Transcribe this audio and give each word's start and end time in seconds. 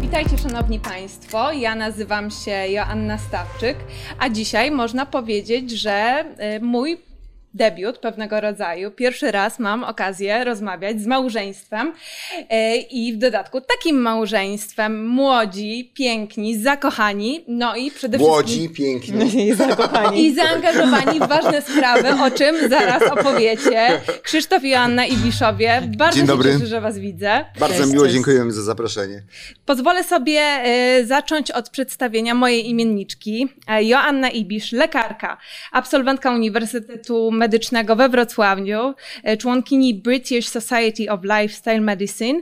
Witajcie 0.00 0.38
Szanowni 0.38 0.80
Państwo, 0.80 1.52
ja 1.52 1.74
nazywam 1.74 2.30
się 2.30 2.50
Joanna 2.50 3.18
Stawczyk, 3.18 3.76
a 4.18 4.28
dzisiaj 4.28 4.70
można 4.70 5.06
powiedzieć, 5.06 5.70
że 5.70 6.24
y, 6.56 6.60
mój 6.60 7.09
debiut 7.54 7.98
pewnego 7.98 8.40
rodzaju. 8.40 8.90
Pierwszy 8.90 9.30
raz 9.30 9.58
mam 9.58 9.84
okazję 9.84 10.44
rozmawiać 10.44 11.00
z 11.00 11.06
małżeństwem 11.06 11.92
e, 12.50 12.76
i 12.76 13.12
w 13.12 13.16
dodatku 13.16 13.60
takim 13.60 13.96
małżeństwem 13.96 15.06
młodzi, 15.08 15.90
piękni, 15.94 16.58
zakochani, 16.62 17.44
no 17.48 17.76
i 17.76 17.90
przede 17.90 18.18
Młodzi, 18.18 18.68
wszystkim 18.68 18.74
piękni. 18.74 19.46
I 19.48 19.54
zakochani. 19.54 20.26
i 20.26 20.34
zaangażowani 20.34 21.20
w 21.20 21.28
ważne 21.28 21.62
sprawy, 21.62 22.08
o 22.24 22.30
czym 22.30 22.68
zaraz 22.68 23.02
opowiecie. 23.02 24.00
Krzysztof 24.22 24.64
i 24.64 24.70
Joanna 24.70 25.06
Ibiszowie, 25.06 25.82
bardzo 25.98 26.16
Dzień 26.16 26.26
się 26.26 26.32
dobry. 26.32 26.52
cieszę, 26.52 26.66
że 26.66 26.80
Was 26.80 26.98
widzę. 26.98 27.44
Bardzo 27.60 27.76
Cześć, 27.78 27.92
miło, 27.92 28.04
cześć. 28.04 28.14
dziękujemy 28.14 28.52
za 28.52 28.62
zaproszenie. 28.62 29.22
Pozwolę 29.66 30.04
sobie 30.04 30.40
e, 30.40 31.04
zacząć 31.06 31.50
od 31.50 31.70
przedstawienia 31.70 32.34
mojej 32.34 32.68
imienniczki. 32.68 33.48
E, 33.68 33.84
Joanna 33.84 34.30
Ibisz, 34.30 34.72
lekarka, 34.72 35.36
absolwentka 35.72 36.30
Uniwersytetu 36.30 37.30
Medycznego 37.40 37.96
we 37.96 38.08
Wrocławiu, 38.08 38.94
e, 39.24 39.36
członkini 39.36 39.94
British 39.94 40.48
Society 40.48 41.10
of 41.10 41.20
Lifestyle 41.22 41.80
Medicine. 41.80 42.40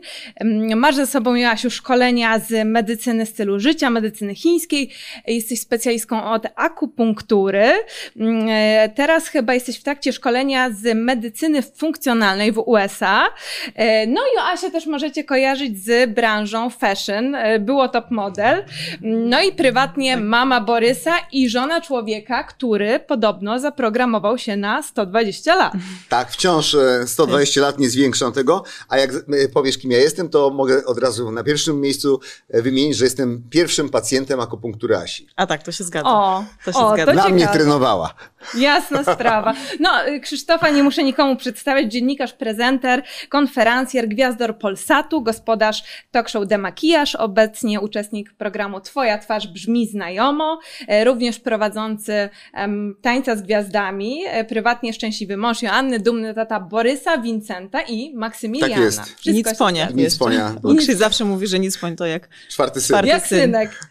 Masz 0.77 0.95
ze 0.95 1.07
sobą, 1.07 1.35
Joasiu, 1.35 1.71
szkolenia 1.71 2.39
z 2.39 2.67
medycyny 2.67 3.27
stylu 3.27 3.61
życia, 3.61 3.91
medycyny 3.91 4.35
chińskiej. 4.35 4.91
Jesteś 5.27 5.61
specjalistką 5.61 6.25
od 6.25 6.47
akupunktury. 6.57 7.69
Mm, 8.17 8.47
e, 8.49 8.89
Teraz 8.89 9.29
chyba 9.29 9.55
jesteś 9.55 9.79
w 9.79 9.83
trakcie 9.83 10.13
szkolenia 10.13 10.71
z 10.71 10.97
medycyny 10.97 11.63
funkcjonalnej 11.63 12.53
w 12.53 12.59
USA. 12.59 13.27
E, 13.75 14.07
No 14.07 14.21
i 14.21 14.37
Joasię 14.37 14.71
też 14.71 14.87
możecie 14.87 15.25
kojarzyć 15.25 15.85
z 15.85 16.11
branżą 16.15 16.71
fashion. 16.71 17.37
Było 17.61 17.89
top 17.89 18.11
model. 18.11 18.65
No 19.01 19.43
i 19.43 19.53
prywatnie 19.53 20.17
mama 20.17 20.61
Borysa 20.61 21.15
i 21.33 21.49
żona 21.49 21.81
człowieka, 21.81 22.45
który 22.45 23.01
podobno 23.01 23.59
zaprogramował 23.59 24.39
się 24.39 24.57
na 24.57 24.83
120 24.89 25.57
lat. 25.57 25.73
Tak, 26.09 26.31
wciąż 26.31 26.75
e, 26.75 27.07
120 27.07 27.61
lat 27.61 27.79
nie 27.79 27.91
zwiększam 27.91 28.33
tego, 28.33 28.63
a 28.89 28.99
jak 28.99 29.11
e, 29.15 29.49
powiesz, 29.49 29.79
kim 29.79 29.91
ja 29.91 29.99
jestem, 29.99 30.29
to 30.29 30.51
mogę 30.51 30.85
od 30.85 30.99
razu 30.99 31.33
na 31.33 31.45
pierwszym 31.45 31.81
miejscu 31.81 32.21
e, 32.49 32.63
wymienić, 32.63 32.97
że 32.97 33.05
jestem 33.05 33.43
pierwszym 33.51 33.89
pacjentem 33.89 34.41
akupunktury 34.41 34.97
Asi. 34.97 35.27
A 35.37 35.47
tak, 35.47 35.63
to 35.63 35.73
się 35.73 35.85
zgadza. 35.85 36.09
O, 36.09 36.45
to 36.65 36.73
się 36.73 36.79
o, 36.79 36.93
zgadza. 36.95 37.13
Dla 37.13 37.29
mnie 37.29 37.49
trenowała. 37.49 38.15
Jasna 38.55 39.03
sprawa. 39.15 39.55
No, 39.81 40.09
y, 40.09 40.21
Krzysztofa 40.21 40.71
nie 40.71 40.83
muszę 40.83 41.05
nikomu 41.05 41.37
przedstawiać. 41.37 41.93
Dziennikarz, 41.93 42.33
prezenter, 42.33 43.03
konferencjer, 43.29 44.09
gwiazdor 44.09 44.59
Polsatu, 44.59 45.23
gospodarz 45.23 45.83
talk 46.11 46.29
show 46.29 46.47
Demakijaż, 46.47 47.15
obecnie 47.15 47.81
uczestnik 47.81 48.33
programu 48.33 48.81
Twoja 48.81 49.19
twarz 49.19 49.47
brzmi 49.47 49.87
znajomo, 49.87 50.61
e, 50.89 51.05
również 51.05 51.39
prowadzący 51.41 52.29
em, 52.55 52.95
Tańca 53.03 53.37
z 53.37 53.43
Gwiazdami, 53.43 54.21
e, 54.27 54.45
prywatnie 54.45 54.93
szczęśliwy 54.93 55.37
mąż 55.37 55.63
Joanny, 55.63 56.01
dumny 56.01 56.35
tata 56.35 56.61
Borysa, 56.61 57.19
Wincenta 57.19 57.81
i 57.83 58.15
Maksymiliana. 58.15 58.75
Tak 58.75 58.85
jest. 58.85 59.01
Wszystko 59.01 59.33
Nic 59.33 59.49
się 59.49 59.55
ponia. 59.55 59.89
Nic 59.95 60.19
ponia. 60.19 60.55
Krzyś 60.79 60.97
zawsze 60.97 61.25
mówi, 61.25 61.47
że 61.47 61.59
nic 61.59 61.79
poń 61.79 61.97
to 61.97 62.07
jak 62.07 62.29
Czwarty 62.51 62.81
syn. 62.81 62.97
Czwarty- 62.97 63.09
Jak 63.09 63.27
syn. 63.27 63.41
synek. 63.41 63.88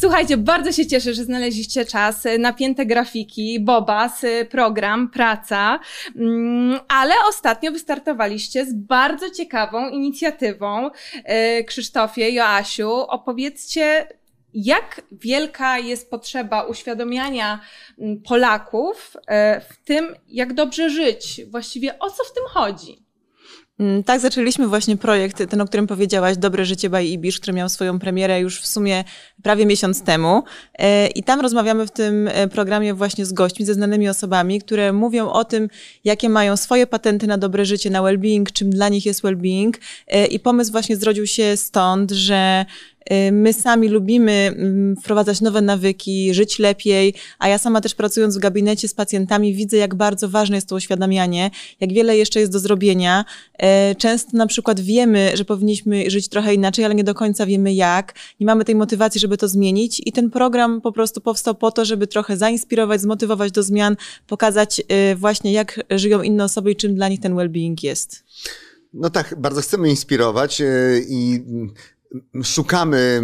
Słuchajcie, 0.00 0.36
bardzo 0.36 0.72
się 0.72 0.86
cieszę, 0.86 1.14
że 1.14 1.24
znaleźliście 1.24 1.84
czas. 1.84 2.26
y, 2.26 2.38
Napięte 2.38 2.86
grafiki, 2.86 3.60
Bobas, 3.60 4.24
y, 4.24 4.46
program, 4.50 5.10
praca. 5.10 5.80
Mm, 6.16 6.80
Ale 6.88 7.14
ostatnio 7.28 7.72
wystartowaliście 7.72 8.66
z 8.66 8.74
bardzo 8.74 9.30
ciekawą 9.30 9.88
inicjatywą. 9.88 10.90
Y, 11.60 11.64
Krzysztofie, 11.64 12.30
Joasiu, 12.30 12.90
opowiedzcie, 12.90 14.08
jak 14.54 15.02
wielka 15.12 15.78
jest 15.78 16.10
potrzeba 16.10 16.62
uświadomiania 16.62 17.60
mm, 17.98 18.22
Polaków 18.22 19.16
w 19.70 19.84
tym, 19.84 20.16
jak 20.28 20.52
dobrze 20.52 20.90
żyć. 20.90 21.40
Właściwie 21.50 21.98
o 21.98 22.10
co 22.10 22.24
w 22.24 22.32
tym 22.34 22.44
chodzi? 22.48 23.03
Mm, 23.78 24.04
Tak, 24.04 24.20
zaczęliśmy 24.20 24.68
właśnie 24.68 24.96
projekt, 24.96 25.50
ten, 25.50 25.60
o 25.60 25.66
którym 25.66 25.86
powiedziałaś, 25.86 26.36
Dobre 26.36 26.64
Życie 26.64 26.90
by 26.90 27.04
Ibisz, 27.04 27.40
który 27.40 27.52
miał 27.52 27.68
swoją 27.68 27.98
premierę 27.98 28.40
już 28.40 28.60
w 28.60 28.66
sumie 28.66 29.04
prawie 29.42 29.66
miesiąc 29.66 30.02
temu. 30.02 30.42
E, 30.78 31.06
I 31.06 31.22
tam 31.22 31.40
rozmawiamy 31.40 31.86
w 31.86 31.90
tym 31.90 32.28
e, 32.28 32.48
programie 32.48 32.94
właśnie 32.94 33.26
z 33.26 33.32
gośćmi, 33.32 33.66
ze 33.66 33.74
znanymi 33.74 34.08
osobami, 34.08 34.60
które 34.60 34.92
mówią 34.92 35.30
o 35.30 35.44
tym, 35.44 35.68
jakie 36.04 36.28
mają 36.28 36.56
swoje 36.56 36.86
patenty 36.86 37.26
na 37.26 37.38
dobre 37.38 37.64
życie, 37.64 37.90
na 37.90 38.02
well-being, 38.02 38.52
czym 38.52 38.70
dla 38.70 38.88
nich 38.88 39.06
jest 39.06 39.22
well-being. 39.22 39.72
E, 40.08 40.26
I 40.26 40.40
pomysł 40.40 40.72
właśnie 40.72 40.96
zrodził 40.96 41.26
się 41.26 41.56
stąd, 41.56 42.10
że 42.10 42.64
My 43.32 43.52
sami 43.52 43.88
lubimy 43.88 44.32
mm, 44.32 44.96
wprowadzać 44.96 45.40
nowe 45.40 45.62
nawyki, 45.62 46.34
żyć 46.34 46.58
lepiej, 46.58 47.14
a 47.38 47.48
ja 47.48 47.58
sama 47.58 47.80
też 47.80 47.94
pracując 47.94 48.36
w 48.36 48.40
gabinecie 48.40 48.88
z 48.88 48.94
pacjentami 48.94 49.54
widzę, 49.54 49.76
jak 49.76 49.94
bardzo 49.94 50.28
ważne 50.28 50.56
jest 50.56 50.68
to 50.68 50.76
uświadamianie, 50.76 51.50
jak 51.80 51.92
wiele 51.92 52.16
jeszcze 52.16 52.40
jest 52.40 52.52
do 52.52 52.58
zrobienia. 52.58 53.24
E, 53.58 53.94
Często 53.94 54.36
na 54.36 54.46
przykład 54.46 54.80
wiemy, 54.80 55.30
że 55.34 55.44
powinniśmy 55.44 56.10
żyć 56.10 56.28
trochę 56.28 56.54
inaczej, 56.54 56.84
ale 56.84 56.94
nie 56.94 57.04
do 57.04 57.14
końca 57.14 57.46
wiemy 57.46 57.74
jak. 57.74 58.14
Nie 58.40 58.46
mamy 58.46 58.64
tej 58.64 58.74
motywacji, 58.74 59.20
żeby 59.20 59.36
to 59.36 59.48
zmienić 59.48 60.02
i 60.06 60.12
ten 60.12 60.30
program 60.30 60.80
po 60.80 60.92
prostu 60.92 61.20
powstał 61.20 61.54
po 61.54 61.70
to, 61.70 61.84
żeby 61.84 62.06
trochę 62.06 62.36
zainspirować, 62.36 63.00
zmotywować 63.00 63.52
do 63.52 63.62
zmian, 63.62 63.96
pokazać 64.26 64.82
e, 64.88 65.16
właśnie 65.16 65.52
jak 65.52 65.80
żyją 65.90 66.22
inne 66.22 66.44
osoby 66.44 66.72
i 66.72 66.76
czym 66.76 66.94
dla 66.94 67.08
nich 67.08 67.20
ten 67.20 67.34
well-being 67.34 67.82
jest. 67.82 68.24
No 68.94 69.10
tak, 69.10 69.34
bardzo 69.38 69.60
chcemy 69.60 69.90
inspirować 69.90 70.60
e, 70.60 70.66
i 71.08 71.44
szukamy 72.42 73.20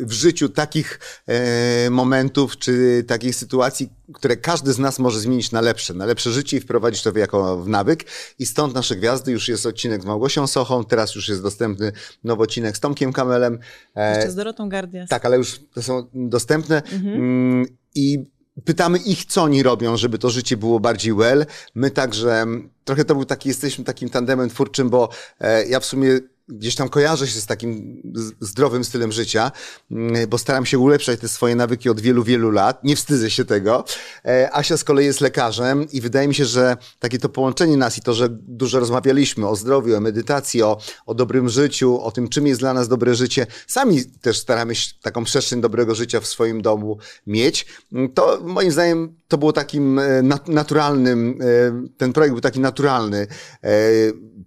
w 0.00 0.12
życiu 0.12 0.48
takich 0.48 1.00
e, 1.26 1.90
momentów 1.90 2.56
czy 2.58 3.04
takich 3.06 3.36
sytuacji, 3.36 3.88
które 4.14 4.36
każdy 4.36 4.72
z 4.72 4.78
nas 4.78 4.98
może 4.98 5.20
zmienić 5.20 5.52
na 5.52 5.60
lepsze, 5.60 5.94
na 5.94 6.06
lepsze 6.06 6.30
życie 6.30 6.56
i 6.56 6.60
wprowadzić 6.60 7.02
to 7.02 7.18
jako 7.18 7.56
w 7.62 7.68
nawyk. 7.68 8.04
I 8.38 8.46
stąd 8.46 8.74
nasze 8.74 8.96
gwiazdy, 8.96 9.32
już 9.32 9.48
jest 9.48 9.66
odcinek 9.66 10.02
z 10.02 10.04
Małgosią 10.04 10.46
Sochą, 10.46 10.84
teraz 10.84 11.14
już 11.14 11.28
jest 11.28 11.42
dostępny 11.42 11.92
nowy 12.24 12.42
odcinek 12.42 12.76
z 12.76 12.80
Tomkiem 12.80 13.12
Kamelem. 13.12 13.58
E, 13.94 14.16
Jeszcze 14.16 14.30
z 14.30 14.34
Dorotą 14.34 14.68
Gardias. 14.68 15.08
tak, 15.08 15.24
ale 15.24 15.36
już 15.36 15.60
to 15.74 15.82
są 15.82 16.08
dostępne. 16.14 16.82
Mm, 16.92 17.66
I 17.94 18.26
pytamy 18.64 18.98
ich, 18.98 19.24
co 19.24 19.42
oni 19.42 19.62
robią, 19.62 19.96
żeby 19.96 20.18
to 20.18 20.30
życie 20.30 20.56
było 20.56 20.80
bardziej 20.80 21.14
well. 21.14 21.46
My 21.74 21.90
także, 21.90 22.46
trochę 22.84 23.04
to 23.04 23.14
był 23.14 23.24
taki, 23.24 23.48
jesteśmy 23.48 23.84
takim 23.84 24.08
tandemem 24.10 24.48
twórczym, 24.50 24.90
bo 24.90 25.08
e, 25.40 25.66
ja 25.66 25.80
w 25.80 25.84
sumie 25.84 26.20
gdzieś 26.48 26.74
tam 26.74 26.88
kojarzę 26.88 27.26
się 27.26 27.40
z 27.40 27.46
takim 27.46 28.02
zdrowym 28.40 28.84
stylem 28.84 29.12
życia, 29.12 29.52
mm, 29.90 30.28
bo 30.28 30.38
staram 30.38 30.66
się 30.66 30.78
ulepszać 30.78 31.20
te 31.20 31.28
swoje 31.28 31.56
nawyki 31.56 31.88
od 31.90 32.00
wielu, 32.00 32.24
wielu 32.24 32.50
lat. 32.50 32.84
Nie 32.84 32.96
wstydzę 32.96 33.30
się 33.30 33.44
tego. 33.44 33.84
E, 34.24 34.50
Asia 34.52 34.76
z 34.76 34.84
kolei 34.84 35.06
jest 35.06 35.20
lekarzem 35.20 35.86
i 35.92 36.00
wydaje 36.00 36.28
mi 36.28 36.34
się, 36.34 36.44
że 36.44 36.76
takie 36.98 37.18
to 37.18 37.28
połączenie 37.28 37.76
nas 37.76 37.98
i 37.98 38.00
to, 38.00 38.14
że 38.14 38.28
dużo 38.30 38.80
rozmawialiśmy 38.80 39.48
o 39.48 39.56
zdrowiu, 39.56 39.96
o 39.96 40.00
medytacji, 40.00 40.62
o, 40.62 40.78
o 41.06 41.14
dobrym 41.14 41.48
życiu, 41.48 42.00
o 42.00 42.10
tym, 42.10 42.28
czym 42.28 42.46
jest 42.46 42.60
dla 42.60 42.74
nas 42.74 42.88
dobre 42.88 43.14
życie. 43.14 43.46
Sami 43.66 44.04
też 44.04 44.38
staramy 44.38 44.74
się 44.74 44.90
taką 45.02 45.24
przestrzeń 45.24 45.60
dobrego 45.60 45.94
życia 45.94 46.20
w 46.20 46.26
swoim 46.26 46.62
domu 46.62 46.98
mieć. 47.26 47.66
Mm, 47.92 48.12
To 48.12 48.40
moim 48.42 48.72
zdaniem 48.72 49.16
to 49.34 49.38
było 49.38 49.52
takim 49.52 49.98
e, 49.98 50.02
nat- 50.22 50.48
naturalnym, 50.48 51.38
e, 51.40 51.96
ten 51.96 52.12
projekt 52.12 52.32
był 52.32 52.40
taki 52.40 52.60
naturalny. 52.60 53.26
E, 53.64 53.68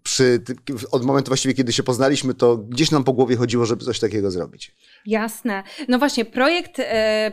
Przy, 0.04 0.42
od 0.92 1.06
momentu 1.06 1.30
właściwie, 1.30 1.54
kiedy 1.54 1.74
się 1.74 1.84
poznaliśmy, 1.84 2.34
to 2.34 2.58
gdzieś 2.58 2.92
nam 2.92 3.04
po 3.04 3.14
głowie 3.14 3.36
chodziło, 3.36 3.66
żeby 3.66 3.86
coś 3.86 4.00
takiego 4.00 4.32
zrobić. 4.32 4.76
Jasne. 5.06 5.64
No 5.88 6.00
właśnie, 6.00 6.26
projekt 6.26 6.82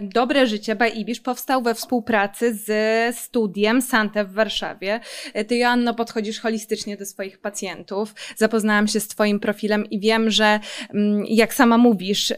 Dobre 0.00 0.46
Życie 0.46 0.76
by 0.76 0.88
Ibisz 0.88 1.20
powstał 1.20 1.62
we 1.62 1.74
współpracy 1.74 2.54
z 2.54 3.16
studiem 3.16 3.82
Sante 3.82 4.24
w 4.24 4.32
Warszawie. 4.32 5.00
Ty, 5.48 5.56
Joanno, 5.56 5.94
podchodzisz 5.94 6.40
holistycznie 6.40 6.96
do 6.96 7.06
swoich 7.06 7.38
pacjentów. 7.38 8.14
Zapoznałam 8.36 8.88
się 8.88 9.00
z 9.00 9.08
Twoim 9.08 9.40
profilem 9.40 9.90
i 9.90 10.00
wiem, 10.00 10.30
że 10.30 10.60
mm, 10.94 11.24
jak 11.28 11.54
sama 11.54 11.78
mówisz, 11.78 12.32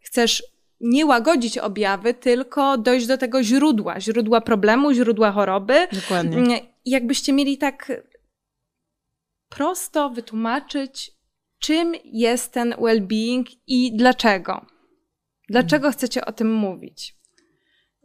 chcesz 0.00 0.42
nie 0.80 1.06
łagodzić 1.06 1.58
objawy, 1.58 2.14
tylko 2.14 2.78
dojść 2.78 3.06
do 3.06 3.18
tego 3.18 3.42
źródła, 3.42 4.00
źródła 4.00 4.40
problemu, 4.40 4.92
źródła 4.92 5.32
choroby. 5.32 5.88
Dokładnie. 5.92 6.36
Mm, 6.36 6.58
Jakbyście 6.84 7.32
mieli 7.32 7.58
tak 7.58 7.92
prosto 9.48 10.10
wytłumaczyć, 10.10 11.12
czym 11.58 11.92
jest 12.04 12.52
ten 12.52 12.70
well-being 12.72 13.44
i 13.66 13.96
dlaczego? 13.96 14.66
Dlaczego 15.48 15.90
chcecie 15.92 16.24
o 16.24 16.32
tym 16.32 16.52
mówić? 16.54 17.17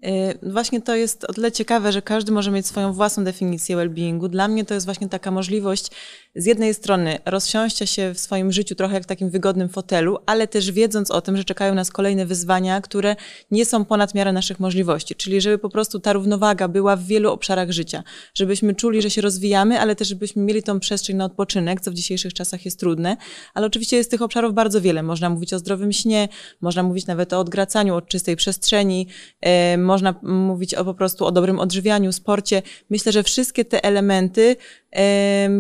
Y, 0.06 0.52
właśnie 0.52 0.82
to 0.82 0.96
jest 0.96 1.24
o 1.24 1.34
tyle 1.34 1.52
ciekawe, 1.52 1.92
że 1.92 2.02
każdy 2.02 2.32
może 2.32 2.52
mieć 2.52 2.68
swoją 2.68 2.94
własną 2.94 3.24
definicję 3.24 3.78
well-beingu. 3.78 4.30
Dla 4.30 4.48
mnie 4.48 4.66
to 4.66 4.74
jest 4.74 4.86
właśnie 4.86 5.10
taka 5.10 5.32
możliwość 5.32 5.90
z 6.36 6.46
jednej 6.46 6.74
strony 6.74 7.20
rozsiąścia 7.26 7.86
się 7.86 8.14
w 8.14 8.20
swoim 8.20 8.52
życiu 8.52 8.76
trochę 8.76 8.94
jak 8.94 9.04
w 9.04 9.08
takim 9.08 9.30
wygodnym 9.30 9.70
fotelu, 9.70 10.18
ale 10.26 10.48
też 10.48 10.72
wiedząc 10.72 11.12
o 11.12 11.22
tym, 11.22 11.38
że 11.38 11.44
czekają 11.44 11.76
nas 11.76 11.92
kolejne 11.92 12.26
wyzwania, 12.26 12.82
które 12.82 13.16
nie 13.52 13.66
są 13.66 13.86
ponad 13.86 14.16
miarę 14.16 14.34
naszych 14.34 14.60
możliwości. 14.60 15.16
Czyli 15.16 15.42
żeby 15.42 15.58
po 15.58 15.70
prostu 15.70 16.00
ta 16.00 16.14
równowaga 16.14 16.68
była 16.68 16.96
w 16.96 17.04
wielu 17.04 17.32
obszarach 17.32 17.72
życia. 17.72 18.04
Żebyśmy 18.34 18.76
czuli, 18.76 19.02
że 19.02 19.10
się 19.10 19.22
rozwijamy, 19.22 19.80
ale 19.80 19.96
też 19.96 20.08
żebyśmy 20.08 20.42
mieli 20.42 20.64
tą 20.64 20.80
przestrzeń 20.80 21.16
na 21.16 21.26
odpoczynek, 21.26 21.82
co 21.82 21.92
w 21.92 21.94
dzisiejszych 21.94 22.34
czasach 22.34 22.66
jest 22.66 22.80
trudne. 22.80 23.18
Ale 23.54 23.68
oczywiście 23.68 23.98
jest 23.98 24.12
tych 24.12 24.22
obszarów 24.22 24.54
bardzo 24.54 24.82
wiele. 24.82 25.04
Można 25.04 25.30
mówić 25.30 25.54
o 25.54 25.60
zdrowym 25.60 25.92
śnie, 25.92 26.30
można 26.62 26.84
mówić 26.84 27.06
nawet 27.08 27.34
o 27.34 27.40
odgracaniu, 27.40 27.96
o 27.96 28.02
czystej 28.02 28.36
przestrzeni, 28.36 29.08
e, 29.42 29.78
można 29.94 30.16
mówić 30.24 30.74
o 30.76 30.86
po 30.86 30.94
prostu 30.94 31.26
o 31.26 31.32
dobrym 31.32 31.60
odżywianiu, 31.60 32.12
sporcie. 32.12 32.62
Myślę, 32.90 33.12
że 33.12 33.24
wszystkie 33.24 33.66
te 33.66 33.84
elementy 33.84 34.56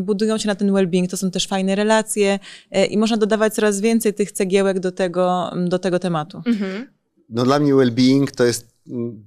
budują 0.01 0.37
się 0.37 0.47
na 0.47 0.55
ten 0.55 0.71
well-being, 0.71 1.07
to 1.07 1.17
są 1.17 1.31
też 1.31 1.47
fajne 1.47 1.75
relacje 1.75 2.39
e, 2.71 2.85
i 2.85 2.97
można 2.97 3.17
dodawać 3.17 3.53
coraz 3.53 3.81
więcej 3.81 4.13
tych 4.13 4.31
cegiełek 4.31 4.79
do 4.79 4.91
tego, 4.91 5.51
do 5.67 5.79
tego 5.79 5.99
tematu. 5.99 6.41
Mhm. 6.45 6.87
No 7.29 7.43
dla 7.43 7.59
mnie 7.59 7.73
well-being 7.73 8.31
to 8.31 8.43
jest 8.43 8.67
mm, 8.87 9.25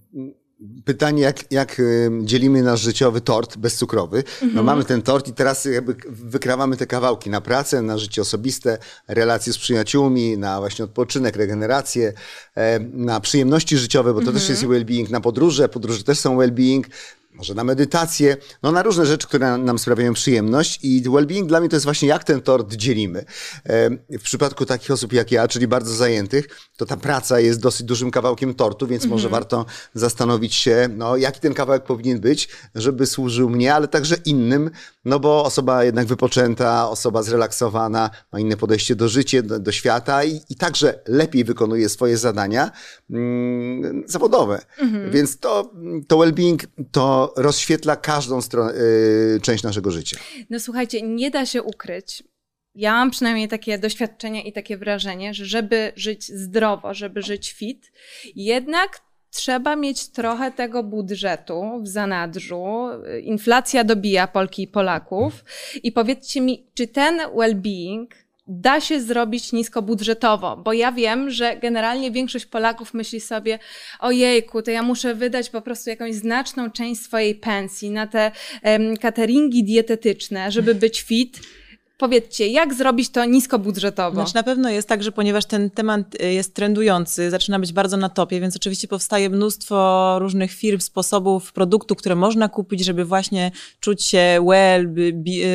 pytanie, 0.84 1.22
jak, 1.22 1.52
jak 1.52 1.82
dzielimy 2.22 2.62
nasz 2.62 2.80
życiowy 2.80 3.20
tort 3.20 3.56
bezcukrowy. 3.56 4.24
No 4.42 4.46
mhm. 4.46 4.66
mamy 4.66 4.84
ten 4.84 5.02
tort 5.02 5.28
i 5.28 5.32
teraz 5.32 5.64
jakby 5.64 5.96
wykrawamy 6.08 6.76
te 6.76 6.86
kawałki 6.86 7.30
na 7.30 7.40
pracę, 7.40 7.82
na 7.82 7.98
życie 7.98 8.22
osobiste, 8.22 8.78
relacje 9.08 9.52
z 9.52 9.58
przyjaciółmi, 9.58 10.38
na 10.38 10.60
właśnie 10.60 10.84
odpoczynek, 10.84 11.36
regenerację, 11.36 12.12
na 12.92 13.20
przyjemności 13.20 13.78
życiowe, 13.78 14.14
bo 14.14 14.20
to 14.20 14.32
też 14.32 14.48
jest 14.48 14.62
mhm. 14.62 14.82
well-being, 14.82 15.10
na 15.10 15.20
podróże, 15.20 15.68
podróże 15.68 16.04
też 16.04 16.18
są 16.18 16.38
well-being, 16.38 16.84
może 17.36 17.54
na 17.54 17.64
medytację, 17.64 18.36
no 18.62 18.72
na 18.72 18.82
różne 18.82 19.06
rzeczy, 19.06 19.26
które 19.26 19.58
nam 19.58 19.78
sprawiają 19.78 20.14
przyjemność 20.14 20.78
i 20.82 21.02
well-being 21.02 21.46
dla 21.46 21.60
mnie 21.60 21.68
to 21.68 21.76
jest 21.76 21.84
właśnie 21.84 22.08
jak 22.08 22.24
ten 22.24 22.40
tort 22.40 22.74
dzielimy. 22.74 23.24
W 24.10 24.22
przypadku 24.22 24.66
takich 24.66 24.90
osób 24.90 25.12
jak 25.12 25.32
ja, 25.32 25.48
czyli 25.48 25.68
bardzo 25.68 25.94
zajętych, 25.94 26.48
to 26.76 26.86
ta 26.86 26.96
praca 26.96 27.40
jest 27.40 27.60
dosyć 27.60 27.86
dużym 27.86 28.10
kawałkiem 28.10 28.54
tortu, 28.54 28.86
więc 28.86 29.04
może 29.06 29.28
mhm. 29.28 29.42
warto 29.42 29.66
zastanowić 29.94 30.54
się, 30.54 30.88
no 30.96 31.16
jaki 31.16 31.40
ten 31.40 31.54
kawałek 31.54 31.84
powinien 31.84 32.20
być, 32.20 32.48
żeby 32.74 33.06
służył 33.06 33.50
mnie, 33.50 33.74
ale 33.74 33.88
także 33.88 34.16
innym, 34.24 34.70
no 35.06 35.20
bo 35.20 35.44
osoba 35.44 35.84
jednak 35.84 36.06
wypoczęta, 36.06 36.90
osoba 36.90 37.22
zrelaksowana, 37.22 38.10
ma 38.32 38.40
inne 38.40 38.56
podejście 38.56 38.96
do 38.96 39.08
życia, 39.08 39.42
do, 39.42 39.58
do 39.58 39.72
świata 39.72 40.24
i, 40.24 40.40
i, 40.50 40.56
także 40.56 41.00
lepiej 41.06 41.44
wykonuje 41.44 41.88
swoje 41.88 42.16
zadania 42.16 42.70
mm, 43.10 44.02
zawodowe. 44.06 44.60
Mhm. 44.78 45.10
Więc 45.10 45.38
to, 45.38 45.72
to 46.08 46.16
well-being 46.16 46.66
to 46.92 47.34
rozświetla 47.36 47.96
każdą 47.96 48.42
stronę, 48.42 48.72
yy, 49.32 49.40
część 49.40 49.64
naszego 49.64 49.90
życia. 49.90 50.16
No 50.50 50.60
słuchajcie, 50.60 51.02
nie 51.02 51.30
da 51.30 51.46
się 51.46 51.62
ukryć. 51.62 52.24
Ja 52.74 52.92
mam 52.92 53.10
przynajmniej 53.10 53.48
takie 53.48 53.78
doświadczenie 53.78 54.42
i 54.48 54.52
takie 54.52 54.76
wrażenie, 54.76 55.34
że 55.34 55.44
żeby 55.44 55.92
żyć 55.96 56.32
zdrowo, 56.32 56.94
żeby 56.94 57.22
żyć 57.22 57.52
fit, 57.52 57.92
jednak 58.34 59.05
trzeba 59.36 59.76
mieć 59.76 60.08
trochę 60.08 60.50
tego 60.50 60.82
budżetu 60.82 61.62
w 61.82 61.88
zanadrzu. 61.88 62.64
Inflacja 63.22 63.84
dobija 63.84 64.26
Polki 64.26 64.62
i 64.62 64.68
Polaków. 64.68 65.44
I 65.82 65.92
powiedzcie 65.92 66.40
mi, 66.40 66.66
czy 66.74 66.86
ten 66.86 67.18
well-being 67.18 68.06
da 68.48 68.80
się 68.80 69.00
zrobić 69.00 69.52
niskobudżetowo, 69.52 70.56
bo 70.56 70.72
ja 70.72 70.92
wiem, 70.92 71.30
że 71.30 71.56
generalnie 71.56 72.10
większość 72.10 72.46
Polaków 72.46 72.94
myśli 72.94 73.20
sobie, 73.20 73.58
ojejku, 74.00 74.62
to 74.62 74.70
ja 74.70 74.82
muszę 74.82 75.14
wydać 75.14 75.50
po 75.50 75.60
prostu 75.62 75.90
jakąś 75.90 76.14
znaczną 76.14 76.70
część 76.70 77.02
swojej 77.02 77.34
pensji 77.34 77.90
na 77.90 78.06
te 78.06 78.32
um, 78.62 78.96
cateringi 78.96 79.64
dietetyczne, 79.64 80.52
żeby 80.52 80.74
być 80.74 81.02
fit. 81.02 81.40
Powiedzcie, 81.98 82.46
jak 82.46 82.75
zrobić 82.75 83.10
to 83.10 83.25
niskobudżetowo? 83.25 84.14
Znaczy 84.14 84.34
na 84.34 84.43
pewno 84.43 84.70
jest 84.70 84.88
tak, 84.88 85.02
że 85.02 85.12
ponieważ 85.12 85.44
ten 85.44 85.70
temat 85.70 86.14
y, 86.22 86.32
jest 86.32 86.54
trendujący, 86.54 87.31
zaczyna 87.31 87.58
być 87.58 87.72
bardzo 87.72 87.96
na 87.96 88.08
topie, 88.08 88.40
więc 88.40 88.56
oczywiście 88.56 88.88
powstaje 88.88 89.31
mnóstwo 89.31 90.16
różnych 90.19 90.52
firm, 90.52 90.81
sposobów, 90.81 91.52
produktów, 91.52 91.98
które 91.98 92.14
można 92.14 92.48
kupić, 92.48 92.84
żeby 92.84 93.04
właśnie 93.04 93.50
czuć 93.81 94.04
się 94.04 94.38
well, 94.43 94.94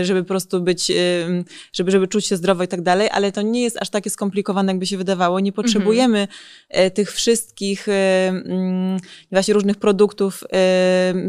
żeby 0.02 0.24
po 0.24 0.28
prostu 0.28 0.62
być, 0.62 0.90
y, 0.90 1.44
żeby, 1.74 1.92
żeby 1.92 2.08
czuć 2.08 2.26
się 2.26 2.38
zdrowo 2.38 2.64
i 2.64 2.68
tak 2.68 2.82
dalej, 2.82 3.10
ale 3.12 3.32
to 3.32 3.42
nie 3.42 3.62
jest 3.62 3.78
aż 3.82 3.90
takie 3.90 4.10
skomplikowane, 4.10 4.72
jakby 4.72 4.86
się 4.86 4.98
wydawało. 4.98 5.40
Nie 5.40 5.52
potrzebujemy 5.52 6.28
mhm. 6.70 6.92
tych 6.92 7.12
wszystkich 7.12 7.88
mm, 7.88 9.00
właśnie 9.32 9.54
różnych 9.54 9.78
produktów 9.78 10.44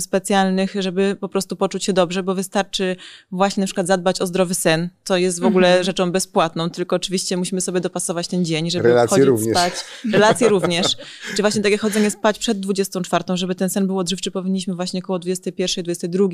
specjalnych, 0.01 0.75
żeby 0.79 1.17
po 1.21 1.29
prostu 1.29 1.57
poczuć 1.57 1.85
się 1.85 1.93
dobrze, 1.93 2.23
bo 2.23 2.35
wystarczy 2.35 2.97
właśnie 3.31 3.61
na 3.61 3.67
przykład 3.67 3.87
zadbać 3.87 4.21
o 4.21 4.27
zdrowy 4.27 4.55
sen, 4.55 4.89
co 5.05 5.17
jest 5.17 5.41
w 5.41 5.45
ogóle 5.45 5.69
mhm. 5.69 5.85
rzeczą 5.85 6.13
bezpłatną, 6.13 6.71
tylko 6.71 6.97
oczywiście 6.97 7.37
musimy 7.37 7.61
sobie 7.61 7.81
dopasować 7.81 8.29
ten 8.29 8.45
dzień, 8.45 8.71
żeby 8.71 8.89
Relacje 8.89 9.11
chodzić 9.11 9.27
również. 9.27 9.57
spać. 9.57 9.73
Relacje 10.13 10.49
również. 10.49 10.97
Czy 11.37 11.43
właśnie 11.43 11.63
takie 11.63 11.79
chodzenie 11.79 12.11
spać 12.11 12.39
przed 12.39 12.61
24, 12.61 13.25
żeby 13.35 13.55
ten 13.55 13.71
sen 13.71 13.87
był 13.87 13.99
odżywczy, 13.99 14.31
powinniśmy 14.31 14.75
właśnie 14.75 15.01
około 15.01 15.19
21, 15.19 15.85
22 15.85 16.29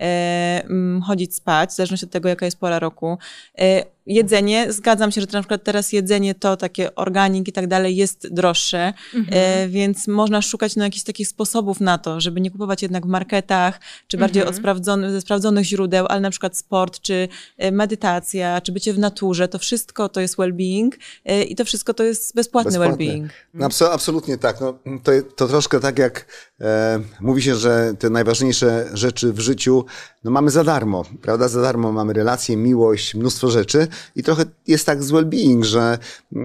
e, 0.00 0.62
chodzić 1.06 1.34
spać, 1.34 1.70
w 1.70 1.74
zależności 1.74 2.06
od 2.06 2.12
tego, 2.12 2.28
jaka 2.28 2.44
jest 2.44 2.58
pora 2.58 2.78
roku. 2.78 3.18
E, 3.58 3.84
jedzenie, 4.06 4.72
zgadzam 4.72 5.12
się, 5.12 5.20
że 5.20 5.26
na 5.32 5.40
przykład 5.40 5.64
teraz 5.64 5.92
jedzenie 5.92 6.34
to 6.34 6.56
takie 6.56 6.94
organik 6.94 7.48
i 7.48 7.52
tak 7.52 7.66
dalej 7.66 7.96
jest 7.96 8.34
droższe, 8.34 8.92
mhm. 9.14 9.38
e, 9.38 9.68
więc 9.68 10.08
można 10.08 10.42
szukać 10.42 10.76
no, 10.76 10.84
jakichś 10.84 11.04
takich 11.04 11.28
sposobów 11.28 11.80
na 11.80 11.98
to, 11.98 12.20
żeby 12.20 12.40
nie 12.40 12.50
kupować 12.50 12.82
jednak 12.82 13.06
w 13.06 13.08
marketach, 13.08 13.80
czy 14.06 14.18
bardziej 14.18 14.40
mhm. 14.42 14.54
od 14.54 14.60
sprawdzonych, 14.60 15.10
ze 15.10 15.20
sprawdzonych 15.20 15.64
źródeł, 15.64 16.06
ale 16.08 16.20
na 16.20 16.30
przykład 16.30 16.56
sport, 16.56 17.00
czy 17.00 17.28
e, 17.58 17.72
medytacja, 17.72 18.60
czy 18.60 18.72
bycie 18.72 18.92
w 18.92 18.98
naturze, 18.98 19.48
to 19.48 19.58
wszystko 19.58 20.08
to 20.08 20.20
jest 20.20 20.36
well-being 20.36 20.90
e, 21.24 21.42
i 21.42 21.54
to 21.54 21.64
wszystko 21.64 21.94
to 21.94 22.02
jest 22.02 22.34
bezpłatny, 22.34 22.78
bezpłatny. 22.78 23.06
well-being. 23.06 23.28
No, 23.54 23.68
absolutnie 23.92 24.38
tak. 24.38 24.60
No, 24.60 24.78
to, 25.02 25.12
to 25.36 25.48
troszkę 25.48 25.80
tak 25.80 25.98
jak 25.98 26.26
e, 26.60 27.00
mówi 27.20 27.42
się, 27.42 27.56
że 27.56 27.94
te 27.98 28.10
najważniejsze 28.10 28.90
rzeczy 28.92 29.32
w 29.32 29.40
życiu 29.40 29.84
no, 30.24 30.30
mamy 30.30 30.50
za 30.50 30.64
darmo, 30.64 31.04
prawda? 31.22 31.48
Za 31.48 31.62
darmo 31.62 31.92
mamy 31.92 32.12
relacje, 32.12 32.56
miłość, 32.56 33.14
mnóstwo 33.14 33.50
rzeczy, 33.50 33.88
i 34.16 34.22
trochę 34.22 34.44
jest 34.66 34.86
tak 34.86 35.02
z 35.02 35.12
well-being, 35.12 35.62
że, 35.64 35.98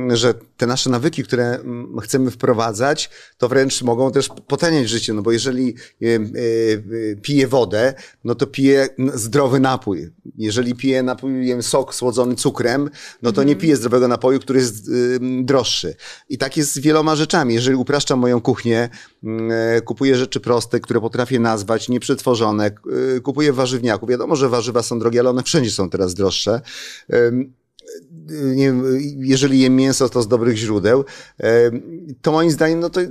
że 0.09 0.33
te 0.57 0.67
nasze 0.67 0.89
nawyki, 0.89 1.23
które 1.23 1.45
mm, 1.45 1.99
chcemy 1.99 2.31
wprowadzać, 2.31 3.09
to 3.37 3.49
wręcz 3.49 3.81
mogą 3.81 4.11
też 4.11 4.29
potaniać 4.47 4.89
życie, 4.89 5.13
no 5.13 5.21
bo 5.21 5.31
jeżeli 5.31 5.75
e, 6.01 6.05
e, 6.05 6.19
piję 7.21 7.47
wodę, 7.47 7.93
no 8.23 8.35
to 8.35 8.47
piję 8.47 8.89
zdrowy 9.13 9.59
napój. 9.59 10.09
Jeżeli 10.37 10.75
piję 10.75 11.03
napój, 11.03 11.47
jem 11.47 11.63
sok 11.63 11.95
słodzony 11.95 12.35
cukrem, 12.35 12.89
no 13.21 13.31
to 13.31 13.43
nie 13.43 13.51
mhm. 13.51 13.61
piję 13.61 13.75
zdrowego 13.75 14.07
napoju, 14.07 14.39
który 14.39 14.59
jest 14.59 14.91
droższy. 15.43 15.95
I 16.29 16.37
tak 16.37 16.57
jest 16.57 16.73
z 16.73 16.79
wieloma 16.79 17.15
rzeczami. 17.15 17.53
Jeżeli 17.53 17.75
upraszczam 17.75 18.19
moją 18.19 18.41
kuchnię, 18.41 18.89
mm, 19.23 19.51
e, 19.51 19.81
kupuję 19.81 20.15
rzeczy 20.15 20.39
proste, 20.39 20.79
które 20.79 21.01
potrafię 21.01 21.39
nazwać, 21.39 21.89
nieprzetworzone, 21.89 22.71
kupuję 23.23 23.53
warzywniaków. 23.53 24.09
Wiadomo, 24.09 24.35
że 24.35 24.49
warzywa 24.49 24.83
są 24.83 24.99
drogie, 24.99 25.19
ale 25.19 25.29
one 25.29 25.43
wszędzie 25.43 25.71
są 25.71 25.89
teraz 25.89 26.13
droższe 26.13 26.61
nie 28.29 28.65
wiem, 28.65 28.83
jeżeli 29.17 29.59
jem 29.59 29.75
mięso, 29.75 30.09
to 30.09 30.21
z 30.21 30.27
dobrych 30.27 30.57
źródeł, 30.57 31.05
to 32.21 32.31
moim 32.31 32.51
zdaniem, 32.51 32.79
no 32.79 32.89
to, 32.89 33.01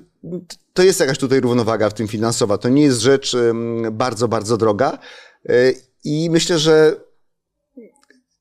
to 0.72 0.82
jest 0.82 1.00
jakaś 1.00 1.18
tutaj 1.18 1.40
równowaga 1.40 1.90
w 1.90 1.94
tym 1.94 2.08
finansowa. 2.08 2.58
To 2.58 2.68
nie 2.68 2.82
jest 2.82 3.00
rzecz 3.00 3.36
bardzo, 3.92 4.28
bardzo 4.28 4.56
droga. 4.56 4.98
E, 5.48 5.52
I 6.04 6.30
myślę, 6.30 6.58
że 6.58 7.03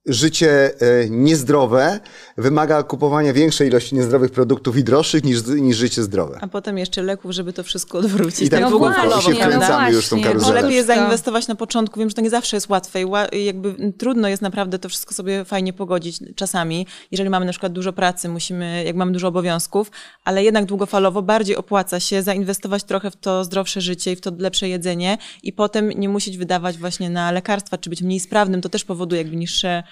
życie 0.05 0.71
e, 0.81 1.09
niezdrowe 1.09 1.99
wymaga 2.37 2.83
kupowania 2.83 3.33
większej 3.33 3.67
ilości 3.67 3.95
niezdrowych 3.95 4.31
produktów 4.31 4.77
i 4.77 4.83
droższych 4.83 5.23
niż, 5.23 5.45
niż 5.45 5.77
życie 5.77 6.03
zdrowe. 6.03 6.37
A 6.41 6.47
potem 6.47 6.77
jeszcze 6.77 7.01
leków, 7.01 7.31
żeby 7.31 7.53
to 7.53 7.63
wszystko 7.63 7.97
odwrócić. 7.97 8.41
I 8.41 8.49
tak 8.49 8.61
no 8.61 8.69
długofalowo 8.69 9.21
się 9.21 9.35
wkręcamy 9.35 9.91
no 9.91 9.95
już 9.95 10.09
tą 10.09 10.21
karuzelę. 10.21 10.61
Lepiej 10.61 10.75
jest 10.75 10.87
zainwestować 10.87 11.47
na 11.47 11.55
początku. 11.55 11.99
Wiem, 11.99 12.09
że 12.09 12.15
to 12.15 12.21
nie 12.21 12.29
zawsze 12.29 12.57
jest 12.57 12.69
łatwe 12.69 12.99
i 13.31 13.45
jakby 13.45 13.93
trudno 13.97 14.27
jest 14.27 14.41
naprawdę 14.41 14.79
to 14.79 14.89
wszystko 14.89 15.13
sobie 15.13 15.45
fajnie 15.45 15.73
pogodzić 15.73 16.19
czasami. 16.35 16.87
Jeżeli 17.11 17.29
mamy 17.29 17.45
na 17.45 17.51
przykład 17.51 17.73
dużo 17.73 17.93
pracy, 17.93 18.29
musimy, 18.29 18.83
jak 18.83 18.95
mamy 18.95 19.11
dużo 19.11 19.27
obowiązków, 19.27 19.91
ale 20.23 20.43
jednak 20.43 20.65
długofalowo 20.65 21.21
bardziej 21.21 21.55
opłaca 21.55 21.99
się 21.99 22.21
zainwestować 22.21 22.83
trochę 22.83 23.11
w 23.11 23.15
to 23.15 23.43
zdrowsze 23.43 23.81
życie 23.81 24.11
i 24.11 24.15
w 24.15 24.21
to 24.21 24.31
lepsze 24.37 24.69
jedzenie 24.69 25.17
i 25.43 25.53
potem 25.53 25.89
nie 25.89 26.09
musieć 26.09 26.37
wydawać 26.37 26.77
właśnie 26.77 27.09
na 27.09 27.31
lekarstwa, 27.31 27.77
czy 27.77 27.89
być 27.89 28.01
mniej 28.01 28.19
sprawnym. 28.19 28.61
To 28.61 28.69
też 28.69 28.85
powoduje 28.85 29.21
jakby 29.21 29.35
niższe 29.35 29.83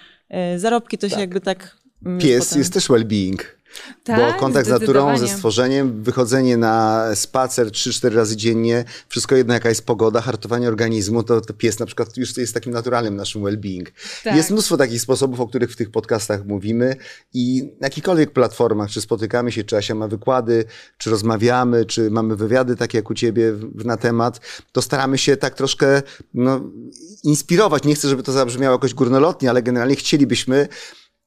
zarobki 0.58 0.98
to 0.98 1.08
tak. 1.08 1.16
się 1.16 1.20
jakby 1.22 1.42
tak 1.42 1.78
mm, 2.06 2.20
Pies 2.20 2.46
potem- 2.46 2.60
jest 2.60 2.74
też 2.74 2.88
well-being. 2.90 3.38
Tak, 4.04 4.20
Bo 4.20 4.40
kontakt 4.40 4.68
z 4.68 4.70
naturą, 4.70 5.18
ze 5.18 5.28
stworzeniem, 5.28 6.04
wychodzenie 6.04 6.58
na 6.58 7.06
spacer 7.16 7.68
3-4 7.68 8.16
razy 8.16 8.38
dziennie, 8.38 8.86
wszystko 9.08 9.36
jedno 9.36 9.54
jaka 9.54 9.70
jest 9.70 9.86
pogoda, 9.86 10.22
hartowanie 10.22 10.68
organizmu, 10.68 11.24
to, 11.24 11.42
to 11.42 11.54
pies 11.54 11.80
na 11.80 11.86
przykład 11.86 12.18
już 12.18 12.38
jest 12.38 12.54
takim 12.54 12.74
naturalnym 12.74 13.16
naszym 13.16 13.42
well-being. 13.42 13.86
Tak. 14.24 14.36
Jest 14.36 14.52
mnóstwo 14.52 14.78
takich 14.78 15.02
sposobów, 15.02 15.40
o 15.40 15.48
których 15.48 15.72
w 15.72 15.76
tych 15.76 15.92
podcastach 15.92 16.46
mówimy 16.46 16.96
i 17.34 17.64
na 17.82 17.88
jakichkolwiek 17.88 18.32
platformach, 18.32 18.90
czy 18.90 19.02
spotykamy 19.02 19.52
się, 19.52 19.64
czy 19.64 19.78
Asia 19.78 19.96
ma 19.96 20.08
wykłady, 20.08 20.66
czy 20.98 21.10
rozmawiamy, 21.10 21.86
czy 21.86 22.12
mamy 22.12 22.36
wywiady 22.36 22.76
takie 22.76 22.98
jak 22.98 23.10
u 23.10 23.14
ciebie 23.14 23.54
na 23.76 23.98
temat, 23.98 24.40
to 24.72 24.82
staramy 24.82 25.18
się 25.18 25.38
tak 25.38 25.56
troszkę 25.56 26.02
no, 26.34 26.62
inspirować. 27.24 27.84
Nie 27.84 27.96
chcę, 27.96 28.10
żeby 28.10 28.24
to 28.24 28.32
zabrzmiało 28.32 28.76
jakoś 28.76 28.94
górnolotnie, 28.94 29.50
ale 29.50 29.64
generalnie 29.64 29.96
chcielibyśmy 29.96 30.68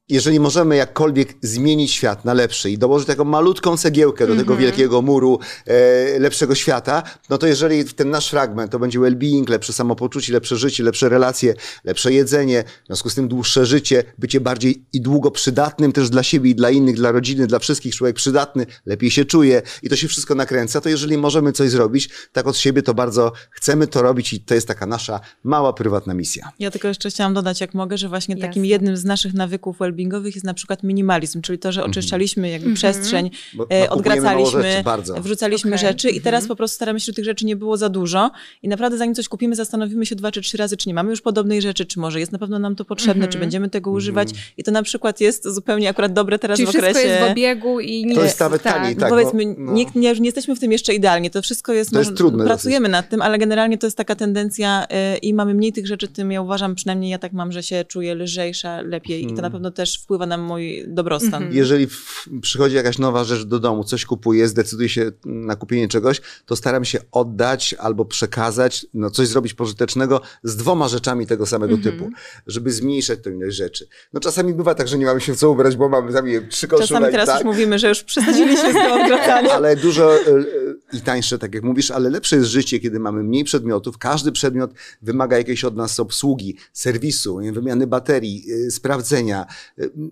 jeżeli 0.09 0.39
możemy 0.39 0.75
jakkolwiek 0.75 1.33
zmienić 1.41 1.91
świat 1.91 2.25
na 2.25 2.33
lepszy 2.33 2.71
i 2.71 2.77
dołożyć 2.77 3.07
taką 3.07 3.23
malutką 3.23 3.77
cegiełkę 3.77 4.27
do 4.27 4.35
tego 4.35 4.57
wielkiego 4.57 5.01
muru 5.01 5.39
e, 5.65 6.19
lepszego 6.19 6.55
świata, 6.55 7.03
no 7.29 7.37
to 7.37 7.47
jeżeli 7.47 7.83
w 7.83 7.93
ten 7.93 8.09
nasz 8.09 8.29
fragment 8.29 8.71
to 8.71 8.79
będzie 8.79 8.99
well-being, 8.99 9.49
lepsze 9.49 9.73
samopoczucie, 9.73 10.33
lepsze 10.33 10.57
życie, 10.57 10.83
lepsze 10.83 11.09
relacje, 11.09 11.53
lepsze 11.83 12.13
jedzenie, 12.13 12.63
w 12.83 12.87
związku 12.87 13.09
z 13.09 13.15
tym 13.15 13.27
dłuższe 13.27 13.65
życie, 13.65 14.03
bycie 14.17 14.41
bardziej 14.41 14.85
i 14.93 15.01
długo 15.01 15.31
przydatnym 15.31 15.91
też 15.91 16.09
dla 16.09 16.23
siebie 16.23 16.49
i 16.49 16.55
dla 16.55 16.69
innych, 16.69 16.95
dla 16.95 17.11
rodziny, 17.11 17.47
dla 17.47 17.59
wszystkich, 17.59 17.95
człowiek 17.95 18.15
przydatny, 18.15 18.65
lepiej 18.85 19.11
się 19.11 19.25
czuje 19.25 19.61
i 19.83 19.89
to 19.89 19.95
się 19.95 20.07
wszystko 20.07 20.35
nakręca, 20.35 20.81
to 20.81 20.89
jeżeli 20.89 21.17
możemy 21.17 21.51
coś 21.51 21.69
zrobić, 21.69 22.09
tak 22.31 22.47
od 22.47 22.57
siebie 22.57 22.81
to 22.83 22.93
bardzo 22.93 23.31
chcemy 23.51 23.87
to 23.87 24.01
robić 24.01 24.33
i 24.33 24.39
to 24.39 24.55
jest 24.55 24.67
taka 24.67 24.85
nasza 24.85 25.19
mała, 25.43 25.73
prywatna 25.73 26.13
misja. 26.13 26.51
Ja 26.59 26.71
tylko 26.71 26.87
jeszcze 26.87 27.09
chciałam 27.09 27.33
dodać, 27.33 27.61
jak 27.61 27.73
mogę, 27.73 27.97
że 27.97 28.09
właśnie 28.09 28.35
takim 28.35 28.65
Jasne. 28.65 28.67
jednym 28.67 28.97
z 28.97 29.05
naszych 29.05 29.33
nawyków 29.33 29.81
wellbeingowych 29.95 30.35
jest 30.35 30.45
na 30.45 30.53
przykład 30.53 30.83
minimalizm, 30.83 31.41
czyli 31.41 31.59
to, 31.59 31.71
że 31.71 31.83
oczyszczaliśmy 31.83 32.49
jakby 32.49 32.67
Mhm. 32.69 32.75
przestrzeń, 32.75 33.31
Bo 33.53 33.67
e, 33.71 33.89
odgracaliśmy, 33.89 34.61
rzeczy, 34.63 35.21
wrzucaliśmy 35.21 35.75
Okej. 35.75 35.87
rzeczy 35.87 36.09
i 36.09 36.21
teraz 36.21 36.37
Mhm. 36.43 36.47
po 36.47 36.55
prostu 36.55 36.75
staramy 36.75 36.99
się, 36.99 37.05
żeby 37.05 37.15
tych 37.15 37.25
rzeczy 37.25 37.45
nie 37.45 37.55
było 37.55 37.77
za 37.77 37.89
dużo 37.89 38.31
i 38.63 38.67
naprawdę 38.67 38.97
zanim 38.97 39.15
coś 39.15 39.27
kupimy, 39.29 39.55
zastanowimy 39.55 40.05
się 40.05 40.15
dwa 40.15 40.31
czy 40.31 40.41
trzy 40.41 40.57
razy, 40.57 40.77
czy 40.77 40.89
nie 40.89 40.93
mamy 40.93 41.09
już 41.09 41.21
podobnej 41.21 41.61
rzeczy, 41.61 41.85
czy 41.85 41.99
może 41.99 42.19
jest 42.19 42.31
na 42.31 42.39
pewno 42.39 42.59
nam 42.59 42.75
to 42.75 42.85
potrzebne, 42.85 43.27
czy 43.27 43.37
będziemy 43.37 43.69
tego 43.69 43.91
używać 43.91 44.29
i 44.57 44.63
to 44.63 44.71
na 44.71 44.83
przykład 44.83 45.21
jest 45.21 45.47
zupełnie 45.47 45.89
akurat 45.89 46.13
dobre 46.13 46.39
teraz 46.39 46.57
Czyli 46.57 46.65
w 46.67 46.69
wszystko 46.69 46.89
okresie... 46.89 47.07
jest 47.09 47.21
w 47.27 47.31
obiegu 47.31 47.79
i 47.79 48.05
nie 48.05 48.15
To 48.15 48.23
jest 48.23 48.39
nawet 48.39 48.63
taniej, 48.63 48.95
No 48.95 48.99
tak, 48.99 49.09
powiedzmy, 49.09 49.45
no, 49.45 49.53
no. 49.57 49.73
Nie, 49.73 49.85
nie, 49.95 50.13
nie 50.13 50.25
jesteśmy 50.25 50.55
w 50.55 50.59
tym 50.59 50.71
jeszcze 50.71 50.93
idealnie, 50.93 51.29
to 51.29 51.41
wszystko 51.41 51.73
jest, 51.73 51.91
To 51.91 51.97
jest 51.99 52.11
może- 52.11 52.17
trudne 52.17 52.45
pracujemy 52.45 52.89
nad 52.89 53.09
tym, 53.09 53.21
ale 53.21 53.37
generalnie 53.37 53.77
to 53.77 53.87
jest 53.87 53.97
taka 53.97 54.15
tendencja 54.15 54.87
y, 55.15 55.17
i 55.17 55.33
mamy 55.33 55.53
mniej 55.53 55.73
tych 55.73 55.87
rzeczy, 55.87 56.07
tym 56.07 56.31
ja 56.31 56.41
uważam, 56.41 56.75
przynajmniej 56.75 57.11
ja 57.11 57.17
tak 57.19 57.33
mam, 57.33 57.51
że 57.51 57.63
się 57.63 57.85
czuję 57.87 58.15
lżejsza, 58.15 58.81
lepiej 58.81 59.23
i 59.25 59.35
to 59.35 59.41
na 59.41 59.49
pewno 59.49 59.71
też 59.71 59.84
wpływa 59.93 60.25
na 60.25 60.37
mój 60.37 60.83
dobrostan. 60.87 61.53
Jeżeli 61.53 61.87
w, 61.87 62.29
przychodzi 62.41 62.75
jakaś 62.75 62.97
nowa 62.97 63.23
rzecz 63.23 63.43
do 63.43 63.59
domu, 63.59 63.83
coś 63.83 64.05
kupuję, 64.05 64.47
zdecyduję 64.47 64.89
się 64.89 65.11
na 65.25 65.55
kupienie 65.55 65.87
czegoś, 65.87 66.21
to 66.45 66.55
staram 66.55 66.85
się 66.85 66.99
oddać 67.11 67.75
albo 67.79 68.05
przekazać, 68.05 68.85
no 68.93 69.09
coś 69.09 69.27
zrobić 69.27 69.53
pożytecznego 69.53 70.21
z 70.43 70.55
dwoma 70.55 70.87
rzeczami 70.87 71.27
tego 71.27 71.45
samego 71.45 71.77
typu, 71.77 72.09
żeby 72.47 72.71
zmniejszać 72.71 73.19
tę 73.23 73.31
ilość 73.31 73.57
rzeczy. 73.57 73.87
No 74.13 74.19
czasami 74.19 74.53
bywa 74.53 74.75
tak, 74.75 74.87
że 74.87 74.97
nie 74.97 75.05
mamy 75.05 75.21
się 75.21 75.33
w 75.33 75.37
co 75.37 75.51
ubrać, 75.51 75.75
bo 75.75 75.89
mamy 75.89 76.13
tam 76.13 76.25
trzy 76.49 76.67
koszule 76.67 76.87
Czasami 76.87 77.11
teraz 77.11 77.27
tak. 77.27 77.35
już 77.35 77.45
mówimy, 77.45 77.79
że 77.79 77.89
już 77.89 78.03
przesadziliśmy 78.03 78.71
z 78.71 78.73
tym 78.73 78.91
odwracaniem. 78.91 79.51
Ale 79.57 79.75
dużo 79.75 80.13
e, 80.13 80.19
e, 80.19 80.45
i 80.93 81.01
tańsze, 81.01 81.37
tak 81.39 81.55
jak 81.55 81.63
mówisz, 81.63 81.91
ale 81.91 82.09
lepsze 82.09 82.35
jest 82.35 82.49
życie, 82.49 82.79
kiedy 82.79 82.99
mamy 82.99 83.23
mniej 83.23 83.43
przedmiotów. 83.43 83.97
Każdy 83.97 84.31
przedmiot 84.31 84.71
wymaga 85.01 85.37
jakiejś 85.37 85.63
od 85.63 85.75
nas 85.75 85.99
obsługi, 85.99 86.57
serwisu, 86.73 87.39
wymiany 87.51 87.87
baterii, 87.87 88.45
e, 88.67 88.71
sprawdzenia 88.71 89.45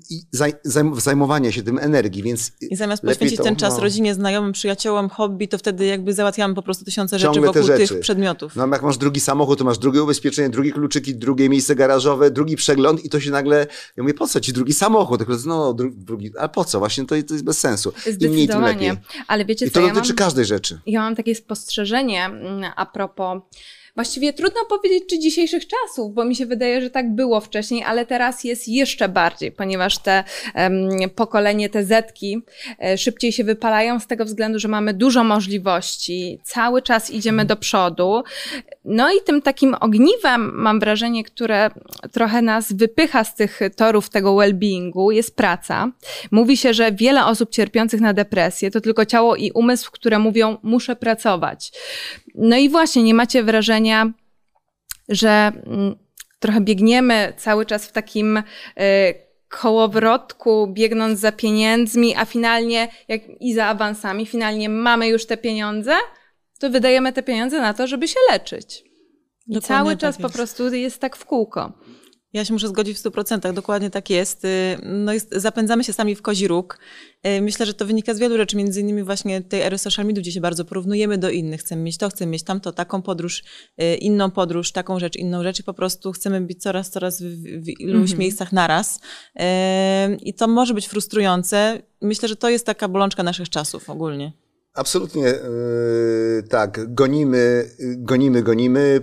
i 0.10 0.22
zaj, 0.32 0.53
zajm, 0.63 1.00
zajmowania 1.00 1.51
się 1.51 1.63
tym 1.63 1.79
energii, 1.79 2.24
więc 2.24 2.51
I 2.62 2.75
zamiast 2.75 3.03
poświęcić 3.03 3.38
to, 3.38 3.43
ten 3.43 3.55
czas 3.55 3.74
no. 3.74 3.79
rodzinie, 3.84 4.13
znajomym, 4.13 4.51
przyjaciołom, 4.51 5.10
hobby, 5.10 5.48
to 5.48 5.58
wtedy 5.58 5.86
jakby 5.86 6.13
załatwiamy 6.13 6.55
po 6.55 6.62
prostu 6.62 6.86
tysiące 6.86 7.20
rzeczy 7.20 7.34
te 7.34 7.41
wokół 7.41 7.63
rzeczy. 7.63 7.88
tych 7.88 8.00
przedmiotów. 8.00 8.55
No 8.55 8.67
jak 8.67 8.84
masz 8.84 8.98
drugi 8.98 9.20
samochód, 9.20 9.60
to 9.60 9.65
masz 9.65 9.77
drugie 9.77 10.03
ubezpieczenie, 10.03 10.50
drugie 10.50 10.72
kluczyki, 10.72 11.15
drugie 11.15 11.50
miejsce 11.50 11.75
garażowe, 11.75 12.32
drugi 12.32 12.55
przegląd 12.55 13.05
i 13.05 13.10
to 13.10 13.20
się 13.20 13.32
nagle, 13.32 13.67
ja 13.98 14.03
mówię, 14.03 14.13
po 14.13 14.27
co 14.27 14.39
ci 14.39 14.53
drugi 14.53 14.74
samochód? 14.74 15.22
No, 15.46 15.74
dru, 15.74 15.91
drugi, 15.96 16.32
a 16.39 16.48
po 16.48 16.65
co? 16.65 16.79
Właśnie 16.79 17.05
to, 17.05 17.15
to 17.27 17.34
jest 17.34 17.43
bez 17.43 17.60
sensu. 17.60 17.93
Im 18.20 18.32
mniej, 18.32 18.48
tym 18.48 18.62
lepiej. 18.62 18.75
Zdecydowanie. 18.77 19.25
Ale 19.27 19.46
wiecie 19.46 19.65
I 19.65 19.70
co, 19.70 19.74
to 19.74 19.88
ja 19.88 19.93
dotyczy 19.93 20.13
mam, 20.13 20.17
każdej 20.17 20.46
rzeczy. 20.46 20.79
ja 20.86 21.01
mam 21.01 21.15
takie 21.15 21.36
spostrzeżenie 21.36 22.25
mm, 22.25 22.72
a 22.75 22.86
propos 22.86 23.41
Właściwie 23.95 24.33
trudno 24.33 24.62
powiedzieć, 24.69 25.03
czy 25.09 25.19
dzisiejszych 25.19 25.63
czasów, 25.67 26.13
bo 26.13 26.25
mi 26.25 26.35
się 26.35 26.45
wydaje, 26.45 26.81
że 26.81 26.89
tak 26.89 27.15
było 27.15 27.41
wcześniej, 27.41 27.83
ale 27.83 28.05
teraz 28.05 28.43
jest 28.43 28.67
jeszcze 28.67 29.09
bardziej, 29.09 29.51
ponieważ 29.51 29.97
te 29.97 30.23
em, 30.53 30.89
pokolenie, 31.15 31.69
te 31.69 31.85
zetki 31.85 32.41
e, 32.83 32.97
szybciej 32.97 33.31
się 33.31 33.43
wypalają 33.43 34.00
z 34.00 34.07
tego 34.07 34.25
względu, 34.25 34.59
że 34.59 34.67
mamy 34.67 34.93
dużo 34.93 35.23
możliwości, 35.23 36.39
cały 36.43 36.81
czas 36.81 37.12
idziemy 37.12 37.45
do 37.45 37.55
przodu. 37.55 38.23
No 38.85 39.12
i 39.12 39.21
tym 39.25 39.41
takim 39.41 39.75
ogniwem, 39.79 40.51
mam 40.53 40.79
wrażenie, 40.79 41.23
które 41.23 41.69
trochę 42.12 42.41
nas 42.41 42.73
wypycha 42.73 43.23
z 43.23 43.35
tych 43.35 43.59
torów 43.75 44.09
tego 44.09 44.35
well-beingu, 44.35 45.12
jest 45.12 45.35
praca. 45.35 45.91
Mówi 46.31 46.57
się, 46.57 46.73
że 46.73 46.91
wiele 46.91 47.25
osób 47.25 47.50
cierpiących 47.50 48.01
na 48.01 48.13
depresję 48.13 48.71
to 48.71 48.81
tylko 48.81 49.05
ciało 49.05 49.35
i 49.35 49.51
umysł, 49.51 49.91
które 49.91 50.19
mówią, 50.19 50.57
muszę 50.63 50.95
pracować. 50.95 51.71
No 52.35 52.57
i 52.57 52.69
właśnie, 52.69 53.03
nie 53.03 53.13
macie 53.13 53.43
wrażenia, 53.43 53.83
że 55.10 55.52
mm, 55.66 55.96
trochę 56.40 56.62
biegniemy 56.62 57.34
cały 57.38 57.66
czas 57.66 57.86
w 57.86 57.92
takim 57.92 58.38
y, 58.38 58.44
kołowrotku, 59.50 60.68
biegnąc 60.68 61.20
za 61.20 61.32
pieniędzmi, 61.32 62.16
a 62.16 62.25
finalnie, 62.25 62.88
jak 63.08 63.22
i 63.40 63.54
za 63.54 63.66
awansami, 63.66 64.25
finalnie 64.25 64.70
mamy 64.70 65.08
już 65.08 65.25
te 65.25 65.38
pieniądze, 65.38 65.96
to 66.60 66.70
wydajemy 66.70 67.13
te 67.13 67.24
pieniądze 67.24 67.62
na 67.62 67.74
to, 67.74 67.88
żeby 67.88 68.08
się 68.08 68.20
leczyć. 68.32 68.84
I 69.48 69.54
Dokładnie 69.54 69.68
cały 69.68 69.92
tak 69.92 70.00
czas 70.00 70.18
po 70.18 70.30
prostu 70.30 70.74
jest 70.74 71.00
tak 71.00 71.16
w 71.16 71.25
kółko. 71.25 71.72
Ja 72.34 72.46
się 72.46 72.54
muszę 72.54 72.68
zgodzić 72.68 72.98
w 72.98 73.04
100%, 73.04 73.54
dokładnie 73.54 73.90
tak 73.90 74.10
jest. 74.10 74.46
Y, 74.46 74.78
No 74.84 75.13
jest 75.13 75.30
zapędzamy 75.36 75.84
się 75.84 75.94
sami 75.94 76.16
w 76.16 76.22
kozi 76.22 76.48
róg. 76.48 76.80
Y, 77.28 77.42
Myślę, 77.42 77.66
że 77.66 77.74
to 77.74 77.86
wynika 77.86 78.13
z 78.13 78.20
wielu 78.20 78.38
rzeczy, 78.38 78.58
między 78.58 78.82
innymi 78.82 79.04
właśnie 79.04 79.42
tej 79.42 79.62
ery 79.62 79.78
social 79.78 80.06
media, 80.06 80.22
gdzie 80.22 80.32
się 80.32 80.42
bardzo 80.42 80.66
porównujemy 80.66 81.18
do 81.18 81.30
innych. 81.30 81.62
Chcemy 81.62 81.82
mieć 81.82 81.98
to, 81.98 82.10
chcemy 82.10 82.32
mieć 82.32 82.44
tamto, 82.44 82.72
taką 82.72 83.02
podróż, 83.02 83.44
y, 83.82 83.96
inną 83.96 84.32
podróż, 84.32 84.72
taką 84.72 85.00
rzecz, 85.00 85.16
inną 85.16 85.44
rzecz 85.44 85.60
i 85.60 85.63
po 85.63 85.74
prostu 85.74 86.12
chcemy 86.12 86.42
być 86.42 86.62
coraz, 86.62 86.90
coraz 86.90 87.22
w, 87.22 87.25
w 87.63 87.68
iluś 87.80 88.16
miejscach 88.16 88.52
naraz. 88.52 89.00
I 90.22 90.34
to 90.34 90.48
może 90.48 90.74
być 90.74 90.88
frustrujące. 90.88 91.82
Myślę, 92.02 92.28
że 92.28 92.36
to 92.36 92.50
jest 92.50 92.66
taka 92.66 92.88
bolączka 92.88 93.24
naszych 93.24 93.50
czasów 93.50 93.90
ogólnie. 93.90 94.34
Absolutnie 94.74 95.34
tak. 96.50 96.94
Gonimy, 96.94 97.70
gonimy, 97.98 98.44
gonimy. 98.44 99.02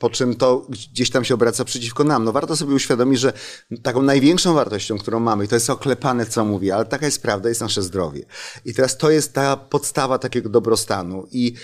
Po 0.00 0.10
czym 0.10 0.36
to 0.36 0.66
gdzieś 0.68 1.10
tam 1.10 1.24
się 1.24 1.34
obraca 1.34 1.64
przeciwko 1.64 2.04
nam. 2.04 2.24
No 2.24 2.32
warto 2.32 2.56
sobie 2.56 2.74
uświadomić, 2.74 3.20
że 3.20 3.32
taką 3.82 4.02
największą 4.02 4.54
wartością, 4.54 4.98
którą 4.98 5.20
mamy, 5.20 5.44
i 5.44 5.48
to 5.48 5.56
jest 5.56 5.70
oklepane, 5.70 6.26
co 6.26 6.44
mówię, 6.44 6.74
ale 6.74 6.84
taka 6.84 7.06
jest 7.06 7.22
prawda, 7.22 7.48
jest 7.48 7.60
nasze 7.60 7.82
zdrowie. 7.82 8.24
I 8.64 8.74
teraz 8.74 8.96
to 8.96 9.10
jest 9.10 9.32
ta 9.32 9.56
podstawa 9.56 10.18
takiego 10.18 10.48
dobrostanu. 10.48 11.26
I 11.32 11.54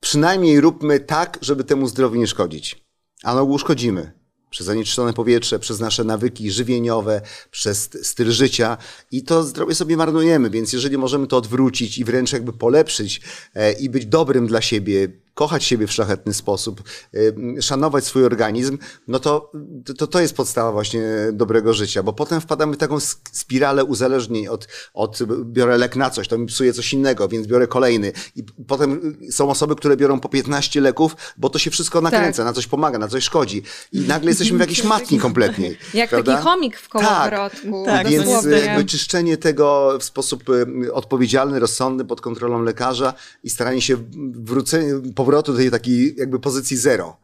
przynajmniej 0.00 0.60
róbmy 0.60 1.00
tak, 1.00 1.38
żeby 1.42 1.64
temu 1.64 1.88
zdrowiu 1.88 2.20
nie 2.20 2.26
szkodzić. 2.26 2.84
A 3.22 3.34
na 3.34 3.40
ogół 3.40 3.58
szkodzimy. 3.58 4.12
Przez 4.50 4.66
zanieczyszczone 4.66 5.12
powietrze, 5.12 5.58
przez 5.58 5.80
nasze 5.80 6.04
nawyki 6.04 6.50
żywieniowe, 6.50 7.20
przez 7.50 7.90
styl 8.02 8.30
życia 8.30 8.76
i 9.10 9.22
to 9.22 9.42
zdrowie 9.42 9.74
sobie 9.74 9.96
marnujemy, 9.96 10.50
więc 10.50 10.72
jeżeli 10.72 10.98
możemy 10.98 11.26
to 11.26 11.36
odwrócić 11.36 11.98
i 11.98 12.04
wręcz 12.04 12.32
jakby 12.32 12.52
polepszyć 12.52 13.20
e, 13.54 13.72
i 13.72 13.90
być 13.90 14.06
dobrym 14.06 14.46
dla 14.46 14.60
siebie, 14.60 15.08
kochać 15.40 15.64
siebie 15.64 15.86
w 15.86 15.92
szlachetny 15.92 16.34
sposób, 16.34 16.82
y, 17.14 17.62
szanować 17.62 18.04
swój 18.04 18.24
organizm, 18.24 18.78
no 19.08 19.18
to, 19.18 19.52
to 19.98 20.06
to 20.06 20.20
jest 20.20 20.36
podstawa 20.36 20.72
właśnie 20.72 21.02
dobrego 21.32 21.74
życia, 21.74 22.02
bo 22.02 22.12
potem 22.12 22.40
wpadamy 22.40 22.74
w 22.74 22.78
taką 22.78 22.98
spiralę 23.32 23.84
uzależnień 23.84 24.48
od, 24.48 24.68
od 24.94 25.18
biorę 25.44 25.78
lek 25.78 25.96
na 25.96 26.10
coś, 26.10 26.28
to 26.28 26.38
mi 26.38 26.46
psuje 26.46 26.72
coś 26.72 26.92
innego, 26.92 27.28
więc 27.28 27.46
biorę 27.46 27.66
kolejny. 27.66 28.12
I 28.36 28.44
potem 28.66 29.18
są 29.30 29.50
osoby, 29.50 29.76
które 29.76 29.96
biorą 29.96 30.20
po 30.20 30.28
15 30.28 30.80
leków, 30.80 31.16
bo 31.36 31.50
to 31.50 31.58
się 31.58 31.70
wszystko 31.70 32.00
nakręca, 32.00 32.44
na 32.44 32.52
coś 32.52 32.66
pomaga, 32.66 32.98
na 32.98 33.08
coś 33.08 33.24
szkodzi. 33.24 33.62
I 33.92 34.00
nagle 34.00 34.30
jesteśmy 34.30 34.58
w 34.58 34.60
jakiejś 34.60 34.84
matni 34.94 35.18
kompletniej. 35.18 35.78
Jak 35.94 36.10
prawda? 36.10 36.32
taki 36.32 36.44
chomik 36.44 36.78
w 36.78 36.88
kołowrotku. 36.88 37.84
Tak, 37.86 38.08
Więc 38.08 38.24
dosłownie. 38.24 38.58
jakby 38.58 38.84
czyszczenie 38.84 39.36
tego 39.36 39.98
w 40.00 40.04
sposób 40.04 40.48
y, 40.48 40.92
odpowiedzialny, 40.92 41.58
rozsądny, 41.58 42.04
pod 42.04 42.20
kontrolą 42.20 42.62
lekarza 42.62 43.14
i 43.44 43.50
staranie 43.50 43.82
się 43.82 43.96
wrócenia, 44.32 44.94
powrotu 45.30 45.52
do 45.52 45.58
tej 45.58 45.70
takiej 45.70 46.14
jakby 46.16 46.40
pozycji 46.40 46.76
zero. 46.76 47.16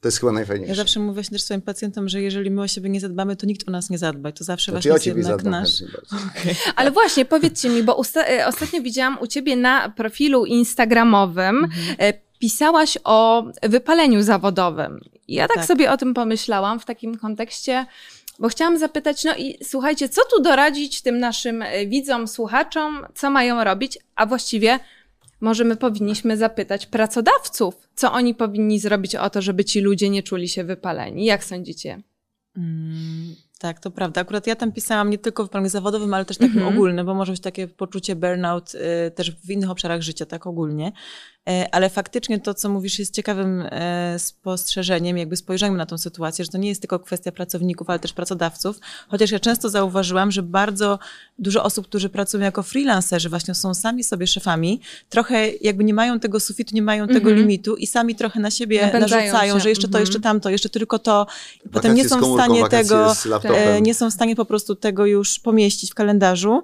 To 0.00 0.08
jest 0.08 0.20
chyba 0.20 0.32
najfajniejsze. 0.32 0.70
Ja 0.70 0.76
zawsze 0.76 1.00
mówię 1.00 1.22
też 1.22 1.42
swoim 1.42 1.62
pacjentom, 1.62 2.08
że 2.08 2.22
jeżeli 2.22 2.50
my 2.50 2.62
o 2.62 2.68
siebie 2.68 2.90
nie 2.90 3.00
zadbamy, 3.00 3.36
to 3.36 3.46
nikt 3.46 3.68
o 3.68 3.70
nas 3.70 3.90
nie 3.90 3.98
zadba. 3.98 4.28
I 4.28 4.32
to 4.32 4.44
zawsze 4.44 4.72
Znaczy, 4.72 4.88
właśnie 4.88 5.12
ja 5.12 5.16
jest 5.16 5.28
jednak 5.28 5.42
zadbam 5.42 5.60
nasz... 5.60 5.82
bardzo. 5.82 6.16
Ale 6.76 6.90
właśnie, 6.90 7.24
powiedzcie 7.24 7.68
mi, 7.68 7.82
bo 7.82 7.94
usta- 7.94 8.24
e, 8.28 8.46
ostatnio 8.46 8.82
widziałam 8.82 9.18
u 9.20 9.26
ciebie 9.26 9.56
na 9.56 9.88
profilu 9.88 10.44
instagramowym, 10.44 11.68
e, 11.98 12.12
pisałaś 12.38 12.98
o 13.04 13.44
wypaleniu 13.62 14.22
zawodowym. 14.22 15.00
Ja 15.28 15.48
tak, 15.48 15.56
Tak. 15.56 15.66
sobie 15.66 15.92
o 15.92 15.96
tym 15.96 16.14
pomyślałam 16.14 16.80
w 16.80 16.84
takim 16.84 17.18
kontekście, 17.18 17.86
bo 18.38 18.48
chciałam 18.48 18.78
zapytać, 18.78 19.24
no 19.24 19.34
i 19.36 19.58
słuchajcie, 19.64 20.08
co 20.08 20.20
tu 20.30 20.42
doradzić 20.42 21.02
tym 21.02 21.18
naszym 21.18 21.62
e, 21.62 21.86
widzom, 21.86 22.28
słuchaczom, 22.28 23.06
co 23.14 23.30
mają 23.30 23.64
robić, 23.64 23.98
a 24.16 24.26
właściwie 24.26 24.78
może 25.44 25.64
my 25.64 25.76
powinniśmy 25.76 26.36
zapytać 26.36 26.86
pracodawców, 26.86 27.88
co 27.94 28.12
oni 28.12 28.34
powinni 28.34 28.78
zrobić 28.78 29.16
o 29.16 29.30
to, 29.30 29.42
żeby 29.42 29.64
ci 29.64 29.80
ludzie 29.80 30.10
nie 30.10 30.22
czuli 30.22 30.48
się 30.48 30.64
wypaleni. 30.64 31.24
Jak 31.24 31.44
sądzicie? 31.44 32.02
Mm, 32.56 33.34
tak, 33.58 33.80
to 33.80 33.90
prawda. 33.90 34.20
Akurat 34.20 34.46
ja 34.46 34.56
tam 34.56 34.72
pisałam 34.72 35.10
nie 35.10 35.18
tylko 35.18 35.46
w 35.46 35.48
planie 35.48 35.68
zawodowym, 35.68 36.14
ale 36.14 36.24
też 36.24 36.38
takim 36.38 36.58
mm 36.58 36.68
-hmm. 36.68 36.74
ogólnym, 36.74 37.06
bo 37.06 37.14
może 37.14 37.32
być 37.32 37.40
takie 37.40 37.68
poczucie 37.68 38.16
burnout 38.16 38.74
y, 38.74 39.10
też 39.10 39.30
w 39.30 39.50
innych 39.50 39.70
obszarach 39.70 40.02
życia, 40.02 40.26
tak 40.26 40.46
ogólnie. 40.46 40.92
E, 41.48 41.74
ale 41.74 41.90
faktycznie 41.90 42.40
to, 42.40 42.54
co 42.54 42.68
mówisz, 42.68 42.98
jest 42.98 43.14
ciekawym 43.14 43.64
e, 43.70 44.18
spostrzeżeniem, 44.18 45.18
jakby 45.18 45.36
spojrzeniem 45.36 45.76
na 45.76 45.86
tą 45.86 45.98
sytuację, 45.98 46.44
że 46.44 46.50
to 46.50 46.58
nie 46.58 46.68
jest 46.68 46.80
tylko 46.80 46.98
kwestia 46.98 47.32
pracowników, 47.32 47.90
ale 47.90 47.98
też 47.98 48.12
pracodawców. 48.12 48.80
Chociaż 49.08 49.30
ja 49.30 49.40
często 49.40 49.68
zauważyłam, 49.68 50.30
że 50.30 50.42
bardzo 50.42 50.98
dużo 51.38 51.64
osób, 51.64 51.86
którzy 51.86 52.08
pracują 52.08 52.44
jako 52.44 52.62
freelancerzy, 52.62 53.28
właśnie 53.28 53.54
są 53.54 53.74
sami 53.74 54.04
sobie 54.04 54.26
szefami, 54.26 54.80
trochę 55.08 55.48
jakby 55.60 55.84
nie 55.84 55.94
mają 55.94 56.20
tego 56.20 56.40
sufitu, 56.40 56.74
nie 56.74 56.82
mają 56.82 57.06
tego 57.06 57.30
mm 57.30 57.34
-hmm. 57.34 57.36
limitu 57.36 57.76
i 57.76 57.86
sami 57.86 58.14
trochę 58.14 58.40
na 58.40 58.50
siebie 58.50 58.82
Napędzają 58.86 59.22
narzucają, 59.22 59.54
się. 59.54 59.60
że 59.60 59.68
jeszcze 59.68 59.88
to, 59.88 59.98
jeszcze 59.98 60.16
mhm. 60.16 60.22
tamto, 60.34 60.50
jeszcze 60.50 60.68
tylko 60.68 60.98
to. 60.98 61.26
I 61.66 61.68
potem 61.68 61.94
nie 61.94 62.08
są 62.08 62.20
w 62.20 62.34
stanie 62.34 62.68
tego, 62.68 63.12
e, 63.44 63.80
nie 63.80 63.94
są 63.94 64.10
w 64.10 64.12
stanie 64.12 64.36
po 64.36 64.44
prostu 64.44 64.74
tego 64.74 65.06
już 65.06 65.38
pomieścić 65.38 65.90
w 65.90 65.94
kalendarzu, 65.94 66.62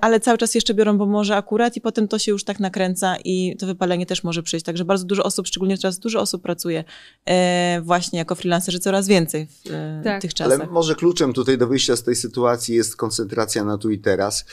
ale 0.00 0.20
cały 0.20 0.38
czas 0.38 0.54
jeszcze 0.54 0.74
biorą, 0.74 0.98
bo 0.98 1.06
może 1.06 1.36
akurat 1.36 1.76
i 1.76 1.80
potem 1.80 2.08
to 2.08 2.18
się 2.18 2.32
już 2.32 2.44
tak 2.44 2.60
nakręca 2.60 3.16
i 3.24 3.56
to 3.58 3.66
wypalenie 3.66 4.03
też 4.06 4.24
może 4.24 4.42
przyjść. 4.42 4.66
Także 4.66 4.84
bardzo 4.84 5.04
dużo 5.04 5.22
osób, 5.22 5.46
szczególnie 5.46 5.78
teraz 5.78 5.98
dużo 5.98 6.20
osób 6.20 6.42
pracuje 6.42 6.84
e, 7.26 7.80
właśnie 7.84 8.18
jako 8.18 8.34
freelancerzy, 8.34 8.78
coraz 8.78 9.08
więcej 9.08 9.46
w 9.46 9.70
e, 9.70 10.00
tak. 10.04 10.22
tych 10.22 10.34
czasach. 10.34 10.60
Ale 10.60 10.70
może 10.70 10.94
kluczem 10.94 11.32
tutaj 11.32 11.58
do 11.58 11.66
wyjścia 11.66 11.96
z 11.96 12.02
tej 12.02 12.16
sytuacji 12.16 12.74
jest 12.74 12.96
koncentracja 12.96 13.64
na 13.64 13.78
tu 13.78 13.90
i 13.90 13.98
teraz, 13.98 14.44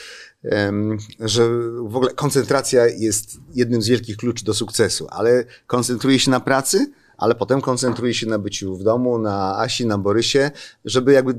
że 1.20 1.48
w 1.82 1.96
ogóle 1.96 2.12
koncentracja 2.12 2.86
jest 2.86 3.36
jednym 3.54 3.82
z 3.82 3.88
wielkich 3.88 4.16
kluczy 4.16 4.44
do 4.44 4.54
sukcesu, 4.54 5.06
ale 5.10 5.44
koncentruje 5.66 6.18
się 6.18 6.30
na 6.30 6.40
pracy, 6.40 6.92
ale 7.22 7.34
potem 7.34 7.60
koncentruję 7.60 8.14
się 8.14 8.26
na 8.26 8.38
byciu 8.38 8.76
w 8.76 8.82
domu, 8.82 9.18
na 9.18 9.58
Asi, 9.58 9.86
na 9.86 9.98
Borysie, 9.98 10.50
żeby 10.84 11.12
jakby 11.12 11.34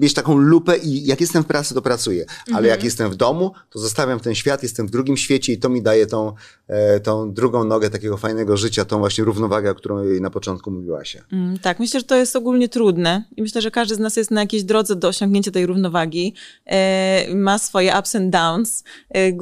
mieć 0.00 0.14
taką 0.14 0.36
lupę 0.36 0.76
i 0.76 1.06
jak 1.06 1.20
jestem 1.20 1.42
w 1.42 1.46
pracy, 1.46 1.74
to 1.74 1.82
pracuję. 1.82 2.24
Ale 2.46 2.56
mhm. 2.56 2.66
jak 2.66 2.84
jestem 2.84 3.10
w 3.10 3.16
domu, 3.16 3.52
to 3.70 3.78
zostawiam 3.78 4.20
ten 4.20 4.34
świat, 4.34 4.62
jestem 4.62 4.86
w 4.86 4.90
drugim 4.90 5.16
świecie 5.16 5.52
i 5.52 5.58
to 5.58 5.68
mi 5.68 5.82
daje 5.82 6.06
tą, 6.06 6.32
e, 6.68 7.00
tą 7.00 7.32
drugą 7.32 7.64
nogę 7.64 7.90
takiego 7.90 8.16
fajnego 8.16 8.56
życia, 8.56 8.84
tą 8.84 8.98
właśnie 8.98 9.24
równowagę, 9.24 9.70
o 9.70 9.74
którą 9.74 10.04
na 10.20 10.30
początku 10.30 10.70
mówiłaś. 10.70 11.16
Mm, 11.32 11.58
tak, 11.58 11.78
myślę, 11.80 12.00
że 12.00 12.06
to 12.06 12.16
jest 12.16 12.36
ogólnie 12.36 12.68
trudne 12.68 13.24
i 13.36 13.42
myślę, 13.42 13.62
że 13.62 13.70
każdy 13.70 13.94
z 13.94 13.98
nas 13.98 14.16
jest 14.16 14.30
na 14.30 14.40
jakiejś 14.40 14.62
drodze 14.62 14.96
do 14.96 15.08
osiągnięcia 15.08 15.50
tej 15.50 15.66
równowagi. 15.66 16.34
E, 16.66 17.34
ma 17.34 17.58
swoje 17.58 17.98
ups 17.98 18.14
and 18.14 18.30
downs, 18.30 18.84
e, 19.10 19.32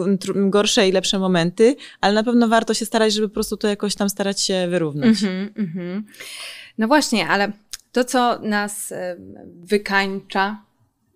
gorsze 0.50 0.88
i 0.88 0.93
lepsze 0.93 1.19
momenty, 1.19 1.76
ale 2.00 2.14
na 2.14 2.23
pewno 2.25 2.49
warto 2.49 2.75
się 2.75 2.87
starać, 2.87 3.12
żeby 3.12 3.28
po 3.28 3.35
prostu 3.35 3.57
to 3.57 3.69
jakoś 3.69 3.95
tam 3.95 4.11
starać 4.11 4.40
się 4.40 4.66
wyrównać. 4.71 5.09
Mhm, 5.09 5.52
mhm. 5.57 5.75
Mhm. 5.76 6.06
No 6.78 6.88
właśnie, 6.88 7.28
ale 7.28 7.52
to, 7.92 8.04
co 8.04 8.38
nas 8.38 8.92
e, 8.92 9.16
wykańcza, 9.64 10.62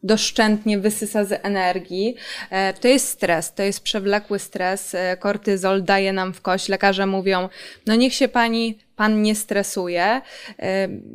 doszczętnie 0.02 0.78
wysysa 0.78 1.24
z 1.24 1.40
energii, 1.42 2.16
e, 2.50 2.74
to 2.74 2.88
jest 2.88 3.08
stres, 3.08 3.54
to 3.54 3.62
jest 3.62 3.80
przewlekły 3.80 4.38
stres, 4.38 4.94
e, 4.94 5.16
kortyzol 5.16 5.84
daje 5.84 6.12
nam 6.12 6.32
w 6.32 6.40
kość. 6.40 6.68
Lekarze 6.68 7.06
mówią, 7.06 7.48
no 7.86 7.94
niech 7.94 8.14
się 8.14 8.28
pani, 8.28 8.78
pan 8.96 9.22
nie 9.22 9.34
stresuje, 9.34 10.20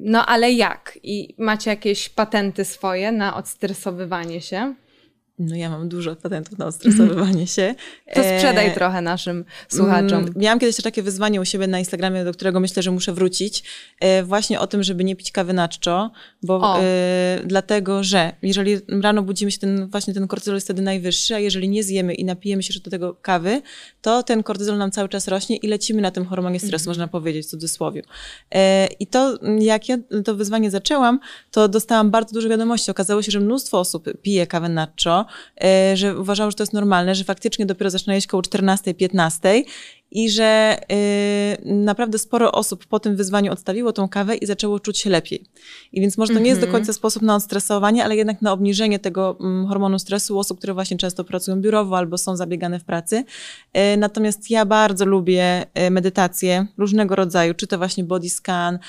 no 0.02 0.26
ale 0.26 0.52
jak? 0.52 1.00
I 1.04 1.36
macie 1.38 1.70
jakieś 1.70 2.10
patenty 2.10 2.66
swoje 2.66 3.12
na 3.12 3.36
odstresowywanie 3.36 4.42
się? 4.42 4.76
No 5.40 5.56
ja 5.56 5.70
mam 5.70 5.90
dużo 5.90 6.16
patentów 6.16 6.58
na 6.58 6.66
odstresowywanie 6.66 7.48
się. 7.48 7.76
To 8.14 8.22
sprzedaj 8.24 8.68
e... 8.68 8.72
trochę 8.72 9.02
naszym 9.02 9.46
słuchaczom. 9.68 10.20
Mm, 10.20 10.34
miałam 10.36 10.60
kiedyś 10.60 10.76
takie 10.76 11.04
wyzwanie 11.04 11.42
u 11.42 11.46
siebie 11.46 11.68
na 11.68 11.80
Instagramie, 11.80 12.24
do 12.24 12.34
którego 12.34 12.60
myślę, 12.60 12.84
że 12.84 12.92
muszę 12.92 13.14
wrócić. 13.14 13.64
E, 14.00 14.24
właśnie 14.24 14.60
o 14.60 14.68
tym, 14.68 14.84
żeby 14.84 15.04
nie 15.04 15.16
pić 15.16 15.32
kawy 15.32 15.54
na 15.54 15.68
czczo, 15.68 16.12
bo 16.44 16.80
e, 16.80 17.42
dlatego, 17.46 18.04
że 18.04 18.34
jeżeli 18.42 18.78
rano 19.02 19.22
budzimy 19.22 19.52
się, 19.52 19.60
ten, 19.60 19.88
właśnie 19.88 20.14
ten 20.14 20.28
kortyzol 20.28 20.56
jest 20.56 20.68
wtedy 20.68 20.82
najwyższy, 20.82 21.36
a 21.36 21.40
jeżeli 21.40 21.70
nie 21.70 21.84
zjemy 21.84 22.14
i 22.14 22.26
napijemy 22.26 22.64
się 22.64 22.80
do 22.80 22.92
tego 22.92 23.14
kawy, 23.14 23.62
to 24.02 24.24
ten 24.24 24.44
kortyzol 24.44 24.78
nam 24.78 24.92
cały 24.92 25.10
czas 25.10 25.28
rośnie 25.28 25.58
i 25.58 25.68
lecimy 25.68 26.02
na 26.02 26.12
tym 26.12 26.26
hormonie 26.26 26.60
stresu, 26.60 26.84
mhm. 26.84 26.88
można 26.88 27.08
powiedzieć 27.08 27.46
w 27.46 27.50
cudzysłowie. 27.50 28.02
E, 28.52 28.88
I 29.00 29.08
to, 29.08 29.40
jak 29.60 29.90
ja 29.90 29.98
to 30.26 30.36
wyzwanie 30.36 30.72
zaczęłam, 30.72 31.20
to 31.52 31.68
dostałam 31.68 32.12
bardzo 32.12 32.34
dużo 32.34 32.50
wiadomości. 32.50 32.92
Okazało 32.92 33.22
się, 33.22 33.32
że 33.32 33.40
mnóstwo 33.40 33.80
osób 33.80 34.06
pije 34.22 34.48
kawę 34.48 34.70
na 34.70 34.88
czczo, 34.88 35.25
że 35.94 36.20
uważał, 36.20 36.52
że 36.52 36.58
to 36.58 36.64
jest 36.64 36.74
normalne, 36.74 37.16
że 37.16 37.24
faktycznie 37.24 37.66
dopiero 37.66 37.90
zaczyna 37.90 38.16
jeść 38.16 38.28
koło 38.28 38.44
14-15 38.44 39.64
i 40.16 40.30
że 40.30 40.78
y, 40.92 41.66
naprawdę 41.66 42.20
sporo 42.20 42.52
osób 42.52 42.86
po 42.86 43.00
tym 43.00 43.16
wyzwaniu 43.16 43.52
odstawiło 43.52 43.94
tą 43.94 44.10
kawę 44.10 44.36
i 44.36 44.46
zaczęło 44.46 44.80
czuć 44.80 44.98
się 44.98 45.10
lepiej. 45.10 45.44
I 45.92 46.02
więc 46.02 46.18
może 46.18 46.34
to 46.34 46.40
nie 46.40 46.50
jest 46.50 46.62
do 46.62 46.68
mhm. 46.68 46.82
końca 46.82 46.94
sposób 46.94 47.24
na 47.24 47.36
odstresowanie, 47.36 48.04
ale 48.04 48.16
jednak 48.16 48.42
na 48.42 48.52
obniżenie 48.52 49.00
tego 49.00 49.38
mm, 49.40 49.68
hormonu 49.68 50.00
stresu 50.00 50.36
u 50.36 50.40
osób, 50.40 50.58
które 50.58 50.74
właśnie 50.74 50.98
często 50.98 51.24
pracują 51.24 51.62
biurowo 51.62 51.98
albo 51.98 52.18
są 52.18 52.36
zabiegane 52.36 52.80
w 52.80 52.84
pracy. 52.84 53.24
Y, 53.78 53.98
natomiast 53.98 54.50
ja 54.50 54.66
bardzo 54.66 55.06
lubię 55.06 55.66
y, 55.88 55.92
medytację 55.92 56.68
różnego 56.78 57.16
rodzaju, 57.16 57.54
czy 57.54 57.68
to 57.68 57.78
właśnie 57.78 58.04
body 58.04 58.30
scan, 58.30 58.80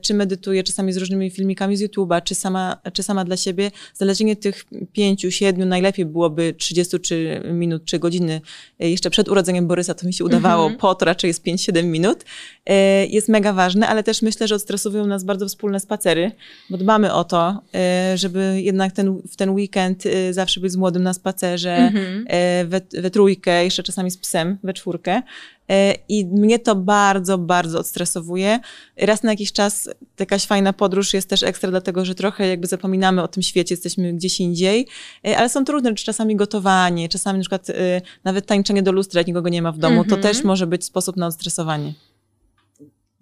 czy 0.00 0.14
medytuję 0.14 0.64
czasami 0.64 0.92
z 0.92 0.96
różnymi 0.96 1.30
filmikami 1.30 1.76
z 1.76 1.82
YouTube'a, 1.82 2.22
czy 2.22 2.34
sama, 2.34 2.76
czy 2.92 3.02
sama 3.02 3.24
dla 3.24 3.36
siebie. 3.36 3.70
Zależnie 3.94 4.36
tych 4.36 4.64
pięciu, 4.92 5.30
siedmiu, 5.30 5.66
najlepiej 5.66 6.06
byłoby 6.06 6.54
30 6.58 7.00
czy 7.00 7.42
minut, 7.52 7.84
czy 7.84 7.98
godziny 7.98 8.40
jeszcze 8.78 9.10
przed 9.10 9.28
urodzeniem 9.28 9.66
Borysa, 9.66 9.94
to 9.94 10.06
mi 10.06 10.12
się 10.12 10.24
udawało, 10.38 10.66
mm 10.66 10.76
-hmm. 10.76 10.80
po 10.80 10.94
to 10.94 11.04
raczej 11.04 11.28
jest 11.28 11.44
5-7 11.44 11.84
minut, 11.84 12.24
e, 12.66 13.06
jest 13.06 13.28
mega 13.28 13.52
ważne, 13.52 13.88
ale 13.88 14.02
też 14.02 14.22
myślę, 14.22 14.48
że 14.48 14.54
odstresowują 14.54 15.06
nas 15.06 15.24
bardzo 15.24 15.48
wspólne 15.48 15.80
spacery, 15.80 16.30
bo 16.70 16.78
dbamy 16.78 17.12
o 17.12 17.24
to, 17.24 17.62
e, 17.74 18.18
żeby 18.18 18.60
jednak 18.62 18.92
ten, 18.92 19.22
w 19.30 19.36
ten 19.36 19.50
weekend 19.50 20.06
e, 20.06 20.32
zawsze 20.32 20.60
być 20.60 20.72
z 20.72 20.76
młodym 20.76 21.02
na 21.02 21.14
spacerze, 21.14 21.76
mm 21.76 21.94
-hmm. 21.94 22.24
we, 22.66 22.80
we 23.02 23.10
trójkę, 23.10 23.64
jeszcze 23.64 23.82
czasami 23.82 24.10
z 24.10 24.18
psem, 24.18 24.58
we 24.62 24.72
czwórkę. 24.72 25.22
I 26.08 26.26
mnie 26.26 26.58
to 26.58 26.74
bardzo, 26.76 27.38
bardzo 27.38 27.78
odstresowuje. 27.78 28.60
Raz 28.96 29.22
na 29.22 29.30
jakiś 29.30 29.52
czas 29.52 29.88
jakaś 30.20 30.46
fajna 30.46 30.72
podróż 30.72 31.14
jest 31.14 31.28
też 31.28 31.42
ekstra, 31.42 31.70
dlatego 31.70 32.04
że 32.04 32.14
trochę 32.14 32.48
jakby 32.48 32.66
zapominamy 32.66 33.22
o 33.22 33.28
tym 33.28 33.42
świecie, 33.42 33.72
jesteśmy 33.72 34.12
gdzieś 34.12 34.40
indziej, 34.40 34.86
ale 35.36 35.48
są 35.48 35.64
trudne 35.64 35.90
rzeczy, 35.90 36.04
czasami 36.04 36.36
gotowanie, 36.36 37.08
czasami 37.08 37.38
na 37.38 37.42
przykład 37.42 37.66
nawet 38.24 38.46
tańczenie 38.46 38.82
do 38.82 38.92
lustra, 38.92 39.20
jak 39.20 39.26
nikogo 39.26 39.48
nie 39.48 39.62
ma 39.62 39.72
w 39.72 39.78
domu, 39.78 39.94
mm 39.94 40.06
-hmm. 40.06 40.10
to 40.10 40.16
mhm. 40.16 40.34
też 40.34 40.44
może 40.44 40.66
być 40.66 40.84
sposób 40.84 41.16
na 41.16 41.26
odstresowanie 41.26 41.94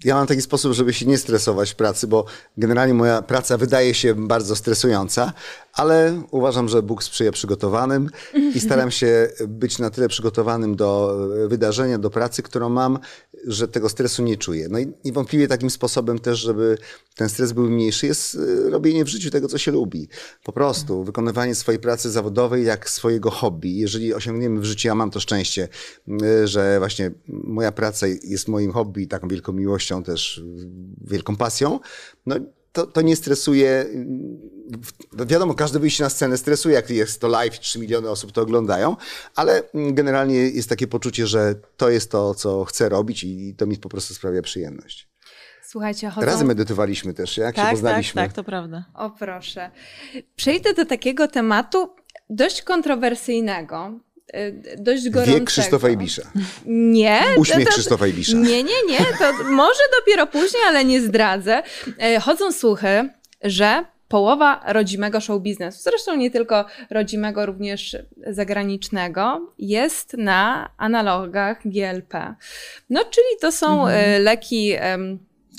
ja 0.05 0.15
mam 0.15 0.27
taki 0.27 0.43
sposób, 0.43 0.73
żeby 0.73 0.95
się 0.95 1.07
nie 1.07 1.19
stresować 1.19 1.71
w 1.71 1.75
pracy, 1.75 2.07
bo 2.07 2.25
generalnie 2.57 2.95
moja 2.95 3.23
praca 3.23 3.59
wydaje 3.59 3.95
się 3.95 4.15
bardzo 4.15 4.57
stresująca, 4.57 5.33
ale 5.77 6.23
uważam, 6.31 6.69
że 6.69 6.83
Bóg 6.83 7.03
sprzyja 7.03 7.33
przygotowanym 7.33 8.11
i 8.55 8.61
staram 8.61 8.91
się 8.91 9.29
być 9.49 9.79
na 9.79 9.91
tyle 9.91 10.09
przygotowanym 10.09 10.77
do 10.77 11.19
wydarzenia, 11.49 11.99
do 11.99 12.11
pracy, 12.11 12.43
którą 12.43 12.69
mam, 12.69 12.99
że 13.47 13.69
tego 13.69 13.89
stresu 13.89 14.23
nie 14.23 14.37
czuję. 14.37 14.69
No 14.71 14.79
i 14.79 14.93
niewątpliwie 15.05 15.49
takim 15.49 15.71
sposobem 15.71 16.19
też, 16.19 16.39
żeby 16.39 16.79
ten 17.15 17.29
stres 17.29 17.53
był 17.53 17.71
mniejszy, 17.71 18.07
jest 18.07 18.35
y, 18.35 18.71
robienie 18.71 19.05
w 19.05 19.09
życiu 19.09 19.31
tego, 19.31 19.49
co 19.49 19.59
się 19.59 19.73
lubi. 19.73 20.09
Po 20.45 20.53
prostu 20.53 21.05
wykonywanie 21.05 21.55
swojej 21.55 21.81
pracy 21.81 22.11
zawodowej 22.11 22.65
jak 22.65 22.91
swojego 22.91 23.31
hobby. 23.31 23.77
Jeżeli 23.77 24.15
osiągniemy 24.15 24.61
w 24.61 24.65
życiu, 24.65 24.89
ja 24.89 24.95
mam 24.95 25.11
to 25.11 25.21
szczęście, 25.21 25.69
y, 26.23 26.49
że 26.49 26.79
właśnie 26.79 27.11
moja 27.29 27.73
praca 27.73 28.07
jest 28.07 28.49
moim 28.49 28.73
hobby, 28.73 29.07
taką 29.07 29.29
wielką 29.29 29.53
miłością, 29.53 30.03
też 30.03 30.43
wielką 31.01 31.37
pasją, 31.37 31.81
no 32.27 32.37
to, 32.77 32.87
to 32.87 33.01
nie 33.03 33.17
stresuje. 33.17 33.87
Wiadomo, 35.13 35.55
każde 35.55 35.79
wyjście 35.79 36.05
na 36.05 36.11
scenę 36.11 36.39
stresuje, 36.39 36.75
jak 36.75 36.91
jest 36.91 37.21
to 37.21 37.29
live, 37.29 37.61
3 37.61 37.79
miliony 37.79 38.11
osób 38.11 38.33
to 38.33 38.43
oglądają, 38.43 38.97
ale 39.35 39.63
generalnie 39.75 40.35
jest 40.35 40.69
takie 40.69 40.87
poczucie, 40.87 41.27
że 41.27 41.55
to 41.77 41.91
jest 41.91 42.11
to, 42.11 42.35
co 42.35 42.65
chcę 42.65 42.89
robić 42.89 43.25
i 43.25 43.55
to 43.59 43.67
mi 43.67 43.77
po 43.77 43.89
prostu 43.89 44.15
sprawia 44.15 44.43
przyjemność. 44.43 45.09
Słuchajcie, 45.63 46.11
chodzą... 46.11 46.27
Razem 46.27 46.47
medytowaliśmy 46.47 47.15
też, 47.15 47.37
jak 47.37 47.57
tak, 47.57 47.65
się 47.65 47.71
poznaliśmy. 47.71 48.23
Tak, 48.23 48.29
tak, 48.29 48.37
to 48.37 48.45
prawda. 48.45 48.85
O 48.95 49.11
proszę. 49.11 49.71
Przejdę 50.37 50.75
do 50.75 50.87
takiego 50.87 51.29
tematu 51.29 51.95
dość 52.31 52.63
kontrowersyjnego, 52.63 54.01
dość 54.79 55.11
gorącego. 55.11 55.39
Wiek 55.39 55.47
Krzysztofa 55.47 55.89
Ibisza. 55.89 56.23
Nie. 56.67 57.21
Uśmiech 57.37 57.65
to, 57.65 57.73
Krzysztofa 57.73 58.07
Ibisza. 58.07 58.37
Nie, 58.37 58.63
nie, 58.63 58.83
nie. 58.89 58.99
To 59.19 59.45
może 59.45 59.81
dopiero 60.01 60.27
później, 60.27 60.63
ale 60.67 60.85
nie 60.85 61.01
zdradzę. 61.01 61.63
Y, 61.89 62.21
chodzą 62.21 62.53
słuchy, 62.53 63.09
że 63.43 63.85
połowa 64.09 64.61
rodzimego 64.67 65.21
show 65.21 65.43
biznesu, 65.43 65.83
zresztą 65.83 66.17
nie 66.17 66.31
tylko 66.31 66.65
rodzimego, 66.91 67.47
również 67.47 67.97
zagranicznego, 68.27 69.53
jest 69.59 70.13
na 70.13 70.71
analogach 70.77 71.59
GLP. 71.65 72.35
No, 72.91 73.05
czyli 73.05 73.27
to 73.41 73.53
są 73.53 73.87
mhm. 73.87 74.15
Y, 74.15 74.19
leki 74.19 74.73
um, 74.91 75.19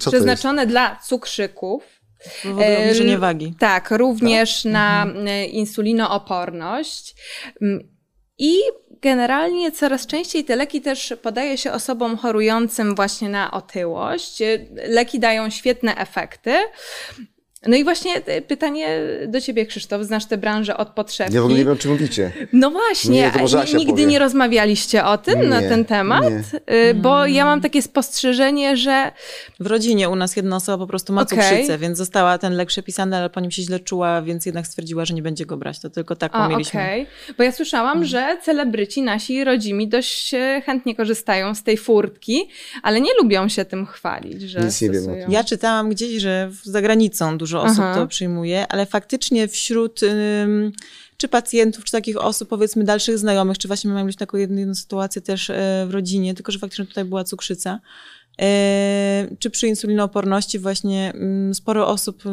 przeznaczone 0.10 0.68
dla 0.68 0.96
cukrzyków, 0.96 1.84
obniżenie 2.46 3.18
wagi. 3.18 3.54
Tak, 3.60 3.92
również 3.92 4.64
tak? 4.64 4.72
na 4.72 5.04
mhm. 5.04 5.28
insulinooporność. 5.50 7.16
I 8.40 8.60
generalnie 9.02 9.72
coraz 9.72 10.08
częściej 10.08 10.46
te 10.46 10.56
leki 10.56 10.82
też 10.82 11.14
podaje 11.22 11.58
się 11.58 11.72
osobom 11.72 12.18
chorującym 12.18 12.96
właśnie 12.96 13.30
na 13.30 13.52
otyłość. 13.52 14.40
Leki 14.88 15.20
dają 15.20 15.50
świetne 15.50 15.96
efekty. 15.96 16.52
No 17.66 17.76
i 17.76 17.84
właśnie 17.84 18.16
e, 18.26 18.42
pytanie 18.42 19.00
do 19.28 19.42
ciebie, 19.42 19.66
Krzysztof, 19.66 20.04
znasz 20.04 20.26
tę 20.26 20.38
branżę 20.38 20.78
od 20.78 20.90
podszewki. 20.90 21.36
Ja 21.36 21.42
w 21.42 21.44
ogóle 21.44 21.60
nie 21.60 21.66
wiem, 21.66 21.74
o 21.74 21.76
czym 21.76 21.92
mówicie. 21.92 22.32
No 22.54 22.72
właśnie, 22.72 23.12
nie, 23.12 23.32
nigdy 23.78 23.94
powie. 23.94 24.06
nie 24.06 24.20
rozmawialiście 24.20 25.06
o 25.06 25.18
tym, 25.18 25.42
nie, 25.42 25.48
na 25.48 25.62
ten 25.62 25.86
temat? 25.86 26.24
Nie. 26.24 26.42
E, 26.66 26.94
bo 26.94 27.26
ja 27.26 27.46
mam 27.46 27.62
takie 27.62 27.82
spostrzeżenie, 27.82 28.78
że... 28.78 29.12
W 29.60 29.68
rodzinie 29.68 30.10
u 30.10 30.16
nas 30.16 30.36
jedna 30.36 30.56
osoba 30.56 30.78
po 30.78 30.88
prostu 30.88 31.14
ma 31.14 31.22
okay. 31.22 31.38
cukrzycę, 31.38 31.78
więc 31.78 31.98
została 31.98 32.38
ten 32.38 32.54
lek 32.54 32.68
przepisany, 32.68 33.18
ale 33.18 33.30
po 33.30 33.40
nim 33.40 33.52
się 33.52 33.62
źle 33.62 33.80
czuła, 33.80 34.22
więc 34.22 34.46
jednak 34.46 34.68
stwierdziła, 34.68 35.06
że 35.06 35.14
nie 35.14 35.22
będzie 35.22 35.46
go 35.46 35.58
brać. 35.58 35.80
To 35.80 35.90
tylko 35.90 36.16
taką 36.16 36.38
A, 36.38 36.48
mieliśmy. 36.48 36.80
okej. 36.80 37.02
Okay. 37.02 37.36
Bo 37.38 37.44
ja 37.44 37.52
słyszałam, 37.52 37.98
mhm. 37.98 38.06
że 38.06 38.38
celebryci 38.44 39.02
nasi 39.02 39.44
rodzimi 39.44 39.88
dość 39.88 40.36
chętnie 40.66 40.96
korzystają 40.96 41.56
z 41.56 41.64
tej 41.64 41.78
furtki, 41.78 42.50
ale 42.84 43.02
nie 43.02 43.12
lubią 43.22 43.50
się 43.50 43.66
tym 43.66 43.86
chwalić, 43.86 44.42
że 44.42 44.60
Nic 44.60 44.82
nie 44.82 44.90
wiem. 44.90 45.04
Ja 45.30 45.44
czytałam 45.44 45.90
gdzieś, 45.90 46.22
że 46.22 46.52
za 46.64 46.82
granicą 46.82 47.38
dużo 47.38 47.47
dużo 47.48 47.64
osób 47.64 47.80
Aha. 47.80 47.96
to 47.96 48.08
przyjmuje, 48.08 48.68
ale 48.68 48.86
faktycznie 48.86 49.48
wśród 49.48 50.02
czy 51.18 51.28
pacjentów, 51.28 51.84
czy 51.84 51.92
takich 51.92 52.18
osób, 52.18 52.50
powiedzmy 52.50 52.84
dalszych 52.84 53.18
znajomych, 53.18 53.58
czy 53.58 53.68
właśnie 53.68 53.90
mamy 53.90 54.14
taką 54.14 54.38
jedną, 54.38 54.58
jedną 54.58 54.76
sytuację 54.76 55.22
też 55.22 55.50
e, 55.50 55.86
w 55.88 55.92
rodzinie, 55.92 56.34
tylko 56.34 56.52
że 56.52 56.60
faktycznie 56.60 56.86
tutaj 56.86 57.06
była 57.06 57.24
cukrzyca, 57.24 57.80
e, 58.42 59.28
czy 59.40 59.50
przy 59.50 59.68
insulinooporności 59.68 60.60
właśnie 60.60 61.14
sporo 61.54 61.88
osób 61.88 62.24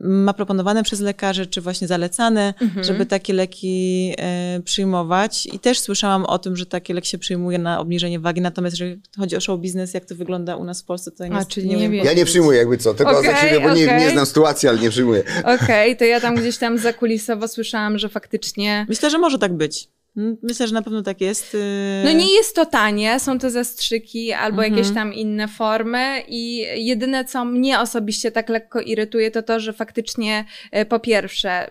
ma 0.00 0.32
proponowane 0.32 0.82
przez 0.82 1.00
lekarzy, 1.00 1.46
czy 1.46 1.60
właśnie 1.60 1.88
zalecane, 1.88 2.54
mhm. 2.60 2.84
żeby 2.84 3.06
takie 3.06 3.32
leki 3.32 4.14
e, 4.18 4.60
przyjmować. 4.64 5.46
I 5.46 5.58
też 5.58 5.80
słyszałam 5.80 6.24
o 6.24 6.38
tym, 6.38 6.56
że 6.56 6.66
takie 6.66 6.94
lek 6.94 7.04
się 7.04 7.18
przyjmuje 7.18 7.58
na 7.58 7.80
obniżenie 7.80 8.20
wagi, 8.20 8.40
natomiast 8.40 8.74
jeżeli 8.74 9.00
chodzi 9.18 9.36
o 9.36 9.40
show 9.40 9.60
biznes, 9.60 9.94
jak 9.94 10.04
to 10.04 10.14
wygląda 10.14 10.56
u 10.56 10.64
nas 10.64 10.82
w 10.82 10.84
Polsce, 10.84 11.10
to 11.10 11.24
ja 11.24 11.30
A, 11.32 11.44
czyli 11.44 11.68
nie, 11.68 11.90
wiem. 11.90 12.04
Ja 12.04 12.12
nie 12.12 12.24
przyjmuję 12.24 12.58
jakby 12.58 12.78
co, 12.78 12.94
tylko 12.94 13.18
okay, 13.18 13.30
za 13.30 13.36
siebie, 13.36 13.60
bo 13.60 13.66
okay. 13.66 13.76
nie, 13.76 13.86
nie 13.86 14.10
znam 14.10 14.26
sytuacji, 14.26 14.68
ale 14.68 14.78
nie 14.78 14.90
przyjmuję. 14.90 15.24
Okej, 15.40 15.54
okay, 15.54 15.96
to 15.96 16.04
ja 16.04 16.20
tam 16.20 16.34
gdzieś 16.34 16.56
tam 16.56 16.78
zakulisowo 16.78 17.48
słyszałam, 17.48 17.98
że 17.98 18.08
faktycznie... 18.08 18.86
Myślę, 18.88 19.10
że 19.10 19.18
może 19.18 19.38
tak 19.38 19.56
być. 19.56 19.88
Myślę, 20.16 20.68
że 20.68 20.74
na 20.74 20.82
pewno 20.82 21.02
tak 21.02 21.20
jest. 21.20 21.54
Y, 21.54 22.02
no 22.04 22.12
nie 22.12 22.32
jest 22.34 22.56
to 22.56 22.66
tanie, 22.66 23.20
są 23.20 23.38
to 23.38 23.50
zastrzyki 23.50 24.32
albo 24.32 24.64
mhm. 24.64 24.72
jakieś 24.72 24.94
tam 24.94 25.14
inne 25.14 25.48
formy 25.48 26.22
i 26.28 26.66
jedyne, 26.86 27.24
co 27.24 27.44
mnie 27.44 27.80
osobiście 27.80 28.32
tak 28.32 28.48
lekko 28.48 28.80
irytuje, 28.80 29.30
to 29.30 29.42
to, 29.42 29.60
że 29.60 29.72
faktycznie 29.72 30.44
y, 30.76 30.84
po 30.84 31.00
pierwsze 31.00 31.70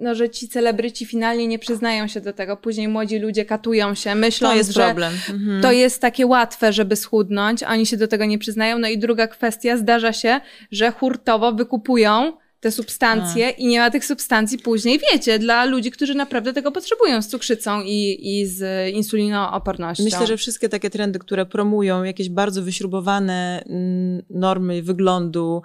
no, 0.00 0.14
że 0.14 0.30
ci 0.30 0.48
celebryci 0.48 1.06
finalnie 1.06 1.46
nie 1.46 1.58
przyznają 1.58 2.08
się 2.08 2.20
do 2.20 2.32
tego. 2.32 2.56
Później 2.56 2.88
młodzi 2.88 3.18
ludzie 3.18 3.44
katują 3.44 3.94
się, 3.94 4.14
myślą, 4.14 4.48
to 4.48 4.54
jest 4.54 4.72
że 4.72 4.84
problem. 4.84 5.12
Mhm. 5.30 5.62
to 5.62 5.72
jest 5.72 6.00
takie 6.00 6.26
łatwe, 6.26 6.72
żeby 6.72 6.96
schudnąć, 6.96 7.62
oni 7.62 7.86
się 7.86 7.96
do 7.96 8.08
tego 8.08 8.24
nie 8.24 8.38
przyznają. 8.38 8.78
No 8.78 8.88
i 8.88 8.98
druga 8.98 9.26
kwestia, 9.26 9.76
zdarza 9.76 10.12
się, 10.12 10.40
że 10.70 10.90
hurtowo 10.90 11.52
wykupują 11.52 12.32
te 12.62 12.72
substancje 12.72 13.46
A. 13.46 13.50
i 13.50 13.66
nie 13.66 13.80
ma 13.80 13.90
tych 13.90 14.04
substancji 14.04 14.58
później, 14.58 15.00
wiecie, 15.12 15.38
dla 15.38 15.64
ludzi, 15.64 15.90
którzy 15.90 16.14
naprawdę 16.14 16.52
tego 16.52 16.72
potrzebują 16.72 17.22
z 17.22 17.28
cukrzycą 17.28 17.82
i, 17.82 18.18
i 18.22 18.46
z 18.46 18.88
insulinoopornością. 18.94 20.04
Myślę, 20.04 20.26
że 20.26 20.36
wszystkie 20.36 20.68
takie 20.68 20.90
trendy, 20.90 21.18
które 21.18 21.46
promują 21.46 22.02
jakieś 22.02 22.28
bardzo 22.28 22.62
wyśrubowane 22.62 23.62
mm, 23.66 24.22
normy 24.30 24.82
wyglądu, 24.82 25.62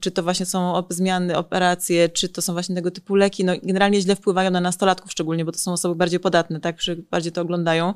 czy 0.00 0.10
to 0.10 0.22
właśnie 0.22 0.46
są 0.46 0.82
zmiany, 0.90 1.36
operacje, 1.36 2.08
czy 2.08 2.28
to 2.28 2.42
są 2.42 2.52
właśnie 2.52 2.74
tego 2.74 2.90
typu 2.90 3.14
leki, 3.14 3.44
no 3.44 3.52
generalnie 3.62 4.00
źle 4.00 4.16
wpływają 4.16 4.50
na 4.50 4.60
nastolatków 4.60 5.12
szczególnie, 5.12 5.44
bo 5.44 5.52
to 5.52 5.58
są 5.58 5.72
osoby 5.72 5.94
bardziej 5.94 6.20
podatne, 6.20 6.60
tak, 6.60 6.76
bardziej 7.10 7.32
to 7.32 7.42
oglądają, 7.42 7.94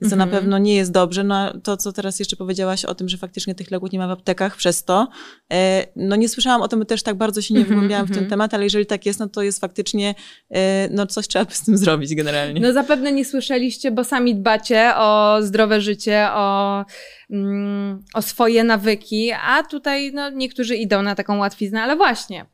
więc 0.00 0.10
to 0.10 0.16
na 0.16 0.24
mhm. 0.24 0.42
pewno 0.42 0.58
nie 0.58 0.74
jest 0.74 0.92
dobrze. 0.92 1.24
No 1.24 1.60
to, 1.62 1.76
co 1.76 1.92
teraz 1.92 2.18
jeszcze 2.18 2.36
powiedziałaś 2.36 2.84
o 2.84 2.94
tym, 2.94 3.08
że 3.08 3.18
faktycznie 3.18 3.54
tych 3.54 3.70
leków 3.70 3.92
nie 3.92 3.98
ma 3.98 4.08
w 4.08 4.10
aptekach 4.10 4.56
przez 4.56 4.84
to, 4.84 5.08
e, 5.52 5.86
no 5.96 6.16
nie 6.16 6.28
słyszałam 6.28 6.62
o 6.62 6.68
tym 6.68 6.86
też 6.86 7.02
tak 7.02 7.16
bardzo 7.16 7.41
się 7.42 7.54
nie 7.54 7.60
mhm, 7.60 7.76
wgłębiałam 7.76 8.06
w 8.06 8.08
ten 8.08 8.18
mhm. 8.18 8.30
temat, 8.30 8.54
ale 8.54 8.64
jeżeli 8.64 8.86
tak 8.86 9.06
jest, 9.06 9.20
no 9.20 9.28
to 9.28 9.42
jest 9.42 9.60
faktycznie, 9.60 10.14
e, 10.50 10.88
no 10.90 11.06
coś 11.06 11.28
trzeba 11.28 11.50
z 11.50 11.64
tym 11.64 11.76
zrobić 11.78 12.14
generalnie. 12.14 12.60
No 12.60 12.72
zapewne 12.72 13.12
nie 13.12 13.24
słyszeliście, 13.24 13.90
bo 13.90 14.04
sami 14.04 14.34
dbacie 14.34 14.92
o 14.96 15.38
zdrowe 15.40 15.80
życie, 15.80 16.28
o, 16.32 16.84
mm, 17.30 18.02
o 18.14 18.22
swoje 18.22 18.64
nawyki, 18.64 19.32
a 19.32 19.62
tutaj 19.62 20.12
no, 20.12 20.30
niektórzy 20.30 20.76
idą 20.76 21.02
na 21.02 21.14
taką 21.14 21.38
łatwiznę, 21.38 21.82
ale 21.82 21.96
właśnie. 21.96 22.46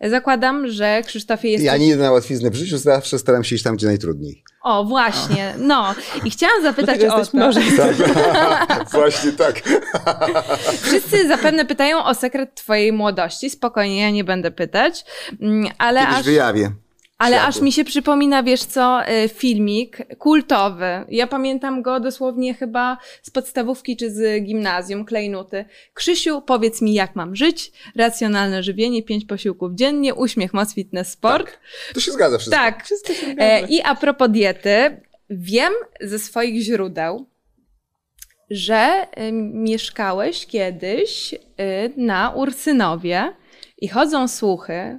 Zakładam, 0.00 0.68
że 0.68 1.02
Krzysztofie 1.06 1.48
jest. 1.50 1.64
Ja 1.64 1.76
nie 1.76 1.86
idę 1.86 1.96
na 1.96 2.12
łatwiznę 2.12 2.50
w 2.50 2.54
życiu, 2.54 2.78
zawsze 2.78 3.18
staram 3.18 3.44
się 3.44 3.54
iść 3.54 3.64
tam, 3.64 3.76
gdzie 3.76 3.86
najtrudniej. 3.86 4.44
O, 4.62 4.84
właśnie, 4.84 5.54
no. 5.58 5.94
I 6.24 6.30
chciałam 6.30 6.62
zapytać 6.62 7.04
o 7.04 7.24
to. 7.24 7.36
Może. 7.38 7.60
Tak, 7.60 7.96
właśnie 8.92 9.32
tak. 9.32 9.62
Wszyscy 10.82 11.28
zapewne 11.28 11.64
pytają 11.64 12.04
o 12.04 12.14
sekret 12.14 12.54
twojej 12.54 12.92
młodości. 12.92 13.50
Spokojnie, 13.50 14.00
ja 14.00 14.10
nie 14.10 14.24
będę 14.24 14.50
pytać. 14.50 15.04
Mm, 15.42 15.72
ale 15.78 16.00
Kiedyś 16.00 16.16
aż... 16.16 16.24
wyjawię. 16.24 16.70
Ale 17.20 17.42
aż 17.42 17.60
mi 17.60 17.72
się 17.72 17.84
przypomina, 17.84 18.42
wiesz 18.42 18.64
co, 18.64 19.00
y, 19.08 19.28
filmik 19.28 20.16
kultowy. 20.18 21.04
Ja 21.08 21.26
pamiętam 21.26 21.82
go 21.82 22.00
dosłownie 22.00 22.54
chyba 22.54 22.98
z 23.22 23.30
podstawówki 23.30 23.96
czy 23.96 24.10
z 24.10 24.44
gimnazjum, 24.44 25.04
klejnuty. 25.04 25.64
Krzysiu, 25.94 26.42
powiedz 26.42 26.82
mi, 26.82 26.94
jak 26.94 27.16
mam 27.16 27.36
żyć? 27.36 27.72
Racjonalne 27.96 28.62
żywienie, 28.62 29.02
pięć 29.02 29.24
posiłków 29.24 29.72
dziennie, 29.74 30.14
uśmiech, 30.14 30.54
moc, 30.54 30.74
fitness, 30.74 31.10
sport. 31.10 31.46
Tak. 31.46 31.60
To 31.94 32.00
się 32.00 32.12
zgadza 32.12 32.38
wszystko. 32.38 32.60
Tak. 32.60 32.84
Wszystko 32.84 33.12
się 33.12 33.26
zgadza. 33.26 33.42
E, 33.42 33.66
I 33.68 33.82
a 33.82 33.94
propos 33.94 34.28
diety, 34.30 35.00
wiem 35.30 35.72
ze 36.00 36.18
swoich 36.18 36.62
źródeł, 36.62 37.26
że 38.50 39.06
y, 39.18 39.32
mieszkałeś 39.32 40.46
kiedyś 40.46 41.34
y, 41.34 41.38
na 41.96 42.30
Ursynowie 42.30 43.32
i 43.78 43.88
chodzą 43.88 44.28
słuchy, 44.28 44.98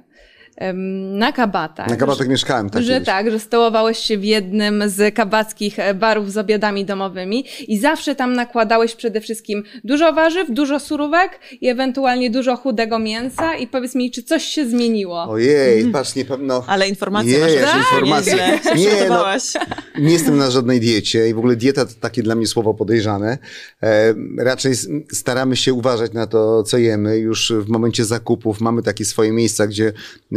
na 1.12 1.32
kabatach. 1.32 1.88
Na 1.88 1.96
kabatach 1.96 2.28
mieszkałem, 2.28 2.70
tak. 2.70 2.82
Że 2.82 3.00
tak, 3.00 3.30
że 3.30 3.38
stołowałeś 3.38 3.98
się 3.98 4.18
w 4.18 4.24
jednym 4.24 4.82
z 4.86 5.14
kabackich 5.14 5.78
e, 5.78 5.94
barów 5.94 6.32
z 6.32 6.36
obiadami 6.36 6.84
domowymi 6.84 7.44
i 7.68 7.78
zawsze 7.78 8.14
tam 8.14 8.32
nakładałeś 8.32 8.94
przede 8.94 9.20
wszystkim 9.20 9.62
dużo 9.84 10.12
warzyw, 10.12 10.50
dużo 10.50 10.80
surówek 10.80 11.40
i 11.60 11.68
ewentualnie 11.68 12.30
dużo 12.30 12.56
chudego 12.56 12.98
mięsa 12.98 13.56
i 13.56 13.66
powiedz 13.66 13.94
mi, 13.94 14.10
czy 14.10 14.22
coś 14.22 14.44
się 14.44 14.68
zmieniło? 14.68 15.22
Ojej, 15.22 15.80
mm. 15.80 15.92
patrz, 15.92 16.14
nie 16.14 16.24
pewno. 16.24 16.64
Ale 16.66 16.88
informacje 16.88 17.38
masz 17.38 17.54
tak, 17.54 17.92
informacje. 17.92 18.34
Nie, 18.76 19.08
no, 19.08 19.24
nie 19.98 20.12
jestem 20.12 20.36
na 20.36 20.50
żadnej 20.50 20.80
diecie 20.80 21.28
i 21.28 21.34
w 21.34 21.38
ogóle 21.38 21.56
dieta 21.56 21.84
to 21.84 21.92
takie 22.00 22.22
dla 22.22 22.34
mnie 22.34 22.46
słowo 22.46 22.74
podejrzane. 22.74 23.38
E, 23.82 24.14
raczej 24.38 24.72
staramy 25.12 25.56
się 25.56 25.74
uważać 25.74 26.12
na 26.12 26.26
to, 26.26 26.62
co 26.62 26.78
jemy. 26.78 27.18
Już 27.18 27.52
w 27.52 27.68
momencie 27.68 28.04
zakupów 28.04 28.60
mamy 28.60 28.82
takie 28.82 29.04
swoje 29.04 29.32
miejsca, 29.32 29.66
gdzie 29.66 29.92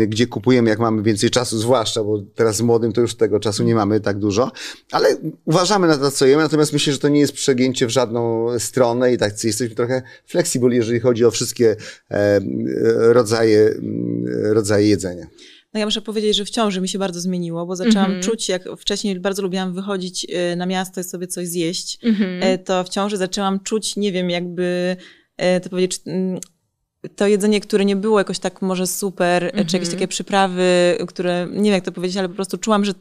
gdzie 0.08 0.28
kupujemy, 0.28 0.70
jak 0.70 0.80
mamy 0.80 1.04
więcej 1.04 1.30
czasu, 1.30 1.58
zwłaszcza, 1.58 2.04
bo 2.04 2.22
teraz 2.36 2.56
z 2.56 2.62
młodym 2.62 2.94
to 2.94 3.02
już 3.02 3.15
tego 3.15 3.39
czasu 3.39 3.63
nie 3.63 3.76
mamy 3.76 4.00
tak 4.00 4.20
dużo, 4.20 4.52
ale 4.91 5.18
uważamy 5.46 5.88
na 5.88 5.98
to, 5.98 6.12
co 6.12 6.26
jemy, 6.26 6.44
natomiast 6.44 6.74
myślę, 6.74 6.94
że 6.94 7.00
to 7.00 7.10
nie 7.10 7.20
jest 7.20 7.34
przegięcie 7.34 7.88
w 7.88 7.89
żadną 7.89 8.48
stronę 8.60 9.13
i 9.13 9.18
tak 9.18 9.44
jesteśmy 9.44 9.76
trochę 9.76 10.02
flexible, 10.26 10.76
jeżeli 10.76 11.00
chodzi 11.00 11.26
o 11.26 11.32
wszystkie 11.32 11.76
e, 12.12 12.39
rodzaje, 13.13 13.74
rodzaje 14.44 14.88
jedzenia. 14.88 15.28
No 15.74 15.80
ja 15.80 15.86
muszę 15.86 16.02
powiedzieć, 16.02 16.36
że 16.36 16.46
w 16.46 16.50
ciąży 16.50 16.82
mi 16.82 16.89
się 16.89 17.00
bardzo 17.00 17.20
zmieniło, 17.20 17.65
bo 17.65 17.76
zaczęłam 17.76 18.12
mm 18.12 18.22
-hmm. 18.22 18.26
czuć, 18.26 18.50
jak 18.50 18.63
wcześniej 18.80 19.20
bardzo 19.20 19.41
lubiłam 19.41 19.74
wychodzić 19.74 20.28
e, 20.30 20.56
na 20.56 20.65
miasto 20.65 21.02
i 21.02 21.04
sobie 21.04 21.28
coś 21.28 21.48
zjeść, 21.48 22.00
mm 22.04 22.15
-hmm. 22.15 22.63
to 22.63 22.84
w 22.84 22.89
ciąży 22.89 23.18
zaczęłam 23.18 23.60
czuć, 23.60 23.96
nie 23.96 24.12
wiem, 24.12 24.30
jakby 24.30 24.96
to 25.63 25.70
powiedzieć, 25.70 26.02
to 27.15 27.28
jedzenie, 27.28 27.62
które 27.62 27.86
nie 27.86 27.96
było 27.96 28.20
jakoś 28.20 28.39
tak 28.39 28.62
może 28.62 28.88
super, 28.88 29.44
mm 29.44 29.56
-hmm. 29.56 29.70
czy 29.70 29.76
jakieś 29.76 29.88
mhm. 29.88 29.91
takie 29.91 30.08
przyprawy, 30.08 30.98
które, 31.08 31.48
nie 31.52 31.63
wiem 31.63 31.74
jak 31.74 31.86
to 31.86 31.91
powiedzieć, 31.91 32.18
ale 32.18 32.30
po 32.30 32.36
prostu 32.36 32.58
czułam, 32.58 32.86
że 32.86 32.94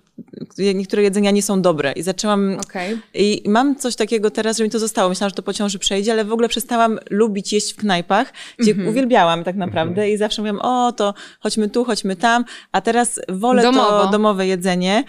niektóre 0.59 1.03
jedzenia 1.03 1.31
nie 1.31 1.43
są 1.43 1.63
dobre 1.63 1.93
i 1.93 2.03
zaczęłam, 2.03 2.57
okay. 2.65 2.99
i 3.15 3.43
mam 3.47 3.77
coś 3.77 3.97
takiego 3.97 4.31
teraz, 4.31 4.59
że 4.59 4.65
mi 4.65 4.71
to 4.71 4.79
zostało, 4.79 5.09
myślałam, 5.09 5.31
że 5.31 5.37
to 5.37 5.43
po 5.43 5.53
ciąży 5.53 5.79
przejdzie, 5.79 6.13
ale 6.13 6.25
w 6.25 6.33
ogóle 6.33 6.49
przestałam 6.49 6.99
lubić 7.11 7.53
jeść 7.53 7.73
w 7.73 7.77
knajpach, 7.77 8.33
gdzie 8.59 8.73
mm 8.73 8.87
-hmm. 8.87 8.91
uwielbiałam 8.91 9.45
tak 9.45 9.57
naprawdę 9.57 10.03
mm 10.03 10.11
-hmm. 10.11 10.15
i 10.15 10.19
zawsze 10.19 10.43
mówiłam, 10.43 10.61
o 10.61 10.93
to 10.93 11.15
chodźmy 11.41 11.69
tu, 11.69 11.85
chodźmy 11.85 12.17
tam, 12.17 12.45
a 12.73 12.81
teraz 12.81 13.21
wolę 13.29 13.63
Domowo. 13.63 14.05
to 14.05 14.11
domowe 14.11 14.47
jedzenie, 14.47 15.05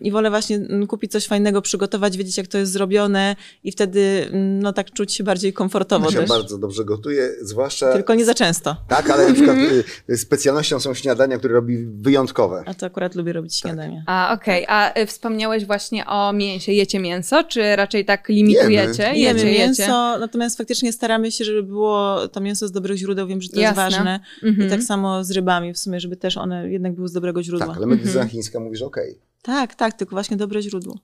i 0.00 0.10
wolę 0.10 0.30
właśnie 0.30 0.56
mm, 0.56 0.86
kupić 0.86 1.12
coś 1.12 1.26
fajnego, 1.26 1.62
przygotować, 1.62 2.16
wiedzieć 2.16 2.36
jak 2.36 2.46
to 2.46 2.58
jest 2.58 2.72
zrobione 2.72 3.36
i 3.64 3.72
wtedy 3.72 4.28
mm, 4.30 4.62
no 4.62 4.72
tak 4.72 4.90
czuć 4.90 5.12
się 5.12 5.24
bardziej 5.24 5.52
komfortowo 5.52 6.10
ja 6.10 6.20
też. 6.20 6.28
bardzo 6.28 6.58
dobrze 6.58 6.84
gotuję, 6.84 7.30
zwłaszcza... 7.42 7.92
Tylko 7.92 8.14
nie 8.14 8.24
za 8.24 8.34
często. 8.34 8.76
Tak, 8.88 9.10
ale 9.10 9.28
na 9.28 9.34
przykład 9.34 9.56
y, 10.10 10.16
specjalnością 10.16 10.80
są 10.80 10.94
śniadania, 10.94 11.38
które 11.38 11.54
robi 11.54 11.86
wyjątkowe. 11.86 12.62
A 12.66 12.74
to 12.74 12.86
akurat 12.86 13.14
lubię 13.14 13.32
robić 13.32 13.60
tak. 13.60 13.70
śniadania. 13.70 14.02
A, 14.06 14.34
okej. 14.34 14.64
Okay. 14.64 14.76
A 14.76 15.00
y, 15.00 15.06
wspomniałeś 15.06 15.66
właśnie 15.66 16.06
o 16.06 16.32
mięsie. 16.32 16.72
Jecie 16.72 17.00
mięso, 17.00 17.44
czy 17.44 17.76
raczej 17.76 18.04
tak 18.04 18.28
limitujecie? 18.28 19.02
Jemy. 19.02 19.18
Jemy 19.18 19.40
Jecie, 19.40 19.58
mięso, 19.58 19.82
jecie? 19.82 20.20
natomiast 20.20 20.58
faktycznie 20.58 20.92
staramy 20.92 21.32
się, 21.32 21.44
żeby 21.44 21.62
było 21.62 22.28
to 22.28 22.40
mięso 22.40 22.68
z 22.68 22.72
dobrych 22.72 22.96
źródeł. 22.96 23.26
Wiem, 23.26 23.42
że 23.42 23.48
to 23.48 23.60
Jasne. 23.60 23.84
jest 23.84 23.96
ważne. 23.96 24.20
Mhm. 24.42 24.68
I 24.68 24.70
tak 24.70 24.82
samo 24.82 25.24
z 25.24 25.30
rybami 25.30 25.72
w 25.72 25.78
sumie, 25.78 26.00
żeby 26.00 26.16
też 26.16 26.36
one 26.36 26.70
jednak 26.70 26.94
były 26.94 27.08
z 27.08 27.12
dobrego 27.12 27.42
źródła. 27.42 27.66
Tak, 27.66 27.76
ale 27.76 27.86
medycyna 27.86 28.26
chińska 28.26 28.60
mówi, 28.60 28.76
że 28.76 28.86
okej. 28.86 29.09
Tak, 29.42 29.74
tak, 29.74 29.92
tylko 29.94 30.16
właśnie 30.16 30.36
dobre 30.36 30.62
źródło. 30.62 30.98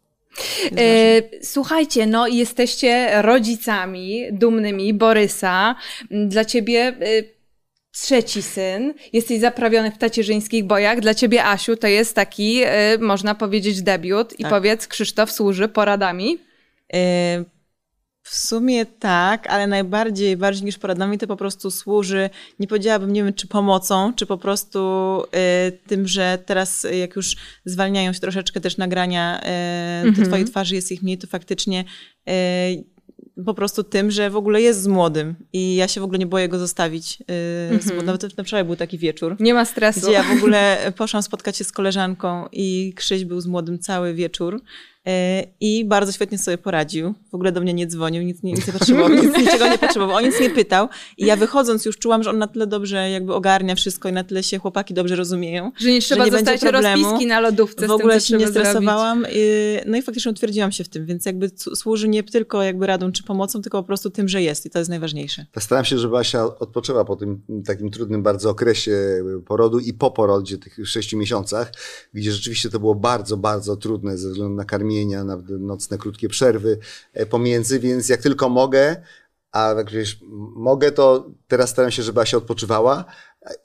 E, 0.78 1.22
słuchajcie, 1.42 2.06
no 2.06 2.26
jesteście 2.26 3.22
rodzicami 3.22 4.22
dumnymi 4.32 4.94
Borysa. 4.94 5.74
Dla 6.10 6.44
ciebie 6.44 6.80
e, 6.80 6.96
trzeci 7.92 8.42
syn. 8.42 8.94
Jesteś 9.12 9.40
zaprawiony 9.40 9.90
w 9.90 9.98
tacierzyńskich 9.98 10.64
bojach. 10.64 11.00
Dla 11.00 11.14
ciebie, 11.14 11.44
Asiu, 11.44 11.76
to 11.76 11.86
jest 11.86 12.14
taki, 12.14 12.62
e, 12.64 12.98
można 12.98 13.34
powiedzieć, 13.34 13.82
debiut. 13.82 14.40
I 14.40 14.42
Tak. 14.42 14.50
powiedz, 14.50 14.86
Krzysztof 14.86 15.30
służy 15.30 15.68
poradami. 15.68 16.38
W 18.28 18.36
sumie 18.36 18.86
tak, 18.86 19.46
ale 19.46 19.66
najbardziej, 19.66 20.36
bardziej 20.36 20.64
niż 20.64 20.78
poradami, 20.78 21.18
to 21.18 21.26
po 21.26 21.36
prostu 21.36 21.70
służy, 21.70 22.30
nie 22.58 22.66
powiedziałabym, 22.66 23.12
nie 23.12 23.24
wiem, 23.24 23.34
czy 23.34 23.46
pomocą, 23.46 24.12
czy 24.14 24.26
po 24.26 24.38
prostu 24.38 24.78
e, 25.32 25.72
tym, 25.72 26.08
że 26.08 26.38
teraz 26.46 26.84
e, 26.84 26.96
jak 26.98 27.16
już 27.16 27.36
zwalniają 27.64 28.12
się 28.12 28.20
troszeczkę 28.20 28.60
też 28.60 28.76
nagrania, 28.76 29.40
Mhm. 30.04 30.14
to 30.14 30.22
twojej 30.22 30.44
twarzy 30.44 30.74
jest 30.74 30.92
ich 30.92 31.02
mniej, 31.02 31.18
to 31.18 31.26
faktycznie 31.26 31.84
e, 32.28 32.32
po 33.44 33.54
prostu 33.54 33.84
tym, 33.84 34.10
że 34.10 34.30
w 34.30 34.36
ogóle 34.36 34.60
jest 34.62 34.82
z 34.82 34.86
młodym 34.86 35.34
i 35.52 35.74
ja 35.76 35.88
się 35.88 36.00
w 36.00 36.04
ogóle 36.04 36.18
nie 36.18 36.26
boję 36.26 36.48
go 36.48 36.58
zostawić. 36.58 37.18
z 37.80 37.86
młodym. 37.86 38.06
Nawet 38.06 38.38
na 38.38 38.44
wczoraj 38.44 38.64
był 38.64 38.76
taki 38.76 38.98
wieczór. 38.98 39.36
Nie 39.40 39.54
ma 39.54 39.64
stresu. 39.64 40.00
Gdzie 40.00 40.12
ja 40.12 40.22
w 40.22 40.30
ogóle 40.36 40.92
poszłam 40.96 41.22
spotkać 41.22 41.56
się 41.56 41.64
z 41.64 41.72
koleżanką 41.72 42.48
i 42.52 42.92
Krzyś 42.96 43.24
był 43.24 43.40
z 43.40 43.46
młodym 43.46 43.78
cały 43.78 44.14
wieczór 44.14 44.60
i 45.60 45.84
bardzo 45.84 46.12
świetnie 46.12 46.38
sobie 46.38 46.58
poradził. 46.58 47.14
W 47.30 47.34
ogóle 47.34 47.52
do 47.52 47.60
mnie 47.60 47.74
nie 47.74 47.86
dzwonił, 47.86 48.22
nic 48.22 48.42
nie, 48.42 48.52
nic 48.52 48.66
nie 48.66 48.72
potrzebował, 48.72 49.08
nic, 49.08 49.38
niczego 49.38 49.68
nie 49.68 49.78
potrzebował, 49.78 50.16
o 50.16 50.20
nic 50.20 50.40
nie 50.40 50.50
pytał. 50.50 50.88
I 51.18 51.26
ja 51.26 51.36
wychodząc 51.36 51.84
już 51.84 51.98
czułam, 51.98 52.22
że 52.22 52.30
on 52.30 52.38
na 52.38 52.46
tyle 52.46 52.66
dobrze 52.66 53.10
jakby 53.10 53.34
ogarnia 53.34 53.74
wszystko 53.74 54.08
i 54.08 54.12
na 54.12 54.24
tyle 54.24 54.42
się 54.42 54.58
chłopaki 54.58 54.94
dobrze 54.94 55.16
rozumieją. 55.16 55.72
Że 55.78 55.90
nie 55.90 56.00
trzeba 56.00 56.24
nie 56.24 56.30
będzie 56.30 56.44
zostawić 56.44 56.70
problemu. 56.72 57.02
rozpiski 57.02 57.26
na 57.26 57.40
lodówce 57.40 57.86
W 57.86 57.90
ogóle 57.90 58.20
z 58.20 58.26
tym, 58.26 58.38
co 58.38 58.44
się 58.44 58.46
nie 58.46 58.52
trzeba 58.52 58.52
zrobić. 58.52 58.70
stresowałam. 58.70 59.24
y, 59.24 59.80
No 59.86 59.96
i 59.96 60.02
faktycznie 60.02 60.30
utwierdziłam 60.30 60.72
się 60.72 60.84
w 60.84 60.88
tym, 60.88 61.06
więc 61.06 61.26
jakby 61.26 61.50
służy 61.74 62.08
nie 62.08 62.22
tylko 62.22 62.62
jakby 62.62 62.86
radą 62.86 63.12
czy 63.12 63.22
pomocą, 63.22 63.62
tylko 63.62 63.82
po 63.82 63.86
prostu 63.86 64.10
tym, 64.10 64.28
że 64.28 64.42
jest 64.42 64.66
i 64.66 64.70
to 64.70 64.78
jest 64.78 64.88
najważniejsze. 64.90 65.46
Staram 65.58 65.84
się, 65.84 65.98
żeby 65.98 66.16
Asia 66.16 66.44
odpoczęła 66.58 67.04
po 67.04 67.16
tym 67.16 67.40
takim 67.66 67.90
trudnym 67.90 68.22
bardzo 68.22 68.50
okresie 68.50 68.96
porodu 69.46 69.78
i 69.78 69.92
po 69.94 70.10
porodzie, 70.10 70.58
tych 70.58 70.78
sześciu 70.88 71.18
miesiącach, 71.18 71.72
gdzie 72.14 72.32
rzeczywiście 72.32 72.70
to 72.70 72.80
było 72.80 72.94
bardzo, 72.94 73.36
bardzo 73.36 73.76
trudne 73.76 74.18
ze 74.18 74.28
względu 74.30 74.54
na 74.54 74.64
karmienia, 74.64 74.95
na 75.04 75.42
nocne, 75.58 75.98
krótkie 75.98 76.28
przerwy 76.28 76.78
e, 77.12 77.26
pomiędzy, 77.26 77.80
więc 77.80 78.08
jak 78.08 78.22
tylko 78.22 78.48
mogę, 78.48 78.96
a 79.52 79.74
jak 79.76 79.90
wiesz, 79.90 80.18
mogę, 80.56 80.92
to 80.92 81.30
teraz 81.48 81.70
staram 81.70 81.90
się, 81.90 82.02
żeby 82.02 82.20
Asia 82.20 82.36
odpoczywała, 82.36 83.04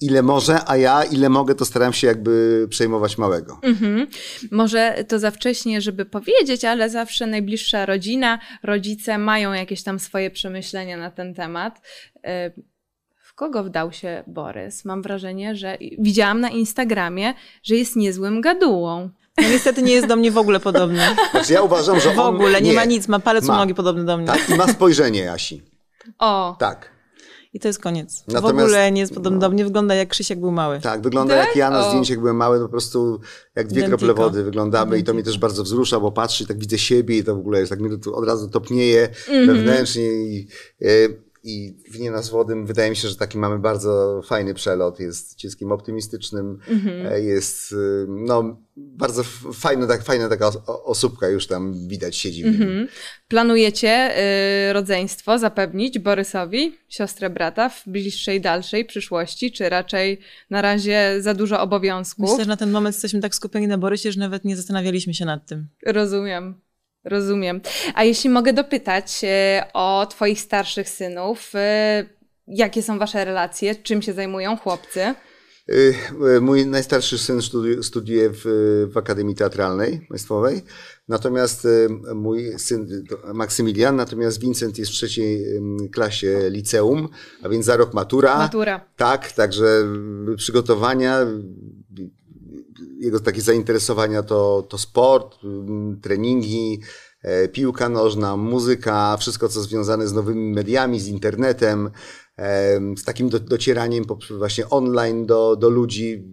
ile 0.01 0.21
może, 0.21 0.59
a 0.69 0.77
ja 0.77 1.03
ile 1.03 1.29
mogę, 1.29 1.55
to 1.55 1.65
staram 1.65 1.93
się 1.93 2.07
jakby 2.07 2.67
przejmować 2.69 3.17
małego. 3.17 3.59
Mhm. 3.61 4.07
Może 4.51 5.05
to 5.07 5.19
za 5.19 5.31
wcześnie, 5.31 5.81
żeby 5.81 6.05
powiedzieć, 6.05 6.65
ale 6.65 6.89
zawsze 6.89 7.27
najbliższa 7.27 7.85
rodzina, 7.85 8.39
rodzice 8.63 9.17
mają 9.17 9.53
jakieś 9.53 9.83
tam 9.83 9.99
swoje 9.99 10.31
przemyślenia 10.31 10.97
na 10.97 11.11
ten 11.11 11.33
temat. 11.33 11.81
E, 12.23 12.51
W 13.17 13.33
kogo 13.33 13.63
wdał 13.63 13.91
się 13.91 14.23
Borys? 14.27 14.85
Mam 14.85 15.01
wrażenie, 15.01 15.55
że 15.55 15.77
widziałam 15.99 16.39
na 16.41 16.49
Instagramie, 16.49 17.33
że 17.63 17.75
jest 17.75 17.95
niezłym 17.95 18.41
gadułą. 18.41 19.09
No 19.37 19.49
niestety 19.49 19.81
nie 19.81 19.93
jest 19.93 20.07
do 20.07 20.15
mnie 20.15 20.31
w 20.31 20.37
ogóle 20.37 20.59
podobny. 20.59 21.01
Znaczy 21.31 21.53
ja 21.53 21.61
uważam, 21.61 21.99
że 21.99 22.13
W 22.13 22.19
on... 22.19 22.35
ogóle 22.35 22.61
nie, 22.61 22.73
ma 22.73 22.85
nic, 22.85 23.07
ma 23.07 23.19
palec 23.19 23.43
u 23.45 23.47
Ma. 23.47 23.57
nogi 23.57 23.75
podobny 23.75 24.05
do 24.05 24.17
mnie. 24.17 24.27
Tak, 24.27 24.49
i 24.49 24.55
ma 24.55 24.67
spojrzenie 24.67 25.31
Asi. 25.31 25.61
O, 26.19 26.55
Tak. 26.59 26.91
I 27.53 27.59
to 27.59 27.67
jest 27.67 27.79
koniec. 27.79 28.23
w 28.27 28.33
Natomiast- 28.33 28.63
ogóle 28.65 28.91
nie 28.91 29.01
jest 29.01 29.13
podobny 29.13 29.39
do 29.39 29.49
mnie, 29.49 29.63
wygląda 29.63 29.95
jak 29.95 30.09
Krzysiek 30.09 30.39
był 30.39 30.51
mały. 30.51 30.79
Tak, 30.79 31.01
wygląda 31.01 31.35
Tak? 31.37 31.47
jak 31.47 31.55
ja 31.55 31.69
na 31.69 31.89
zdjęciach 31.89 32.19
byłem 32.19 32.35
mały, 32.35 32.59
po 32.59 32.69
prostu 32.69 33.19
jak 33.55 33.67
dwie 33.67 33.79
Identico. 33.81 33.97
krople 34.05 34.23
wody 34.23 34.43
wyglądamy 34.43 34.97
i 34.99 35.03
to 35.03 35.13
mnie 35.13 35.23
też 35.23 35.37
bardzo 35.37 35.63
wzrusza, 35.63 35.99
bo 35.99 36.11
patrzę 36.11 36.43
i 36.43 36.47
tak 36.47 36.59
widzę 36.59 36.77
siebie 36.77 37.17
i 37.17 37.23
to 37.23 37.35
w 37.35 37.39
ogóle 37.39 37.59
jest 37.59 37.69
tak 37.69 37.79
mnie 37.79 37.97
to 37.97 38.13
od 38.13 38.25
razu 38.27 38.49
topnieje 38.49 39.09
Mhm. 39.29 39.47
wewnętrznie 39.47 40.03
i, 40.11 40.47
e, 40.81 40.85
i 41.43 41.77
w 41.91 41.99
nie 41.99 42.11
nas 42.11 42.29
wodym 42.29 42.65
wydaje 42.65 42.89
mi 42.89 42.95
się, 42.95 43.07
że 43.07 43.15
taki 43.15 43.37
mamy 43.37 43.59
bardzo 43.59 44.21
fajny 44.25 44.53
przelot, 44.53 44.99
jest 44.99 45.35
dzieckiem 45.35 45.71
optymistycznym, 45.71 46.59
Mhm. 46.69 47.07
e, 47.13 47.21
jest 47.21 47.73
e, 47.73 47.75
no 48.07 48.57
bardzo 48.77 49.23
fajna, 49.53 49.87
tak, 49.87 50.03
fajna 50.03 50.29
taka 50.29 50.51
osóbka 50.85 51.29
już 51.29 51.47
tam 51.47 51.87
widać 51.87 52.15
siedzi. 52.17 52.43
Mhm. 52.45 52.87
Planujecie 53.27 54.11
y, 54.69 54.73
rodzeństwo 54.73 55.39
zapewnić 55.39 55.99
Borysowi, 55.99 56.77
siostrę 56.89 57.29
brata, 57.29 57.69
w 57.69 57.83
bliższej, 57.87 58.41
dalszej 58.41 58.85
przyszłości, 58.85 59.51
czy 59.51 59.69
raczej 59.69 60.19
na 60.49 60.61
razie 60.61 61.15
za 61.19 61.33
dużo 61.33 61.61
obowiązków? 61.61 62.29
Myślę, 62.29 62.43
że 62.43 62.49
na 62.49 62.57
ten 62.57 62.71
moment 62.71 62.95
jesteśmy 62.95 63.19
tak 63.19 63.35
skupieni 63.35 63.67
na 63.67 63.77
Borysie, 63.77 64.11
że 64.11 64.19
nawet 64.19 64.45
nie 64.45 64.55
zastanawialiśmy 64.57 65.13
się 65.13 65.25
nad 65.25 65.45
tym. 65.47 65.67
Rozumiem. 65.85 66.55
Rozumiem. 67.03 67.61
A 67.95 68.03
jeśli 68.03 68.29
mogę 68.29 68.53
dopytać 68.53 69.21
e, 69.23 69.63
o 69.73 70.05
Twoich 70.09 70.41
starszych 70.41 70.89
synów, 70.89 71.51
e, 71.55 72.05
jakie 72.47 72.81
są 72.81 72.99
Wasze 72.99 73.25
relacje, 73.25 73.75
czym 73.75 74.01
się 74.01 74.13
zajmują 74.13 74.57
chłopcy? 74.57 75.15
Y, 75.69 76.41
Mój 76.41 76.65
najstarszy 76.65 77.17
syn 77.17 77.41
studiuje, 77.81 78.29
w, 78.29 78.41
w 78.93 78.97
Akademii 78.97 79.35
Teatralnej 79.35 80.05
Państwowej, 80.09 80.61
natomiast 81.07 81.67
mój 82.15 82.59
syn 82.59 83.05
Maksymilian, 83.33 83.95
natomiast 83.95 84.41
Vincent 84.41 84.77
jest 84.77 84.91
w 84.91 84.95
trzeciej 84.95 85.45
klasie 85.91 86.49
liceum, 86.49 87.09
a 87.43 87.49
więc 87.49 87.65
za 87.65 87.77
rok 87.77 87.93
matura. 87.93 88.37
Matura. 88.37 88.85
Tak, 88.97 89.31
także 89.31 89.65
przygotowania, 90.37 91.19
jego 93.01 93.19
takie 93.19 93.41
zainteresowania 93.41 94.23
to, 94.23 94.67
to 94.69 94.77
sport, 94.77 95.43
ym, 95.43 95.99
treningi, 96.01 96.81
e, 97.21 97.47
piłka 97.47 97.89
nożna, 97.89 98.37
muzyka, 98.37 99.17
wszystko 99.17 99.49
co 99.49 99.61
związane 99.61 100.07
z 100.07 100.13
nowymi 100.13 100.51
mediami, 100.51 100.99
z 100.99 101.07
internetem, 101.07 101.91
em, 102.37 102.97
z 102.97 103.03
takim 103.03 103.29
do, 103.29 103.39
docieraniem 103.39 104.05
właśnie 104.37 104.69
online 104.69 105.25
do, 105.25 105.55
do 105.55 105.69
ludzi, 105.69 106.23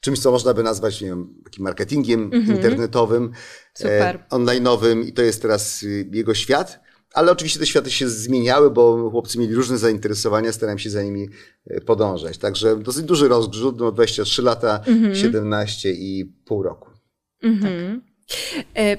czymś 0.00 0.18
co 0.18 0.30
można 0.30 0.54
by 0.54 0.62
nazwać, 0.62 1.00
nie 1.00 1.08
wiem, 1.08 1.34
takim 1.44 1.64
marketingiem 1.64 2.30
internetowym, 2.32 3.32
Super. 3.74 4.16
e, 4.16 4.26
online'owym 4.30 5.06
i 5.06 5.12
to 5.12 5.22
jest 5.22 5.42
teraz 5.42 5.84
jego 6.12 6.34
świat. 6.34 6.89
Ale 7.14 7.32
oczywiście 7.32 7.60
te 7.60 7.66
światy 7.66 7.90
się 7.90 8.08
zmieniały, 8.08 8.70
bo 8.70 9.10
chłopcy 9.10 9.38
mieli 9.38 9.54
różne 9.54 9.78
zainteresowania, 9.78 10.52
starałem 10.52 10.78
się 10.78 10.90
za 10.90 11.02
nimi 11.02 11.28
e, 11.66 11.80
podążać. 11.80 12.38
Także 12.38 12.76
dosyć 12.76 13.04
duży 13.04 13.28
rozgrzut, 13.28 13.78
no 13.80 13.92
23 13.92 14.42
lata, 14.42 14.80
17 15.14 15.92
i 15.92 16.24
pół 16.44 16.62
roku. 16.62 16.90
Mhm. 17.42 18.02
E, 18.76 18.96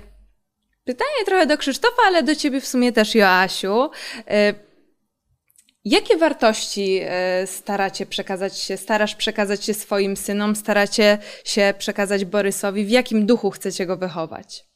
Pytanie 0.84 1.26
trochę 1.26 1.48
do 1.48 1.58
Krzysztofa, 1.58 2.02
ale 2.08 2.24
do 2.24 2.36
Ciebie 2.36 2.62
w 2.62 2.68
sumie 2.68 2.92
też, 2.92 3.16
Joasiu. 3.16 3.90
E, 4.28 4.54
Jakie 5.86 6.18
wartości 6.18 7.00
e, 7.04 7.48
staracie 7.48 8.06
przekazać 8.06 8.58
się, 8.58 8.78
starasz 8.78 9.16
przekazać 9.16 9.66
się 9.66 9.74
swoim 9.74 10.18
synom, 10.18 10.56
staracie 10.56 11.18
się 11.46 11.74
przekazać 11.78 12.26
Borysowi? 12.26 12.86
W 12.86 12.90
jakim 12.90 13.26
duchu 13.26 13.52
chcecie 13.52 13.86
go 13.86 13.98
wychować? 13.98 14.71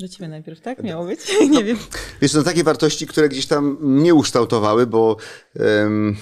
Do 0.00 0.08
ciebie 0.08 0.28
najpierw, 0.28 0.60
tak? 0.60 0.82
Miało 0.82 1.06
być? 1.06 1.20
nie 1.50 1.64
wiem. 1.64 1.78
Wiesz, 2.20 2.34
no 2.34 2.42
takie 2.42 2.64
wartości, 2.64 3.06
które 3.06 3.28
gdzieś 3.28 3.46
tam 3.46 3.76
mnie 3.80 4.14
ukształtowały, 4.14 4.86
bo 4.86 5.16
em, 5.56 6.16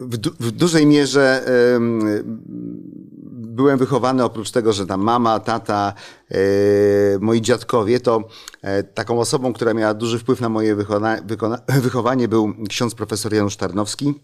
w, 0.00 0.16
du 0.16 0.30
w 0.40 0.50
dużej 0.50 0.86
mierze 0.86 1.44
em, 1.74 2.00
byłem 3.52 3.78
wychowany 3.78 4.24
oprócz 4.24 4.50
tego, 4.50 4.72
że 4.72 4.86
tam 4.86 5.00
mama, 5.00 5.40
tata, 5.40 5.94
e, 6.30 6.38
moi 7.20 7.40
dziadkowie, 7.40 8.00
to 8.00 8.28
e, 8.62 8.82
taką 8.82 9.20
osobą, 9.20 9.52
która 9.52 9.74
miała 9.74 9.94
duży 9.94 10.18
wpływ 10.18 10.40
na 10.40 10.48
moje 10.48 10.76
wychowanie 11.82 12.28
był 12.28 12.54
ksiądz 12.68 12.94
profesor 12.94 13.34
Janusz 13.34 13.56
Tarnowski. 13.56 14.14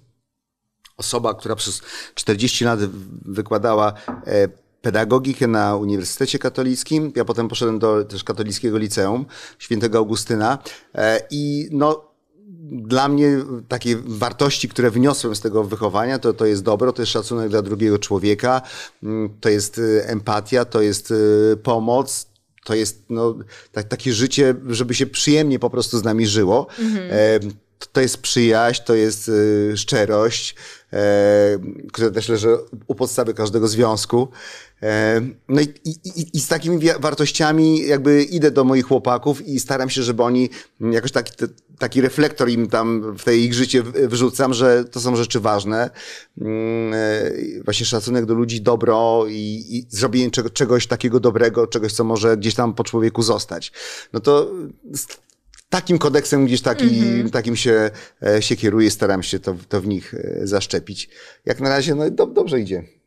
Osoba, 0.97 1.35
która 1.35 1.57
przez 1.57 1.83
40 2.15 2.65
lat 2.65 2.81
wykładała 3.25 3.93
e, 4.27 4.68
pedagogikę 4.83 5.47
na 5.47 5.77
Uniwersytecie 5.77 6.39
Katolickim. 6.39 7.13
Ja 7.17 7.25
potem 7.25 7.49
poszedłem 7.49 7.79
do 7.79 8.05
też 8.05 8.25
katolickiego 8.25 8.79
liceum 8.79 9.27
świętego 9.59 9.99
Augustyna 9.99 10.59
e, 10.95 11.21
i 11.31 11.69
no 11.73 12.09
dla 12.71 13.09
mnie 13.09 13.45
takie 13.69 13.97
wartości, 13.97 14.69
które 14.69 14.91
wniosłem 14.91 15.37
z 15.37 15.41
tego 15.41 15.65
wychowania, 15.65 16.19
to, 16.19 16.33
to 16.33 16.47
jest 16.47 16.63
dobro, 16.63 16.93
to 16.93 17.03
jest 17.03 17.13
szacunek 17.13 17.51
dla 17.51 17.63
drugiego 17.63 17.99
człowieka, 17.99 18.63
mm, 19.03 19.31
to 19.41 19.49
jest 19.49 19.79
y, 19.79 20.05
empatia, 20.07 20.65
to 20.65 20.83
jest 20.83 21.11
y, 21.11 21.57
pomoc, 21.63 22.27
to 22.65 22.75
jest 22.75 23.03
no, 23.11 23.35
tak, 23.73 23.89
takie 23.89 24.13
życie, 24.13 24.55
żeby 24.69 24.95
się 24.95 25.07
przyjemnie 25.07 25.59
po 25.59 25.71
prostu 25.71 25.99
z 25.99 26.05
nami 26.05 26.27
żyło. 26.27 26.67
E, 27.11 27.41
to 27.93 28.01
jest 28.01 28.19
przyjaźń, 28.19 28.83
to 28.85 28.95
jest 28.95 29.29
y, 29.29 29.73
szczerość, 29.77 30.55
e, 30.93 31.59
która 31.93 32.11
też 32.11 32.29
leży 32.29 32.59
u 32.87 32.95
podstawy 32.95 33.35
każdego 33.35 33.69
związku. 33.69 34.29
E, 34.83 35.21
no 35.49 35.61
i, 35.61 35.65
i, 35.85 36.37
i, 36.37 36.41
z 36.41 36.49
takimi 36.49 36.79
wartościami 37.01 37.87
jakby 37.87 38.23
idę 38.23 38.51
do 38.51 38.65
moich 38.65 38.87
chłopaków 38.87 39.49
i 39.49 39.61
staram 39.61 39.91
się, 39.91 40.03
żeby 40.03 40.23
oni 40.23 40.51
jakoś 40.81 41.13
taki, 41.13 41.33
taki 41.79 42.01
reflektor 42.01 42.51
im 42.51 42.69
tam 42.69 43.17
w 43.19 43.25
tej 43.25 43.45
ich 43.45 43.55
życie 43.55 43.83
wrzucam, 43.83 44.55
że 44.55 44.85
to 44.85 45.01
są 45.01 45.17
rzeczy 45.17 45.41
ważne. 45.41 45.91
Mm, 46.41 46.95
e, 46.95 47.31
właśnie 47.65 47.87
szacunek 47.87 48.27
do 48.27 48.35
ludzi, 48.35 48.61
dobro 48.61 49.25
i, 49.29 49.65
i 49.69 49.87
zrobienie 49.89 50.31
czego, 50.31 50.51
czegoś 50.51 50.87
takiego 50.87 51.21
dobrego, 51.21 51.67
czegoś, 51.67 51.93
co 51.93 52.05
może 52.05 52.37
gdzieś 52.37 52.55
tam 52.55 52.75
po 52.75 52.85
człowieku 52.85 53.23
zostać. 53.23 53.73
No 54.13 54.21
to 54.21 54.51
takim 55.69 55.99
kodeksem 55.99 56.47
gdzieś 56.47 56.63
taki, 56.63 56.85
mm 56.85 57.27
-hmm. 57.27 57.31
takim 57.31 57.57
się, 57.57 57.91
e, 58.27 58.43
się 58.43 58.57
kieruję, 58.57 58.91
staram 58.91 59.23
się 59.23 59.39
to, 59.39 59.57
to 59.69 59.81
w 59.81 59.87
nich 59.87 60.15
zaszczepić. 60.43 61.09
Jak 61.47 61.61
na 61.61 61.69
razie, 61.69 61.95
no 61.95 62.11
do, 62.11 62.27
dobrze 62.27 62.61
idzie. 62.61 62.98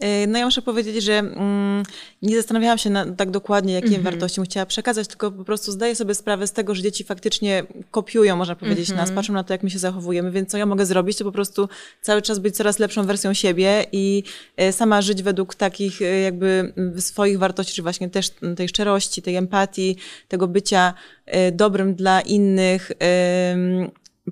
E, 0.00 0.26
no 0.26 0.38
ja 0.38 0.44
muszę 0.44 0.62
powiedzieć, 0.62 1.04
że 1.04 1.18
mm, 1.18 1.82
nie 2.22 2.36
zastanawiałam 2.36 2.78
się 2.78 2.90
na, 2.90 3.12
tak 3.12 3.30
dokładnie, 3.30 3.74
jakie 3.74 3.86
mm 3.86 4.00
-hmm. 4.00 4.04
wartości 4.04 4.40
bym 4.40 4.44
chciała 4.44 4.66
przekazać, 4.66 5.08
tylko 5.08 5.30
po 5.30 5.44
prostu 5.44 5.72
zdaję 5.72 5.94
sobie 5.94 6.14
sprawę 6.14 6.46
z 6.46 6.52
tego, 6.52 6.74
że 6.74 6.82
dzieci 6.82 7.04
faktycznie 7.04 7.62
kopiują, 7.90 8.36
można 8.36 8.56
powiedzieć, 8.56 8.90
mm 8.90 8.98
-hmm. 8.98 9.08
nas, 9.08 9.14
patrzą 9.14 9.32
na 9.32 9.44
to, 9.44 9.54
jak 9.54 9.62
my 9.62 9.70
się 9.70 9.78
zachowujemy, 9.78 10.30
więc 10.30 10.50
co 10.50 10.58
ja 10.58 10.66
mogę 10.66 10.86
zrobić, 10.86 11.18
to 11.18 11.24
po 11.24 11.32
prostu 11.32 11.68
cały 12.02 12.22
czas 12.22 12.38
być 12.38 12.56
coraz 12.56 12.78
lepszą 12.78 13.06
wersją 13.06 13.34
siebie 13.34 13.86
i 13.92 14.22
e, 14.56 14.72
sama 14.72 15.02
żyć 15.02 15.22
według 15.22 15.54
takich 15.54 16.02
e, 16.02 16.20
jakby 16.20 16.72
swoich 16.98 17.38
wartości, 17.38 17.74
czy 17.74 17.82
właśnie 17.82 18.10
też 18.10 18.30
tej 18.56 18.68
szczerości, 18.68 19.22
tej 19.22 19.36
empatii, 19.36 19.96
tego 20.28 20.48
bycia 20.48 20.94
dobrym 21.52 21.94
dla 21.94 22.20
innych, 22.20 22.92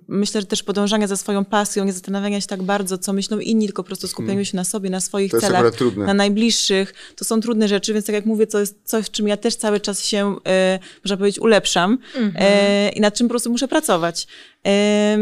myślę, 0.09 0.41
że 0.41 0.47
też 0.47 0.63
podążania 0.63 1.07
za 1.07 1.17
swoją 1.17 1.45
pasją, 1.45 1.85
nie 1.85 1.93
zastanawiania 1.93 2.41
się 2.41 2.47
tak 2.47 2.63
bardzo, 2.63 2.99
co 2.99 3.13
myślą 3.13 3.39
inni, 3.39 3.67
tylko 3.67 3.83
po 3.83 3.87
prostu 3.87 4.09
skupieniu 4.09 4.29
hmm. 4.29 4.45
się 4.45 4.57
na 4.57 4.65
sobie, 4.65 4.91
na 4.91 5.01
swoich 5.01 5.31
to 5.31 5.41
celach, 5.41 5.65
na 5.97 6.15
najbliższych. 6.15 6.95
To 7.17 7.25
są 7.25 7.41
trudne 7.41 7.69
rzeczy, 7.69 7.95
więc 7.95 8.07
tak 8.07 8.15
jak 8.15 8.27
mówię, 8.27 8.47
to 8.47 8.61
jest 8.61 8.81
coś, 8.85 9.07
w 9.07 9.11
czym 9.11 9.29
ja 9.29 9.37
też 9.37 9.57
cały 9.57 9.81
czas 9.81 10.05
się, 10.05 10.37
e, 10.47 10.79
można 11.05 11.17
powiedzieć, 11.17 11.41
ulepszam 11.41 11.99
mm 12.15 12.31
-hmm. 12.31 12.35
e, 12.39 12.89
i 12.89 13.01
nad 13.01 13.15
czym 13.15 13.27
po 13.27 13.31
prostu 13.33 13.51
muszę 13.51 13.69
pracować. 13.69 14.27
E, 14.67 15.19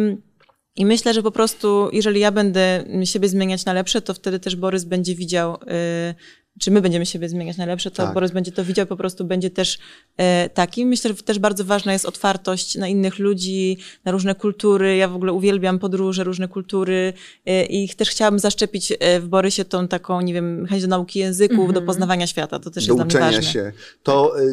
i 0.77 0.87
myślę, 0.87 1.15
że 1.15 1.23
po 1.23 1.31
prostu, 1.31 1.89
jeżeli 1.93 2.21
ja 2.21 2.33
będę 2.33 2.85
siebie 3.05 3.29
zmieniać 3.29 3.65
na 3.65 3.73
lepsze, 3.73 4.03
to 4.03 4.15
wtedy 4.15 4.39
też 4.39 4.57
Borys 4.57 4.85
będzie 4.85 5.15
widział, 5.15 5.55
e, 5.55 6.15
czy 6.61 6.71
my 6.71 6.81
będziemy 6.81 7.07
siebie 7.07 7.29
zmieniać 7.29 7.57
na 7.57 7.67
lepsze, 7.67 7.91
to 7.91 7.97
tak. 7.97 8.15
Borys 8.15 8.31
będzie 8.31 8.53
to 8.53 8.65
widział, 8.65 8.87
po 8.87 8.97
prostu 8.97 9.25
będzie 9.25 9.51
też 9.51 9.79
e, 10.17 10.49
taki. 10.49 10.87
Myślę, 10.87 11.11
że 11.11 11.23
też 11.23 11.39
bardzo 11.39 11.65
ważna 11.65 11.93
jest 11.93 12.07
otwartość 12.07 12.77
na 12.77 12.89
innych 12.89 13.19
ludzi, 13.19 13.79
na 14.05 14.13
różne 14.13 14.35
kultury. 14.35 14.97
Ja 14.97 15.09
w 15.09 15.17
ogóle 15.17 15.33
uwielbiam 15.33 15.79
podróże, 15.79 16.25
różne 16.25 16.49
kultury 16.49 17.13
e, 17.47 17.65
i 17.65 17.89
też 17.89 18.11
chciałabym 18.11 18.39
zaszczepić 18.39 18.93
e, 19.01 19.21
w 19.21 19.29
Borysie 19.29 19.65
tą 19.65 19.89
taką, 19.89 20.21
nie 20.21 20.35
wiem, 20.35 20.67
chęć 20.67 20.83
do 20.83 20.89
nauki 20.89 21.19
języków, 21.19 21.59
mm 21.59 21.71
-hmm. 21.71 21.75
do 21.75 21.83
poznawania 21.83 22.27
świata. 22.27 22.59
To 22.59 22.71
też 22.71 22.87
do 22.87 22.95
jest 22.95 23.09
dla 23.09 23.21
mnie 23.21 23.33
ważne. 23.33 23.53
się. 23.53 23.73
To, 24.03 24.35
tak. 24.37 24.45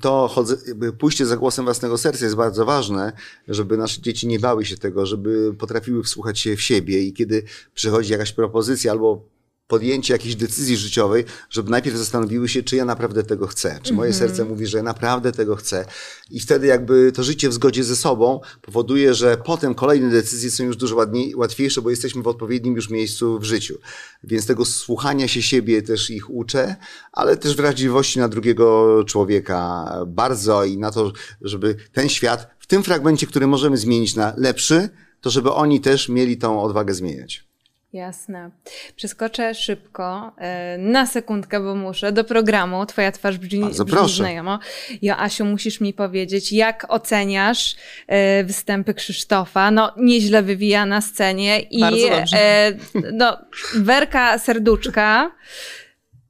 to 0.00 0.28
chodzę, 0.28 0.56
pójście 0.98 1.26
za 1.26 1.36
głosem 1.36 1.64
własnego 1.64 1.98
serca 1.98 2.24
jest 2.24 2.36
bardzo 2.36 2.64
ważne, 2.64 3.12
żeby 3.48 3.76
nasze 3.76 4.00
dzieci 4.00 4.26
nie 4.26 4.38
bały 4.38 4.64
się 4.64 4.76
tego, 4.76 5.06
żeby 5.06 5.54
potrafiły 5.54 6.02
wsłuchać 6.02 6.38
się 6.38 6.56
w 6.56 6.62
siebie 6.62 7.02
i 7.02 7.12
kiedy 7.12 7.42
przychodzi 7.74 8.12
jakaś 8.12 8.32
propozycja 8.32 8.92
albo 8.92 9.37
podjęcie 9.68 10.12
jakiejś 10.12 10.36
decyzji 10.36 10.76
życiowej, 10.76 11.24
żeby 11.50 11.70
najpierw 11.70 11.96
zastanowiły 11.96 12.48
się, 12.48 12.62
czy 12.62 12.76
ja 12.76 12.84
naprawdę 12.84 13.22
tego 13.22 13.46
chcę, 13.46 13.78
czy 13.82 13.92
moje 13.92 14.10
mm 14.10 14.16
-hmm. 14.16 14.26
serce 14.26 14.44
mówi, 14.44 14.66
że 14.66 14.76
ja 14.76 14.82
naprawdę 14.82 15.32
tego 15.32 15.56
chcę. 15.56 15.84
I 16.30 16.40
wtedy 16.40 16.66
jakby 16.66 17.12
to 17.12 17.22
życie 17.22 17.48
w 17.48 17.52
zgodzie 17.52 17.84
ze 17.84 17.96
sobą 17.96 18.40
powoduje, 18.62 19.14
że 19.14 19.36
potem 19.36 19.74
kolejne 19.74 20.10
decyzje 20.10 20.50
są 20.50 20.64
już 20.64 20.76
dużo 20.76 20.96
ładniej, 20.96 21.34
łatwiejsze, 21.36 21.82
bo 21.82 21.90
jesteśmy 21.90 22.22
w 22.22 22.28
odpowiednim 22.28 22.74
już 22.74 22.90
miejscu 22.90 23.38
w 23.38 23.44
życiu. 23.44 23.78
Więc 24.24 24.46
tego 24.46 24.64
słuchania 24.64 25.28
się 25.28 25.42
siebie 25.42 25.82
też 25.82 26.10
ich 26.10 26.30
uczę, 26.30 26.76
ale 27.12 27.36
też 27.36 27.56
wrażliwości 27.56 28.18
na 28.18 28.28
drugiego 28.28 29.04
człowieka 29.04 29.90
bardzo 30.06 30.64
i 30.64 30.78
na 30.78 30.90
to, 30.90 31.12
żeby 31.40 31.76
ten 31.92 32.08
świat 32.08 32.50
w 32.58 32.66
tym 32.66 32.82
fragmencie, 32.82 33.26
który 33.26 33.46
możemy 33.46 33.76
zmienić 33.76 34.16
na 34.16 34.32
lepszy, 34.36 34.88
to 35.20 35.30
żeby 35.30 35.52
oni 35.52 35.80
też 35.80 36.08
mieli 36.08 36.36
tą 36.36 36.62
odwagę 36.62 36.94
zmieniać. 36.94 37.47
Jasne. 37.92 38.50
Przeskoczę 38.96 39.54
szybko, 39.54 40.32
e, 40.38 40.78
na 40.78 41.06
sekundkę, 41.06 41.60
bo 41.60 41.74
muszę, 41.74 42.12
do 42.12 42.24
programu. 42.24 42.86
Twoja 42.86 43.12
twarz 43.12 43.38
brzmi, 43.38 43.60
Bardzo 43.60 43.84
brzmi 43.84 43.98
proszę. 43.98 44.14
znajomo. 44.14 44.58
Joasiu, 45.02 45.44
musisz 45.44 45.80
mi 45.80 45.92
powiedzieć, 45.94 46.52
jak 46.52 46.86
oceniasz 46.88 47.76
e, 48.06 48.44
występy 48.44 48.94
Krzysztofa? 48.94 49.70
No, 49.70 49.92
nieźle 49.96 50.42
wywija 50.42 50.86
na 50.86 51.00
scenie 51.00 51.60
i 51.60 51.80
Bardzo 51.80 52.08
dobrze. 52.08 52.36
E, 52.36 52.72
no, 53.12 53.38
Werka 53.74 54.38
Serduczka 54.38 55.30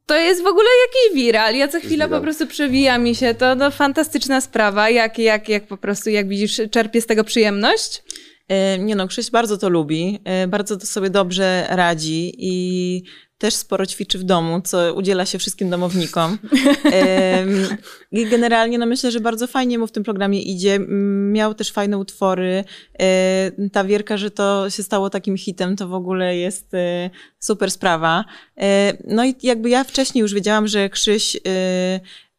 to 0.07 0.17
jest 0.17 0.43
w 0.43 0.47
ogóle 0.47 0.69
jakiś 0.87 1.25
viral. 1.25 1.57
Ja 1.57 1.69
co 1.69 1.81
chwilę 1.81 2.09
po 2.09 2.21
prostu 2.21 2.47
przewija 2.47 2.99
mi 2.99 3.15
się 3.15 3.35
to. 3.35 3.55
No, 3.55 3.71
fantastyczna 3.71 4.41
sprawa. 4.41 4.91
Jak, 4.91 5.19
jak, 5.19 5.49
jak 5.49 5.67
po 5.67 5.77
prostu, 5.77 6.11
jak 6.11 6.29
widzisz, 6.29 6.61
czerpie 6.71 7.01
z 7.01 7.07
tego 7.07 7.25
przyjemność? 7.25 8.03
E, 8.49 8.79
nie 8.79 8.97
no, 8.97 9.09
Krzyś 9.09 9.31
bardzo 9.31 9.59
to 9.59 9.69
lubi, 9.69 10.19
e, 10.25 10.47
bardzo 10.47 10.77
to 10.77 10.87
sobie 10.87 11.11
dobrze 11.11 11.67
radzi 11.71 12.35
i 12.39 13.03
też 13.39 13.55
sporo 13.55 13.87
ćwiczy 13.87 14.19
w 14.19 14.25
domu, 14.25 14.61
co 14.61 14.95
udziela 14.95 15.27
się 15.27 15.39
wszystkim 15.39 15.71
domownikom. 15.71 16.39
I 18.13 18.27
generalnie 18.27 18.79
no 18.79 18.87
myślę, 18.87 19.11
że 19.11 19.21
bardzo 19.21 19.47
fajnie 19.47 19.79
mu 19.79 19.87
w 19.87 19.93
tym 19.93 20.05
programie 20.05 20.43
idzie. 20.43 20.79
Miał 21.33 21.55
też 21.55 21.73
fajne 21.73 21.99
utwory. 21.99 22.65
E, 23.01 23.51
ta 23.73 23.85
wierka, 23.85 24.17
że 24.17 24.31
to 24.31 24.71
się 24.71 24.83
stało 24.83 25.11
takim 25.11 25.37
hitem, 25.37 25.77
to 25.77 25.89
w 25.89 25.95
ogóle 25.95 26.37
jest 26.37 26.73
super 27.39 27.71
sprawa. 27.71 28.25
No 29.05 29.25
i 29.25 29.35
jakby 29.43 29.71
ja 29.71 29.85
wcześniej 29.85 30.23
już 30.23 30.35
wiedziałam, 30.35 30.69
że 30.69 30.89
Krzyś 30.89 31.37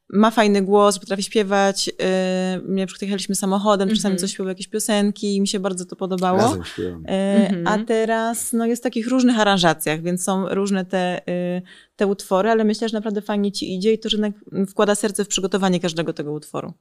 ma 0.10 0.32
fajny 0.32 0.62
głos, 0.62 1.00
potrafi 1.00 1.24
śpiewać. 1.24 1.88
Yy, 1.88 2.76
na 2.76 2.86
przykład 2.86 3.02
jechaliśmy 3.02 3.36
samochodem, 3.36 3.88
mm 3.88 3.94
-hmm. 3.94 3.98
czasami 3.98 4.18
coś 4.18 4.32
śpiewał, 4.32 4.50
jakieś 4.50 4.68
piosenki 4.68 5.36
i 5.36 5.42
mi 5.42 5.48
się 5.48 5.60
bardzo 5.60 5.86
to 5.86 5.96
podobało. 5.96 6.40
Razem 6.40 6.64
yy, 6.78 7.14
mm 7.14 7.64
-hmm. 7.64 7.70
A 7.70 7.86
teraz 7.86 8.54
no, 8.54 8.66
jest 8.66 8.82
w 8.82 8.84
takich 8.84 9.08
różnych 9.08 9.40
aranżacjach, 9.40 10.02
więc 10.02 10.24
są 10.24 10.50
różne 10.50 10.86
te, 10.86 11.22
yy, 11.28 11.62
te 11.96 12.08
utwory, 12.08 12.50
ale 12.50 12.64
myślę, 12.64 12.90
że 12.90 12.98
naprawdę 12.98 13.22
fajnie 13.22 13.52
ci 13.52 13.76
idzie 13.76 13.94
i 13.94 14.00
to, 14.00 14.10
że 14.10 14.18
wkłada 14.70 14.96
serce 14.96 15.26
w 15.26 15.28
przygotowanie 15.28 15.80
każdego 15.80 16.14
tego 16.14 16.32
utworu. 16.32 16.74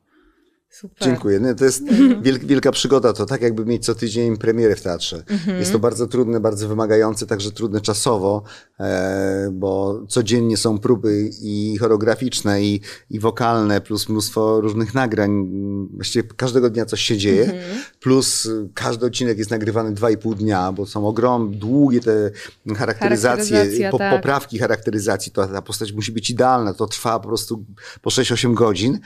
Super. 0.70 1.09
Dziękuję. 1.09 1.40
No, 1.40 1.54
to 1.54 1.64
jest 1.64 1.83
mhm. 1.83 2.22
wielka, 2.22 2.46
wielka 2.46 2.72
przygoda. 2.72 3.12
To 3.12 3.26
tak 3.26 3.42
jakby 3.42 3.64
mieć 3.64 3.85
co 3.85 3.94
tydzień 3.94 4.37
premierę 4.37 4.76
w 4.76 4.83
teatrze. 4.83 5.22
Mhm. 5.28 5.59
Jest 5.59 5.72
to 5.72 5.78
bardzo 5.78 6.07
trudne, 6.07 6.40
bardzo 6.40 6.68
wymagające, 6.68 7.26
także 7.26 7.52
trudne 7.52 7.81
czasowo, 7.81 8.42
e, 8.81 9.50
bo 9.52 10.00
codziennie 10.09 10.57
są 10.57 10.78
próby 10.78 11.31
i 11.42 11.78
choreograficzne, 11.81 12.62
i, 12.62 12.81
i 13.11 13.20
wokalne, 13.20 13.81
plus 13.81 14.09
mnóstwo 14.09 14.61
różnych 14.61 14.94
nagrań. 14.94 15.48
Właściwie 15.94 16.28
każdego 16.37 16.70
dnia 16.70 16.87
coś 16.87 17.02
się 17.02 17.18
dzieje, 17.18 17.42
mhm. 17.42 17.78
plus 18.00 18.48
każdy 18.74 19.07
odcinek 19.07 19.38
jest 19.38 19.50
nagrywany 19.50 19.92
dwa 19.92 20.11
i 20.11 20.16
pół 20.16 20.35
dnia, 20.35 20.72
bo 20.72 20.87
są 20.87 21.07
ogromne, 21.07 21.57
długie 21.57 22.00
te 22.00 22.31
charakteryzacje, 22.76 23.90
po, 23.90 23.98
tak. 23.98 24.16
poprawki 24.16 24.59
charakteryzacji. 24.59 25.33
To, 25.33 25.46
ta 25.46 25.62
postać 25.62 25.92
musi 25.92 26.12
być 26.12 26.31
idealna. 26.31 26.74
To 26.74 26.87
trwa 26.87 27.20
po 27.20 27.28
prostu 27.28 27.64
po 28.02 28.11
6-8 28.11 28.54
godzin. 28.54 28.98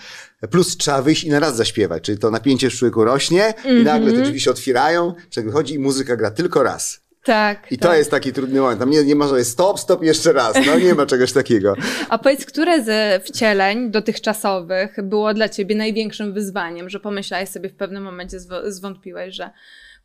Plus 0.51 0.77
trzeba 0.77 1.03
wyjść 1.03 1.25
i 1.25 1.31
na 1.31 1.41
raz 1.41 1.57
zaśpiewać, 1.57 2.03
czyli 2.03 2.19
to 2.19 2.31
napięcie 2.31 2.71
w 2.71 2.73
człowieku 2.73 3.05
rośnie 3.05 3.45
mm 3.45 3.77
-hmm. 3.77 3.81
i 3.81 3.85
nagle 3.85 4.07
te 4.07 4.17
mhm. 4.17 4.25
drzwi 4.25 4.41
się 4.41 4.51
otwierają, 4.51 5.15
człowiek 5.31 5.51
wychodzi 5.51 5.75
i 5.75 5.79
muzyka 5.79 6.17
gra 6.17 6.31
tylko 6.31 6.63
raz. 6.63 7.03
Tak. 7.25 7.73
I 7.73 7.79
tak. 7.79 7.91
to 7.91 7.97
jest 7.97 8.11
taki 8.11 8.33
trudny 8.33 8.61
moment. 8.61 8.81
Tam 8.81 8.91
nie, 8.91 9.05
nie 9.05 9.15
ma, 9.15 9.29
że 9.29 9.39
jest 9.39 9.51
stop, 9.51 9.81
stop, 9.81 10.03
jeszcze 10.03 10.33
raz. 10.33 10.57
No 10.67 10.79
nie 10.79 10.95
ma 10.95 11.07
czegoś 11.07 11.33
takiego. 11.33 11.75
A 12.09 12.19
powiedz, 12.19 12.47
które 12.47 12.85
ze 12.85 13.21
wcieleń 13.25 13.91
dotychczasowych 13.91 14.97
było 15.03 15.35
dla 15.35 15.49
ciebie 15.49 15.75
największym 15.75 16.33
wyzwaniem, 16.33 16.91
że 16.91 17.01
pomyślałeś 17.01 17.49
sobie 17.49 17.69
w 17.69 17.75
pewnym 17.75 18.03
momencie, 18.03 18.37
zwątpiłeś, 18.67 19.35
że 19.35 19.51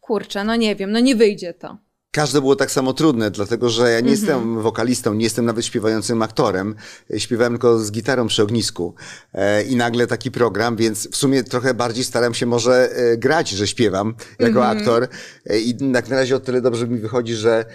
kurczę, 0.02 0.44
no 0.44 0.56
nie 0.56 0.76
wiem, 0.76 0.92
no 0.92 1.00
nie 1.00 1.16
wyjdzie 1.16 1.54
to. 1.54 1.78
Każde 2.18 2.42
było 2.42 2.56
tak 2.56 2.72
samo 2.72 2.94
trudne, 2.94 3.32
dlatego 3.32 3.70
że 3.70 3.84
ja 3.84 3.90
nie 3.90 3.98
mm 4.00 4.06
-hmm. 4.06 4.10
jestem 4.10 4.62
wokalistą, 4.62 5.14
nie 5.14 5.24
jestem 5.24 5.46
nawet 5.46 5.66
śpiewającym 5.66 6.22
aktorem. 6.22 6.76
Śpiewałem 7.18 7.54
tylko 7.54 7.80
z 7.80 7.92
gitarą 7.92 8.28
przy 8.28 8.44
ognisku. 8.44 8.96
E, 9.34 9.64
I 9.64 9.76
nagle 9.76 10.08
taki 10.08 10.32
program, 10.32 10.76
więc 10.76 11.10
w 11.12 11.16
sumie 11.16 11.44
trochę 11.44 11.74
bardziej 11.74 12.04
staram 12.04 12.34
się 12.34 12.46
może 12.46 12.90
e, 12.92 13.18
grać, 13.18 13.50
że 13.50 13.68
śpiewam 13.68 14.16
jako 14.40 14.66
mm 14.66 14.78
-hmm. 14.78 14.80
aktor. 14.80 15.08
E, 15.46 15.60
I 15.60 15.92
tak 15.94 16.10
na 16.10 16.16
razie 16.16 16.36
o 16.36 16.40
tyle 16.40 16.62
dobrze 16.62 16.88
mi 16.88 17.00
wychodzi, 17.00 17.36
że, 17.36 17.66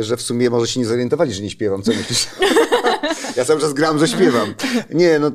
że 0.00 0.16
w 0.16 0.22
sumie 0.22 0.50
może 0.50 0.66
się 0.66 0.80
nie 0.80 0.86
zorientowali, 0.86 1.32
że 1.34 1.42
nie 1.42 1.50
śpiewam. 1.50 1.82
Co 1.82 1.92
myślisz? 1.92 2.26
ja 3.36 3.44
cały 3.44 3.60
czas 3.60 3.72
gram, 3.72 3.98
że 3.98 4.08
śpiewam. 4.08 4.54
Nie, 4.90 5.18
no 5.18 5.30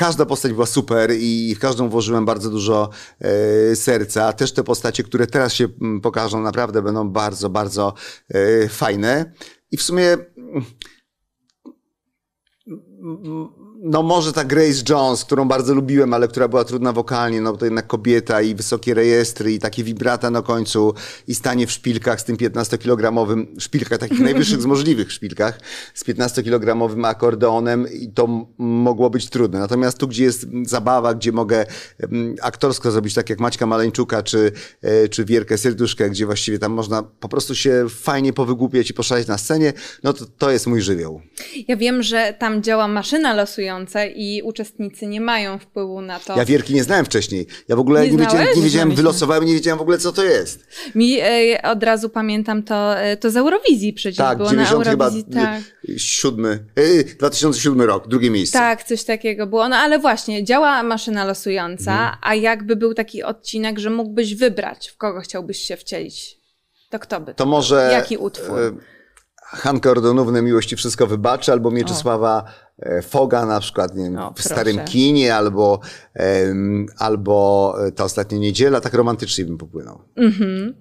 każda 0.00 0.26
postać 0.26 0.52
była 0.52 0.66
super 0.66 1.10
i 1.18 1.54
w 1.54 1.58
każdą 1.58 1.88
włożyłem 1.88 2.24
bardzo 2.24 2.50
dużo 2.50 2.90
e, 3.20 3.76
serca. 3.76 4.32
Też 4.32 4.52
te 4.52 4.64
postacie, 4.64 5.02
które 5.02 5.26
teraz 5.26 5.54
się 5.54 5.68
mm, 5.80 6.00
pokażą, 6.00 6.40
naprawdę 6.40 6.82
będą 6.82 7.10
bardzo, 7.10 7.50
bardzo 7.50 7.94
e, 8.28 8.68
fajne. 8.68 9.32
I 9.70 9.76
w 9.76 9.82
sumie 9.82 10.12
mm, 10.12 10.64
no 13.82 14.02
może 14.02 14.32
ta 14.32 14.44
Grace 14.44 14.82
Jones, 14.88 15.24
którą 15.24 15.48
bardzo 15.48 15.74
lubiłem, 15.74 16.14
ale 16.14 16.28
która 16.28 16.48
była 16.48 16.64
trudna 16.64 16.92
wokalnie, 16.92 17.40
no 17.40 17.56
to 17.56 17.64
jednak 17.64 17.86
kobieta 17.86 18.42
i 18.42 18.54
wysokie 18.54 18.94
rejestry 18.94 19.52
i 19.52 19.58
takie 19.58 19.84
vibrata 19.84 20.30
na 20.30 20.42
końcu 20.42 20.94
i 21.28 21.34
stanie 21.34 21.66
w 21.66 21.72
szpilkach 21.72 22.20
z 22.20 22.24
tym 22.24 22.36
15-kilogramowym, 22.36 23.46
szpilkach, 23.58 23.98
takich 23.98 24.20
najwyższych 24.20 24.62
z 24.62 24.66
możliwych 24.66 25.12
szpilkach, 25.12 25.60
z 25.94 26.04
15-kilogramowym 26.04 27.06
akordeonem 27.06 27.86
i 27.92 28.12
to 28.12 28.46
mogło 28.58 29.10
być 29.10 29.30
trudne. 29.30 29.58
Natomiast 29.58 29.98
tu, 29.98 30.08
gdzie 30.08 30.24
jest 30.24 30.46
zabawa, 30.66 31.14
gdzie 31.14 31.32
mogę 31.32 31.66
aktorsko 32.42 32.90
zrobić 32.90 33.14
tak 33.14 33.30
jak 33.30 33.40
Maćka 33.40 33.66
Maleńczuka 33.66 34.22
czy, 34.22 34.52
e, 34.82 35.08
czy 35.08 35.24
Wierkę 35.24 35.58
Serduszkę, 35.58 36.10
gdzie 36.10 36.26
właściwie 36.26 36.58
tam 36.58 36.72
można 36.72 37.02
po 37.02 37.28
prostu 37.28 37.54
się 37.54 37.86
fajnie 37.88 38.32
powygłupiać 38.32 38.90
i 38.90 38.94
poszaleć 38.94 39.28
na 39.28 39.38
scenie, 39.38 39.72
no 40.02 40.12
to, 40.12 40.24
to 40.38 40.50
jest 40.50 40.66
mój 40.66 40.80
żywioł. 40.80 41.20
Ja 41.68 41.76
wiem, 41.76 42.02
że 42.02 42.34
tam 42.38 42.62
działa 42.62 42.88
maszyna 42.88 43.34
losująca 43.34 43.69
i 44.14 44.42
uczestnicy 44.42 45.06
nie 45.06 45.20
mają 45.20 45.58
wpływu 45.58 46.00
na 46.00 46.20
to. 46.20 46.36
Ja 46.36 46.44
Wierki 46.44 46.74
nie 46.74 46.84
znałem 46.84 47.04
wcześniej. 47.04 47.46
Ja 47.68 47.76
w 47.76 47.78
ogóle 47.78 48.04
nie, 48.04 48.12
nie 48.12 48.18
wiedziałem, 48.18 48.48
nie 48.56 48.62
wiedziałem 48.62 48.94
wylosowałem, 48.94 49.44
nie 49.44 49.54
wiedziałem 49.54 49.78
w 49.78 49.82
ogóle, 49.82 49.98
co 49.98 50.12
to 50.12 50.24
jest. 50.24 50.66
Mi 50.94 51.18
e, 51.20 51.62
od 51.62 51.82
razu 51.82 52.08
pamiętam 52.08 52.62
to, 52.62 52.98
e, 52.98 53.16
to 53.16 53.30
z 53.30 53.36
Eurowizji 53.36 53.92
przecież 53.92 54.16
tak, 54.18 54.38
było 54.38 54.50
90 54.50 54.84
na 54.84 54.92
Eurowizji. 54.92 55.24
Chyba, 55.24 55.42
tak, 55.42 55.62
siódmy, 55.96 56.64
e, 56.76 57.04
2007 57.04 57.82
rok, 57.82 58.08
drugie 58.08 58.30
miejsce. 58.30 58.58
Tak, 58.58 58.84
coś 58.84 59.04
takiego 59.04 59.46
było. 59.46 59.68
No 59.68 59.76
ale 59.76 59.98
właśnie, 59.98 60.44
działa 60.44 60.82
maszyna 60.82 61.24
losująca, 61.24 61.92
mhm. 61.92 62.18
a 62.22 62.34
jakby 62.34 62.76
był 62.76 62.94
taki 62.94 63.22
odcinek, 63.22 63.78
że 63.78 63.90
mógłbyś 63.90 64.34
wybrać, 64.34 64.88
w 64.88 64.96
kogo 64.96 65.20
chciałbyś 65.20 65.58
się 65.58 65.76
wcielić, 65.76 66.36
to 66.90 66.98
kto 66.98 67.20
by 67.20 67.26
to 67.26 67.34
To 67.34 67.46
może... 67.46 67.90
Jaki 67.92 68.16
utwór? 68.16 68.58
E, 68.58 68.72
Hanka 69.52 69.90
Ordonówne 69.90 70.42
Miłości 70.42 70.76
Wszystko 70.76 71.06
Wybaczy, 71.06 71.52
albo 71.52 71.70
Mieczysława 71.70 72.44
o. 72.46 72.69
Foga 73.02 73.46
na 73.46 73.60
przykład, 73.60 73.94
nie 73.94 74.04
wiem, 74.04 74.18
o, 74.18 74.30
w 74.30 74.34
proszę. 74.34 74.48
Starym 74.48 74.84
Kinie, 74.84 75.34
albo, 75.34 75.80
um, 76.46 76.86
albo 76.98 77.74
Ta 77.96 78.04
Ostatnia 78.04 78.38
Niedziela, 78.38 78.80
tak 78.80 78.94
romantycznie 78.94 79.44
bym 79.44 79.58
popłynął. 79.58 80.02
Mhm. 80.16 80.74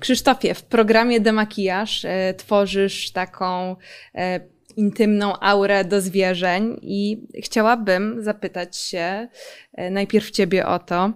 Krzysztofie, 0.00 0.54
w 0.54 0.62
programie 0.62 1.20
Demakijaż 1.20 2.04
e, 2.04 2.34
tworzysz 2.34 3.12
taką 3.12 3.76
e, 4.14 4.40
intymną 4.76 5.40
aurę 5.40 5.84
do 5.84 6.00
zwierzeń 6.00 6.78
i 6.82 7.26
chciałabym 7.42 8.22
zapytać 8.22 8.76
się 8.76 9.28
e, 9.72 9.90
najpierw 9.90 10.30
ciebie 10.30 10.66
o 10.66 10.78
to, 10.78 11.12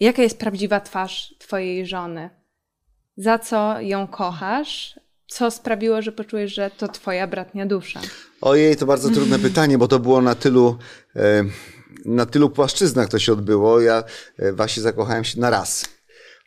jaka 0.00 0.22
jest 0.22 0.38
prawdziwa 0.38 0.80
twarz 0.80 1.34
twojej 1.38 1.86
żony? 1.86 2.30
Za 3.16 3.38
co 3.38 3.80
ją 3.80 4.06
kochasz, 4.06 5.00
co 5.32 5.50
sprawiło, 5.50 6.02
że 6.02 6.12
poczułeś, 6.12 6.54
że 6.54 6.70
to 6.70 6.88
twoja 6.88 7.26
bratnia 7.26 7.66
dusza? 7.66 8.00
Ojej, 8.40 8.76
to 8.76 8.86
bardzo 8.86 9.10
trudne 9.10 9.38
pytanie, 9.48 9.78
bo 9.78 9.88
to 9.88 9.98
było 9.98 10.22
na 10.22 10.34
tylu, 10.34 10.78
e, 11.16 11.44
na 12.04 12.26
tylu 12.26 12.50
płaszczyznach 12.50 13.08
to 13.08 13.18
się 13.18 13.32
odbyło. 13.32 13.80
Ja 13.80 14.04
e, 14.38 14.52
właśnie 14.52 14.82
zakochałem 14.82 15.24
się 15.24 15.40
na 15.40 15.50
raz. 15.50 15.84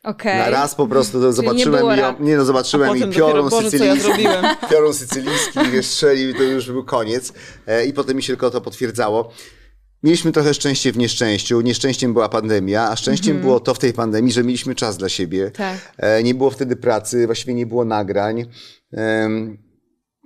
Okay. 0.03 0.37
Na 0.37 0.49
raz 0.49 0.75
po 0.75 0.87
prostu 0.87 1.21
to 1.21 1.33
zobaczyłem 1.33 1.89
nie, 1.89 2.01
ją, 2.01 2.19
nie 2.19 2.37
no, 2.37 2.45
zobaczyłem 2.45 2.97
i 2.97 3.07
piorun 3.15 3.51
sycylijski, 3.51 4.23
ja 4.23 4.55
piorun 4.69 4.93
sycylijski 4.93 5.59
strzelił 5.83 6.29
i 6.29 6.35
to 6.35 6.43
już 6.43 6.71
był 6.71 6.83
koniec. 6.83 7.33
E, 7.67 7.85
I 7.85 7.93
potem 7.93 8.15
mi 8.15 8.23
się 8.23 8.33
tylko 8.33 8.51
to 8.51 8.61
potwierdzało. 8.61 9.33
Mieliśmy 10.05 10.31
trochę 10.31 10.53
szczęście 10.53 10.91
w 10.91 10.97
nieszczęściu. 10.97 11.61
Nieszczęściem 11.61 12.13
była 12.13 12.29
pandemia, 12.29 12.89
a 12.89 12.95
szczęściem 12.95 13.31
mm 13.31 13.41
-hmm. 13.41 13.45
było 13.45 13.59
to 13.59 13.73
w 13.73 13.79
tej 13.79 13.93
pandemii, 13.93 14.31
że 14.31 14.43
mieliśmy 14.43 14.75
czas 14.75 14.97
dla 14.97 15.09
siebie. 15.09 15.51
Tak. 15.51 15.77
E, 15.97 16.23
nie 16.23 16.35
było 16.35 16.49
wtedy 16.49 16.75
pracy, 16.75 17.25
właściwie 17.25 17.53
nie 17.53 17.65
było 17.65 17.85
nagrań. 17.85 18.45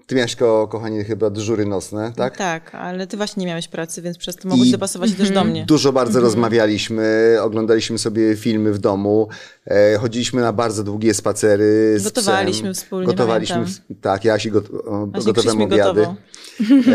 Ty 0.09 0.15
miałeś, 0.15 0.35
ko, 0.35 0.67
kochanie, 0.67 1.03
chyba 1.03 1.29
dyżury 1.29 1.65
nocne, 1.65 2.13
tak? 2.15 2.37
Tak, 2.37 2.75
ale 2.75 3.07
ty 3.07 3.17
właśnie 3.17 3.41
nie 3.41 3.47
miałeś 3.47 3.67
pracy, 3.67 4.01
więc 4.01 4.17
przez 4.17 4.35
to 4.35 4.47
mogłeś 4.47 4.69
I 4.69 4.71
dopasować 4.71 5.09
się 5.09 5.15
też 5.15 5.31
do 5.31 5.43
mnie. 5.43 5.65
Dużo 5.65 5.93
bardzo 5.93 6.19
rozmawialiśmy, 6.19 7.37
oglądaliśmy 7.41 7.97
sobie 7.97 8.35
filmy 8.35 8.73
w 8.73 8.77
domu, 8.77 9.27
e, 9.65 9.97
chodziliśmy 9.97 10.41
na 10.41 10.53
bardzo 10.53 10.83
długie 10.83 11.13
spacery. 11.13 11.97
Gotowaliśmy 12.03 12.73
wspólnie, 12.73 13.07
Gotowaliśmy, 13.07 13.55
pamiętam. 13.55 13.95
tak, 14.01 14.25
ja 14.25 14.39
się 14.39 14.49
got, 14.49 14.65
gotowałem 15.25 15.61
obiady. 15.61 16.07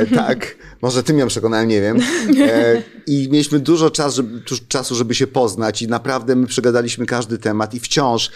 E, 0.00 0.06
tak, 0.16 0.56
może 0.82 1.02
ty 1.02 1.14
mnie 1.14 1.26
przekonałem, 1.26 1.68
nie 1.68 1.80
wiem. 1.80 1.98
E, 2.40 2.82
I 3.06 3.28
mieliśmy 3.30 3.60
dużo 3.60 3.90
czas, 3.90 4.14
żeby, 4.14 4.42
czasu, 4.68 4.94
żeby 4.94 5.14
się 5.14 5.26
poznać 5.26 5.82
i 5.82 5.88
naprawdę 5.88 6.36
my 6.36 6.46
przegadaliśmy 6.46 7.06
każdy 7.06 7.38
temat 7.38 7.74
i 7.74 7.80
wciąż 7.80 8.30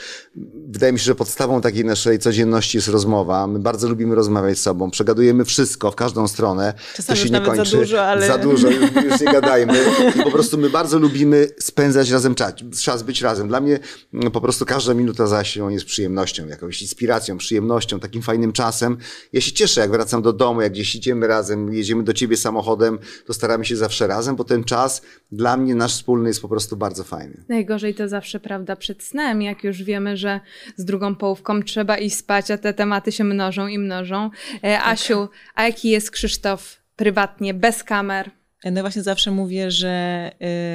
wydaje 0.69 0.93
mi 0.93 0.99
się, 0.99 1.05
że 1.05 1.15
podstawą 1.15 1.61
takiej 1.61 1.85
naszej 1.85 2.19
codzienności 2.19 2.79
jest 2.79 2.89
rozmowa. 2.89 3.47
My 3.47 3.59
bardzo 3.59 3.89
lubimy 3.89 4.15
rozmawiać 4.15 4.59
z 4.59 4.63
sobą, 4.63 4.91
przegadujemy 4.91 5.45
wszystko 5.45 5.91
w 5.91 5.95
każdą 5.95 6.29
stronę. 6.29 6.75
Czasami 6.97 7.19
to 7.19 7.25
się 7.25 7.31
nie 7.31 7.41
kończy. 7.41 7.71
Za 7.71 7.77
dużo, 7.77 8.05
ale... 8.05 8.27
Za 8.27 8.39
dużo, 8.39 8.71
już 8.71 9.21
nie 9.21 9.33
gadajmy. 9.33 9.85
I 10.17 10.23
po 10.23 10.31
prostu 10.31 10.59
my 10.59 10.71
bardzo 10.71 10.99
lubimy 10.99 11.49
spędzać 11.59 12.11
razem 12.11 12.35
czas, 12.35 12.53
czas 12.83 13.03
być 13.03 13.23
razem. 13.23 13.49
Dla 13.49 13.61
mnie 13.61 13.79
no, 14.13 14.31
po 14.31 14.41
prostu 14.41 14.65
każda 14.65 14.95
minuta 14.95 15.27
za 15.27 15.43
jest 15.71 15.85
przyjemnością, 15.85 16.47
jakąś 16.47 16.83
inspiracją, 16.83 17.39
przyjemnością, 17.39 18.01
takim 18.01 18.23
fajnym 18.23 18.53
czasem. 18.53 18.97
Ja 19.33 19.41
się 19.41 19.53
cieszę, 19.53 19.81
jak 19.81 19.91
wracam 19.91 20.23
do 20.23 20.33
domu, 20.33 20.63
jak 20.63 20.73
gdzieś 20.73 20.95
idziemy 20.95 21.27
razem, 21.27 21.75
jedziemy 21.75 22.03
do 22.03 22.13
ciebie 22.13 22.37
samochodem, 22.37 22.99
to 23.27 23.35
staramy 23.35 23.65
się 23.65 23.77
zawsze 23.77 24.07
razem, 24.07 24.37
bo 24.37 24.45
ten 24.59 24.65
czas 24.65 25.03
dla 25.33 25.57
mnie, 25.57 25.75
nasz 25.75 25.93
wspólny 25.93 26.29
jest 26.29 26.43
po 26.43 26.49
prostu 26.49 26.77
bardzo 26.77 27.05
fajny. 27.05 27.45
Najgorzej 27.49 27.95
to 27.95 28.09
zawsze 28.09 28.41
prawda 28.41 28.77
przed 28.77 29.03
snem, 29.03 29.43
jak 29.43 29.65
już 29.65 29.83
wiemy, 29.83 30.17
że 30.17 30.41
z 30.77 30.85
drugą 30.85 31.15
połówką 31.15 31.63
trzeba 31.63 31.99
iść 31.99 32.17
spać, 32.17 32.51
a 32.51 32.59
te 32.59 32.75
tematy 32.75 33.13
się 33.13 33.25
mnożą 33.25 33.67
i 33.67 33.79
mnożą. 33.79 34.31
E, 34.63 34.79
tak. 34.79 34.87
Asiu, 34.87 35.29
a 35.55 35.65
jaki 35.65 35.91
jest 35.91 36.11
Krzysztof 36.11 36.77
prywatnie, 36.97 37.55
bez 37.55 37.85
kamer? 37.85 38.31
No 38.73 38.81
właśnie 38.81 39.03
zawsze 39.03 39.31
mówię, 39.31 39.71
że 39.71 40.31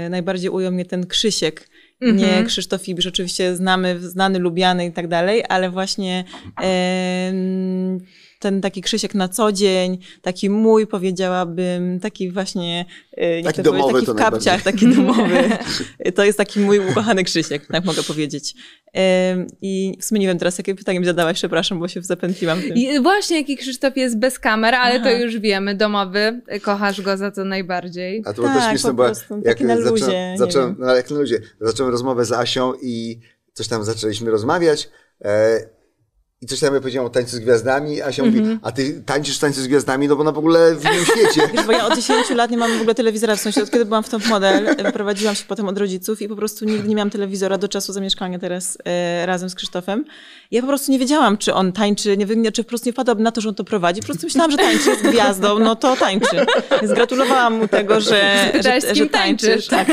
y, 0.05 0.09
najbardziej 0.09 0.49
ujął 0.49 0.71
mnie 0.71 0.85
ten 0.85 1.07
Krzysiek, 1.07 1.69
nie 2.01 2.09
mhm. 2.09 2.45
Krzysztof 2.45 2.87
Ibisz, 2.87 3.07
oczywiście 3.07 3.55
znamy, 3.55 3.99
znany, 3.99 4.39
lubiany 4.39 4.85
i 4.85 4.91
tak 4.91 5.07
dalej, 5.07 5.43
ale 5.49 5.69
właśnie 5.69 6.23
y, 6.47 6.63
ten 8.43 8.61
taki 8.61 8.81
Krzysiek 8.81 9.15
na 9.15 9.29
co 9.29 9.51
dzień, 9.51 9.97
taki 10.21 10.49
mój 10.49 10.87
powiedziałabym, 10.87 11.99
taki 11.99 12.31
właśnie, 12.31 12.85
e, 13.11 13.43
taki, 13.43 13.61
domowy 13.61 13.93
taki 13.93 14.11
w 14.11 14.15
kapciach, 14.15 14.61
taki 14.61 14.95
domowy. 14.95 15.49
To 16.15 16.23
jest 16.23 16.37
taki 16.37 16.59
mój 16.59 16.79
ukochany 16.79 17.23
Krzysiek, 17.23 17.67
tak 17.67 17.85
mogę 17.85 18.03
powiedzieć. 18.03 18.55
I 19.61 19.97
w 19.99 20.05
sumie 20.05 20.21
nie 20.21 20.27
wiem 20.27 20.37
teraz, 20.37 20.57
jakie 20.57 20.75
pytanie 20.75 20.99
mi 20.99 21.05
zadałaś, 21.05 21.37
przepraszam, 21.37 21.79
bo 21.79 21.87
się 21.87 22.01
zapętliłam. 22.01 22.61
Tym. 22.61 22.75
I 22.75 22.99
właśnie, 22.99 23.37
jaki 23.37 23.57
Krzysztof 23.57 23.97
jest 23.97 24.19
bez 24.19 24.39
kamer, 24.39 24.75
ale 24.75 24.95
Aha. 24.95 25.03
to 25.03 25.11
już 25.11 25.37
wiemy, 25.37 25.75
domowy, 25.75 26.41
kochasz 26.61 27.01
go 27.01 27.17
za 27.17 27.31
to 27.31 27.45
najbardziej. 27.45 28.21
A 28.25 28.33
to 28.33 28.41
było 28.41 28.47
tak, 28.53 28.69
śmieszne, 28.69 28.93
bo 28.93 29.05
jak 29.45 29.61
na 29.61 29.75
luzie, 29.75 29.91
zacząłem, 30.01 30.37
zacząłem, 30.37 30.75
no, 30.79 30.95
jak 30.95 31.11
na 31.11 31.17
luzie, 31.17 31.39
zacząłem 31.61 31.91
rozmowę 31.91 32.25
z 32.25 32.31
Asią 32.31 32.73
i 32.81 33.19
coś 33.53 33.67
tam 33.67 33.83
zaczęliśmy 33.83 34.31
rozmawiać. 34.31 34.89
E, 35.25 35.59
i 36.43 36.45
coś 36.45 36.59
tam 36.59 36.73
ja 36.73 36.79
powiedziałem 36.79 37.07
o 37.07 37.09
tańcu 37.09 37.35
z 37.35 37.39
gwiazdami, 37.39 38.01
a 38.01 38.11
się 38.11 38.23
mm 38.23 38.35
-hmm. 38.35 38.39
mówi, 38.39 38.59
a 38.61 38.71
ty 38.71 39.03
tańczysz 39.05 39.39
tańcu 39.39 39.61
z 39.61 39.67
gwiazdami, 39.67 40.07
no 40.07 40.15
bo 40.15 40.23
na 40.23 40.31
w 40.31 40.37
ogóle 40.37 40.75
w 40.75 40.85
innym 40.85 41.05
świecie. 41.05 41.47
Wiesz, 41.53 41.65
bo 41.65 41.71
ja 41.71 41.85
od 41.87 41.95
10 41.95 42.29
lat 42.29 42.51
nie 42.51 42.57
mam 42.57 42.77
w 42.77 42.81
ogóle 42.81 42.95
telewizora, 42.95 43.35
w 43.35 43.39
sensie 43.39 43.63
od 43.63 43.71
kiedy 43.71 43.85
byłam 43.85 44.03
w 44.03 44.09
top 44.09 44.27
model, 44.27 44.75
wyprowadziłam 44.83 45.35
się 45.35 45.43
potem 45.47 45.67
od 45.67 45.77
rodziców 45.77 46.21
i 46.21 46.27
po 46.27 46.35
prostu 46.35 46.65
nigdy 46.65 46.87
nie 46.87 46.95
miałam 46.95 47.09
telewizora 47.09 47.57
do 47.57 47.67
czasu 47.67 47.93
zamieszkania 47.93 48.39
teraz 48.39 48.77
e, 48.85 49.25
razem 49.25 49.49
z 49.49 49.55
Krzysztofem. 49.55 50.05
Ja 50.51 50.61
po 50.61 50.67
prostu 50.67 50.91
nie 50.91 50.99
wiedziałam, 50.99 51.37
czy 51.37 51.53
on 51.53 51.71
tańczy, 51.71 52.17
nie 52.17 52.25
wiem, 52.25 52.43
czy 52.53 52.63
po 52.63 52.69
prostu 52.69 52.89
nie 52.89 52.93
wpadłabym 52.93 53.23
na 53.23 53.31
to, 53.31 53.41
że 53.41 53.49
on 53.49 53.55
to 53.55 53.63
prowadzi. 53.63 54.01
Po 54.01 54.05
prostu 54.05 54.27
myślałam, 54.27 54.51
że 54.51 54.57
tańczy, 54.57 54.89
jest 54.89 55.03
gwiazdą, 55.03 55.59
no 55.59 55.75
to 55.75 55.95
tańczy. 55.95 56.45
Więc 56.81 56.93
gratulowałam 56.93 57.53
mu 57.53 57.67
tego, 57.67 58.01
że, 58.01 58.51
że, 58.53 58.81
że, 58.81 58.95
że 58.95 59.05
tańczysz. 59.05 59.67
Tak. 59.67 59.87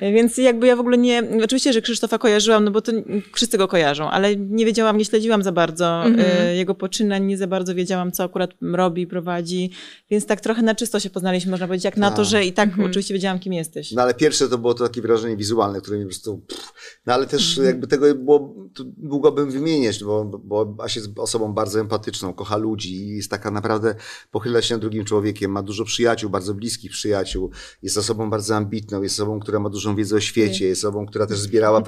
Więc 0.00 0.38
jakby 0.38 0.66
ja 0.66 0.76
w 0.76 0.80
ogóle 0.80 0.98
nie, 0.98 1.22
oczywiście, 1.44 1.72
że 1.72 1.82
Krzysztofa 1.82 2.18
kojarzyłam, 2.18 2.64
no 2.64 2.70
bo 2.70 2.80
to 2.80 2.92
wszyscy 3.34 3.58
go 3.58 3.68
kojarzą, 3.68 4.10
ale 4.10 4.36
nie 4.36 4.66
wiedziałam, 4.66 4.98
nie 4.98 5.04
śledziłam 5.20 5.42
za 5.42 5.52
bardzo 5.52 6.02
mm 6.04 6.16
-hmm. 6.16 6.54
jego 6.54 6.74
poczynań, 6.74 7.26
nie 7.26 7.38
za 7.38 7.46
bardzo 7.46 7.74
wiedziałam, 7.74 8.12
co 8.12 8.24
akurat 8.24 8.50
robi, 8.62 9.06
prowadzi, 9.06 9.70
więc 10.10 10.26
tak 10.26 10.40
trochę 10.40 10.62
na 10.62 10.74
czysto 10.74 11.00
się 11.00 11.10
poznaliśmy, 11.10 11.50
można 11.50 11.66
powiedzieć, 11.66 11.84
jak 11.84 11.96
na 11.96 12.10
to, 12.10 12.24
że 12.24 12.44
i 12.44 12.52
tak 12.52 12.68
mm 12.68 12.80
-hmm. 12.80 12.90
oczywiście 12.90 13.14
wiedziałam, 13.14 13.38
kim 13.38 13.52
jesteś. 13.52 13.92
No 13.92 14.02
ale 14.02 14.14
pierwsze 14.14 14.48
to 14.48 14.58
było 14.58 14.74
to 14.74 14.84
takie 14.84 15.02
wrażenie 15.02 15.36
wizualne, 15.36 15.80
które 15.80 15.98
mi 15.98 16.04
po 16.04 16.08
prostu, 16.08 16.38
pff, 16.38 16.72
no 17.06 17.14
ale 17.14 17.26
też 17.26 17.58
mm 17.58 17.64
-hmm. 17.64 17.72
jakby 17.72 17.86
tego 17.86 18.14
było, 18.14 18.54
długobym 18.96 19.50
wymieniać, 19.50 20.04
bo, 20.04 20.24
bo 20.24 20.74
Asia 20.78 21.00
jest 21.00 21.18
osobą 21.18 21.52
bardzo 21.52 21.80
empatyczną, 21.80 22.32
kocha 22.32 22.56
ludzi 22.56 22.94
i 22.94 23.16
jest 23.16 23.30
taka 23.30 23.50
naprawdę, 23.50 23.94
pochyla 24.30 24.62
się 24.62 24.74
nad 24.74 24.80
drugim 24.80 25.04
człowiekiem, 25.04 25.50
ma 25.50 25.62
dużo 25.62 25.84
przyjaciół, 25.84 26.30
bardzo 26.30 26.54
bliskich 26.54 26.90
przyjaciół, 26.90 27.50
jest 27.82 27.98
osobą 27.98 28.30
bardzo 28.30 28.56
ambitną, 28.56 29.02
jest 29.02 29.14
osobą, 29.14 29.40
która 29.40 29.60
ma 29.60 29.70
dużą 29.70 29.96
wiedzę 29.96 30.16
o 30.16 30.20
świecie, 30.20 30.66
jest 30.66 30.84
osobą, 30.84 31.06
która 31.06 31.26
też 31.26 31.38
zbierała 31.38 31.82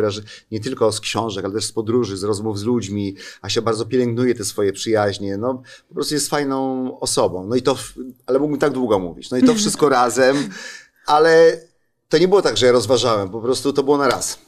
nie 0.51 0.61
tylko 0.61 0.93
z 0.93 1.01
książek, 1.01 1.45
ale 1.45 1.55
też 1.55 1.65
z 1.65 1.73
podróży, 1.73 2.17
z 2.17 2.25
rozmów 2.25 2.59
z 2.59 2.63
ludźmi. 2.63 3.17
Asia 3.43 3.63
bardzo 3.63 3.87
pielęgnuje 3.87 4.35
te 4.35 4.45
swoje 4.45 4.73
przyjaźnie, 4.73 5.37
no 5.37 5.63
po 5.89 5.95
prostu 5.95 6.15
jest 6.15 6.31
fajną 6.31 7.01
osobą. 7.01 7.47
No 7.47 7.57
i 7.57 7.63
to, 7.63 7.77
ale 8.27 8.39
mógłbym 8.39 8.61
tak 8.61 8.73
długo 8.73 8.99
mówić. 8.99 9.31
No 9.31 9.37
i 9.37 9.43
to 9.43 9.55
wszystko 9.55 9.89
razem, 9.99 10.51
ale 11.07 11.61
to 12.09 12.19
nie 12.19 12.29
było 12.29 12.43
tak, 12.43 12.57
że 12.57 12.67
ja 12.67 12.73
rozważałem, 12.73 13.31
po 13.31 13.41
prostu 13.41 13.73
to 13.73 13.83
było 13.83 13.99
na 13.99 14.09
raz. 14.09 14.39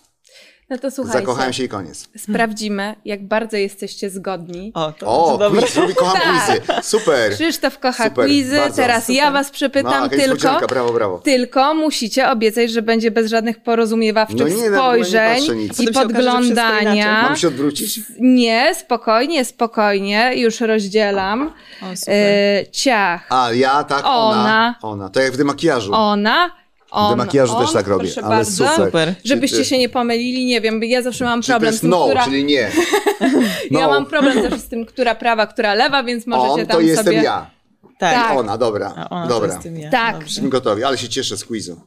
No 0.70 0.78
to 0.78 0.90
słuchajcie, 0.90 1.18
Zakochałem 1.18 1.52
się 1.52 1.64
i 1.64 1.68
koniec. 1.68 2.08
sprawdzimy, 2.18 2.94
jak 3.04 3.24
bardzo 3.26 3.56
jesteście 3.56 4.10
zgodni. 4.10 4.70
O, 4.74 4.92
to 4.92 5.06
O, 5.06 5.38
dobre. 5.38 5.62
quiz, 5.62 5.76
robi, 5.76 5.94
kocham 5.94 6.22
Tak. 6.46 6.46
quizy. 6.66 6.82
Super. 6.82 7.32
Krzysztof 7.34 7.78
kocha 7.78 8.04
Super, 8.04 8.26
quizy, 8.26 8.56
bardzo. 8.56 8.76
teraz 8.76 9.08
ja 9.08 9.30
was 9.30 9.46
No, 9.46 9.52
przepytam 9.52 10.10
jaka 10.12 10.16
tylko. 10.16 10.66
brawo, 10.66 10.92
brawo. 10.92 11.18
Tylko 11.18 11.74
musicie 11.74 12.30
obiecać, 12.30 12.70
że 12.70 12.82
będzie 12.82 13.10
bez 13.10 13.30
żadnych 13.30 13.62
porozumiewawczych 13.62 14.38
No 14.38 14.48
nie, 14.48 14.54
nie 14.56 14.70
spojrzeń 14.76 15.36
patrzę 15.38 15.56
nic. 15.56 15.80
i 15.80 15.84
się 15.84 15.90
okaże, 15.90 16.06
podglądania. 16.06 17.22
Mam 17.22 17.36
się 17.36 17.48
odwrócić? 17.48 18.00
Nie, 18.20 18.74
spokojnie, 18.74 19.44
spokojnie, 19.44 20.32
już 20.36 20.60
rozdzielam. 20.60 21.52
O, 21.82 21.96
super. 21.96 22.14
E, 22.14 22.64
ciach, 22.72 23.26
A, 23.30 23.52
ja 23.52 23.84
tak, 23.84 24.02
ona. 24.04 24.10
Ona. 24.10 24.74
Ona. 24.82 25.08
To 25.08 25.20
jak 25.20 25.32
w 25.32 25.36
demakijażu. 25.36 25.94
ona, 25.94 26.50
on, 26.94 27.14
W 27.14 27.16
makijażu 27.16 27.56
on, 27.56 27.64
też 27.64 27.72
tak 27.72 27.86
robię, 27.86 28.10
ale 28.16 28.28
bardzo. 28.28 28.68
super. 28.76 29.14
Żebyście 29.24 29.64
się 29.64 29.78
nie 29.78 29.88
pomylili, 29.88 30.46
nie 30.46 30.60
wiem, 30.60 30.84
ja 30.84 31.02
zawsze 31.02 31.24
mam 31.24 31.42
Czyli 31.42 31.46
to 31.46 31.52
problem 31.52 31.72
z 31.72 31.74
jest 31.74 31.80
tym, 31.80 31.90
no, 31.90 32.04
która... 32.04 32.24
czyli 32.24 32.44
nie. 32.44 32.70
Ja 33.70 33.80
No. 33.80 33.88
mam 33.90 34.06
problem 34.06 34.50
też 34.50 34.60
z 34.60 34.68
tym, 34.68 34.86
która 34.86 35.14
prawa, 35.14 35.46
która 35.46 35.74
lewa, 35.74 36.02
więc 36.02 36.26
możecie 36.26 36.50
On 36.50 36.66
tam 36.66 36.76
to 36.76 36.80
jestem 36.80 37.04
sobie... 37.04 37.22
ja. 37.22 37.50
Tak. 37.98 38.14
Tak. 38.28 38.36
Ona, 38.38 38.58
dobra. 38.58 38.94
A 38.96 39.08
ona 39.10 39.26
dobra. 39.26 39.54
jest 39.54 39.66
ja. 39.82 39.90
Tak. 39.90 40.20
Jesteśmy 40.20 40.48
gotowi, 40.48 40.84
ale 40.84 40.98
się 40.98 41.08
cieszę 41.08 41.36
z 41.36 41.44
quizu. 41.44 41.80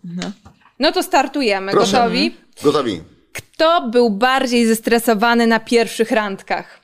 No 0.79 0.91
to 0.91 1.03
startujemy. 1.03 1.71
Proszę. 1.71 1.97
Gotowi? 1.97 2.35
Gotowi. 2.63 3.01
Kto 3.33 3.89
był 3.89 4.09
bardziej 4.09 4.65
zestresowany 4.65 5.47
na 5.47 5.59
pierwszych 5.59 6.11
randkach? 6.11 6.79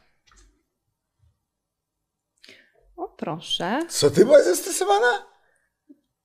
O, 2.98 3.08
proszę. 3.18 3.80
Co, 3.90 4.10
ty 4.12 4.26
byłaś 4.26 4.44
zestresowana? 4.44 5.26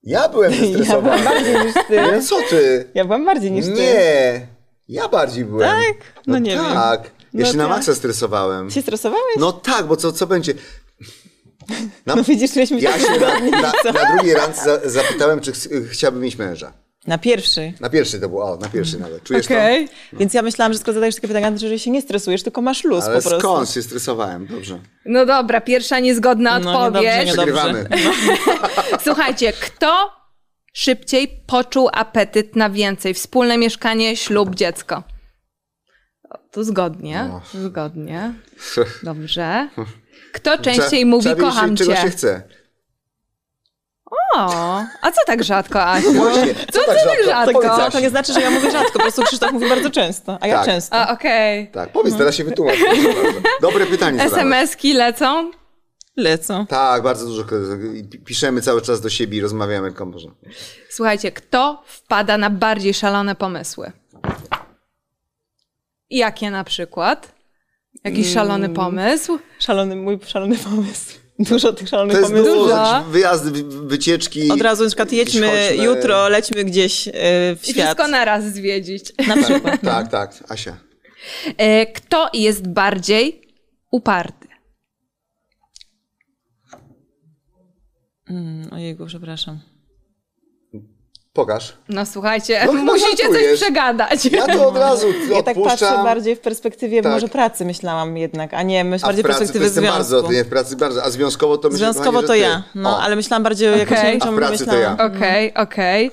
Ja 0.09 0.29
byłem 0.29 0.53
Ja 0.53 0.59
byłam 0.61 0.73
zestresowany. 0.77 1.25
bardziej 1.25 1.55
niż 1.65 1.75
ty. 1.89 1.97
Nie, 1.97 2.23
co 2.23 2.37
ty? 2.51 2.89
Ja 2.95 3.05
byłam 3.05 3.25
bardziej 3.25 3.51
niż 3.53 3.65
ty. 3.65 3.73
Nie. 3.73 4.47
Ja 4.89 5.09
bardziej 5.09 5.45
byłem. 5.45 5.71
Tak? 5.71 5.97
No 6.27 6.39
nie 6.39 6.51
wiem. 6.51 6.65
tak. 6.75 7.03
Ja 7.35 7.47
No 7.47 7.53
się 7.53 7.57
na 7.57 7.65
tak. 7.65 7.77
maksa 7.77 7.95
stresowałem. 7.95 8.71
Się 8.71 8.83
stresowałeś? 8.83 9.37
No 9.39 9.53
tak, 9.53 9.87
bo 9.87 9.97
co, 9.97 10.13
co 10.13 10.27
będzie? 10.27 10.55
Na, 12.07 12.17
No 12.17 12.23
widzisz, 12.25 12.57
ja 12.57 12.67
tak 12.93 13.01
się 13.01 13.21
na, 13.21 13.61
na, 13.61 13.73
na 13.93 14.15
drugiej 14.17 14.35
randce 14.35 14.65
za, 14.65 14.91
zapytałem, 14.91 15.41
czy 15.41 15.53
ch 15.53 15.57
chciałbym 15.91 16.23
mieć 16.23 16.37
męża. 16.39 16.73
Na 17.07 17.19
pierwszy. 17.19 17.73
Na 17.81 17.91
pierwszy 17.91 18.21
to 18.21 18.29
było, 18.29 18.53
o, 18.53 18.57
na 18.57 18.69
pierwszy 18.69 18.99
nawet. 18.99 19.23
Czujesz 19.23 19.47
Okej. 19.47 19.89
Więc 20.13 20.35
ja 20.35 20.43
myślałam, 20.43 20.73
że 20.73 20.79
skoro 20.79 20.93
zadajesz 20.95 21.15
takie 21.15 21.29
pytania, 21.29 21.53
to 21.53 21.59
że 21.59 21.79
się 21.79 21.91
nie 21.91 22.03
stresujesz, 22.03 22.43
tylko 22.43 22.63
masz 22.63 22.85
luz 22.85 23.05
to? 23.05 23.11
Ale 23.11 23.23
po 23.23 23.29
prostu. 23.29 23.41
skąd 23.49 23.71
się 23.71 23.83
stresowałem? 23.83 24.47
Dobrze. 24.47 24.79
No 25.05 25.27
dobra, 25.27 25.61
pierwsza 25.61 26.01
niezgodna 26.01 26.59
No, 26.59 26.71
niedobrze, 26.73 26.87
odpowiedź. 26.89 27.27
niedobrze. 27.27 27.53
Przegrywamy. 27.55 27.89
Słuchajcie, 29.05 29.53
kto 29.53 30.13
szybciej 30.73 31.43
poczuł 31.47 31.89
apetyt 31.93 32.57
na 32.57 32.71
więcej? 32.71 33.15
Wspólne 33.15 33.59
mieszkanie, 33.59 34.17
ślub, 34.17 34.55
dziecko. 34.55 35.03
O, 36.31 36.39
Tu 36.53 36.65
zgodnie, 36.65 37.25
No. 37.29 37.41
zgodnie. 37.69 38.33
Dobrze. 39.03 39.69
Kto 40.33 40.59
częściej 40.59 40.89
Trzeba- 40.89 41.11
mówi 41.11 41.37
kocham 41.37 41.77
czego 41.77 41.95
cię? 41.95 42.01
się 42.03 42.11
chce. 42.11 42.43
O, 44.37 44.83
a 45.03 45.13
co 45.13 45.21
tak 45.27 45.45
rzadko, 45.45 45.83
Asiu? 45.85 46.13
Właśnie, 46.13 46.55
Co 46.55 46.81
ty 46.81 46.87
tak 46.87 47.25
rzadko? 47.25 47.53
Powiedz, 47.53 47.71
To, 47.71 47.83
Asi. 47.83 47.93
to 47.93 48.01
nie 48.01 48.11
znaczy, 48.11 48.33
że 48.33 48.41
ja 48.41 48.51
mówię 48.51 48.71
rzadko, 48.71 48.93
po 48.93 48.99
prostu 48.99 49.23
Krzysztof 49.23 49.53
mówi 49.53 49.69
bardzo 49.69 49.91
często, 49.91 50.39
a 50.41 50.47
ja 50.47 50.57
Tak. 50.57 50.67
często. 50.67 50.97
A, 50.97 51.13
okej. 51.13 51.71
Tak, 51.71 51.93
powiedz, 51.93 52.17
teraz 52.17 52.35
się 52.35 52.45
wytłumacz. 52.45 52.77
Dobre 53.61 53.87
pytanie. 53.87 54.23
SMS-ki 54.23 54.95
lecą? 54.95 55.51
Lecą. 56.17 56.67
Tak, 56.67 57.03
bardzo 57.03 57.27
dużo. 57.27 57.45
Piszemy 58.25 58.63
cały 58.63 58.83
czas 58.83 59.01
do 59.01 59.11
siebie 59.11 59.39
i 59.39 59.41
rozmawiamy 59.41 59.93
komorze. 59.93 60.29
Słuchajcie, 60.91 61.33
kto 61.33 61.83
wpada 61.87 62.39
na 62.39 62.51
bardziej 62.51 62.95
szalone 62.95 63.35
pomysły? 63.35 63.93
Jakie 66.11 66.51
na 66.51 66.65
przykład? 66.65 67.33
Jakiś 68.05 68.33
szalony 68.33 68.69
pomysł? 68.69 69.39
Szalony, 69.59 69.97
mój 69.97 70.19
szalony 70.27 70.57
pomysł. 70.57 71.19
Dużo 71.39 71.73
tych 71.73 71.89
szalonych 71.89 72.13
To 72.17 72.21
jest 72.21 72.33
pomysłów. 72.33 72.57
dużo. 72.59 73.05
Wyjazdy, 73.11 73.51
wy- 73.51 73.87
wycieczki. 73.87 74.51
Od 74.51 74.61
razu 74.61 74.83
na 74.85 74.89
przykład 74.89 75.13
jedźmy 75.13 75.47
chodźmy. 75.69 75.85
jutro, 75.85 76.29
lećmy 76.29 76.65
gdzieś 76.65 77.09
e, 77.09 77.13
w 77.57 77.61
I 77.63 77.71
świat. 77.71 77.85
wszystko 77.85 78.09
naraz 78.09 78.45
zwiedzić. 78.45 79.13
Na 79.29 79.37
przykład. 79.43 79.81
Tak, 79.81 80.09
tak, 80.11 80.45
Asia. 80.49 80.77
E, 81.57 81.87
Kto 81.87 82.31
jest 82.35 82.69
bardziej 82.69 83.49
uparty? 83.93 84.49
Mm, 88.31 88.73
ojejku, 88.73 89.07
przepraszam. 89.07 89.61
Pokaż. 91.39 91.73
No 91.89 92.07
słuchajcie, 92.07 92.63
No 92.67 92.73
musicie 92.73 93.29
coś 93.29 93.61
przegadać. 93.61 94.25
Ja 94.25 94.47
to 94.47 94.69
od 94.69 94.77
razu 94.77 95.07
Ja 95.31 95.43
tak 95.43 95.55
patrzę 95.55 95.61
odpuszczam. 95.87 96.05
bardziej 96.05 96.37
w 96.37 96.41
perspektywie 96.41 97.03
Tak. 97.03 97.13
może 97.13 97.29
pracy 97.29 97.65
myślałam 97.65 98.17
jednak, 98.17 98.55
a 98.55 98.63
nie, 98.63 98.85
myślę 98.85 99.05
A 99.05 99.07
w 99.07 99.09
bardziej 99.09 99.23
w 99.23 99.27
pracy 99.27 99.39
to 99.39 99.39
perspektywie 99.39 99.65
jestem 99.65 99.85
związku. 99.85 99.99
bardzo, 100.13 100.33
nie, 100.33 100.45
w 100.45 100.49
pracy 100.49 100.77
bardzo, 100.77 101.05
a 101.05 101.11
związkowo 101.11 101.59
to 101.59 101.69
myślę, 101.69 101.79
Związkowo 101.93 102.11
kochanie, 102.23 102.27
to 102.27 102.35
ja, 102.35 102.63
no, 102.75 102.91
O, 102.91 103.01
ale 103.03 103.17
myślałam 103.17 103.43
bardziej 103.43 103.69
o 103.69 103.77
jakoś 103.77 103.99
wiem, 104.03 104.19
A 104.23 104.27
w 104.27 104.35
to 104.35 104.51
myślałam. 104.51 104.81
ja. 104.99 105.05
Okej, 105.07 105.55
okej. 105.55 106.11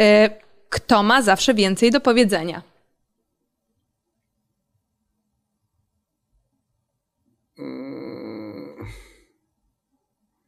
E, 0.00 0.30
Kto 0.68 1.02
ma 1.02 1.22
zawsze 1.22 1.54
więcej 1.54 1.90
do 1.90 2.00
powiedzenia? 2.00 2.62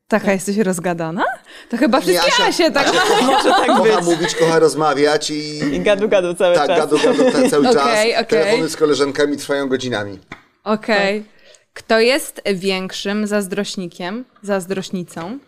Taka 0.09 0.33
jesteś 0.33 0.57
rozgadana? 0.59 1.25
To 1.69 1.77
chyba 1.77 2.01
wszystkie 2.01 2.31
Asia- 2.31 2.49
Asie 2.49 2.71
tak 2.71 2.87
Asia 2.89 3.01
kocha, 3.09 3.23
Może 3.23 3.51
tak 3.51 3.67
kocha 3.67 3.83
być. 3.97 4.05
mówić, 4.05 4.35
kocha 4.35 4.59
rozmawiać 4.59 5.31
i... 5.31 5.59
I 5.59 5.81
gadu 5.81 6.09
gadu 6.09 6.35
cały 6.35 6.55
Tak, 6.55 6.67
czas. 6.67 6.79
gadu, 6.79 6.99
gadu 7.05 7.25
te, 7.33 7.51
cały 7.51 7.65
czas. 7.75 7.77
Okej. 7.77 8.27
Telefony 8.29 8.69
z 8.69 8.77
koleżankami 8.77 9.37
trwają 9.37 9.69
godzinami. 9.69 10.19
Okej. 10.65 11.21
Tak. 11.23 11.31
Kto 11.75 12.01
jest 12.01 12.43
większym 12.55 13.27
zazdrośnikiem, 13.27 14.25
zazdrośnicą? 14.43 15.39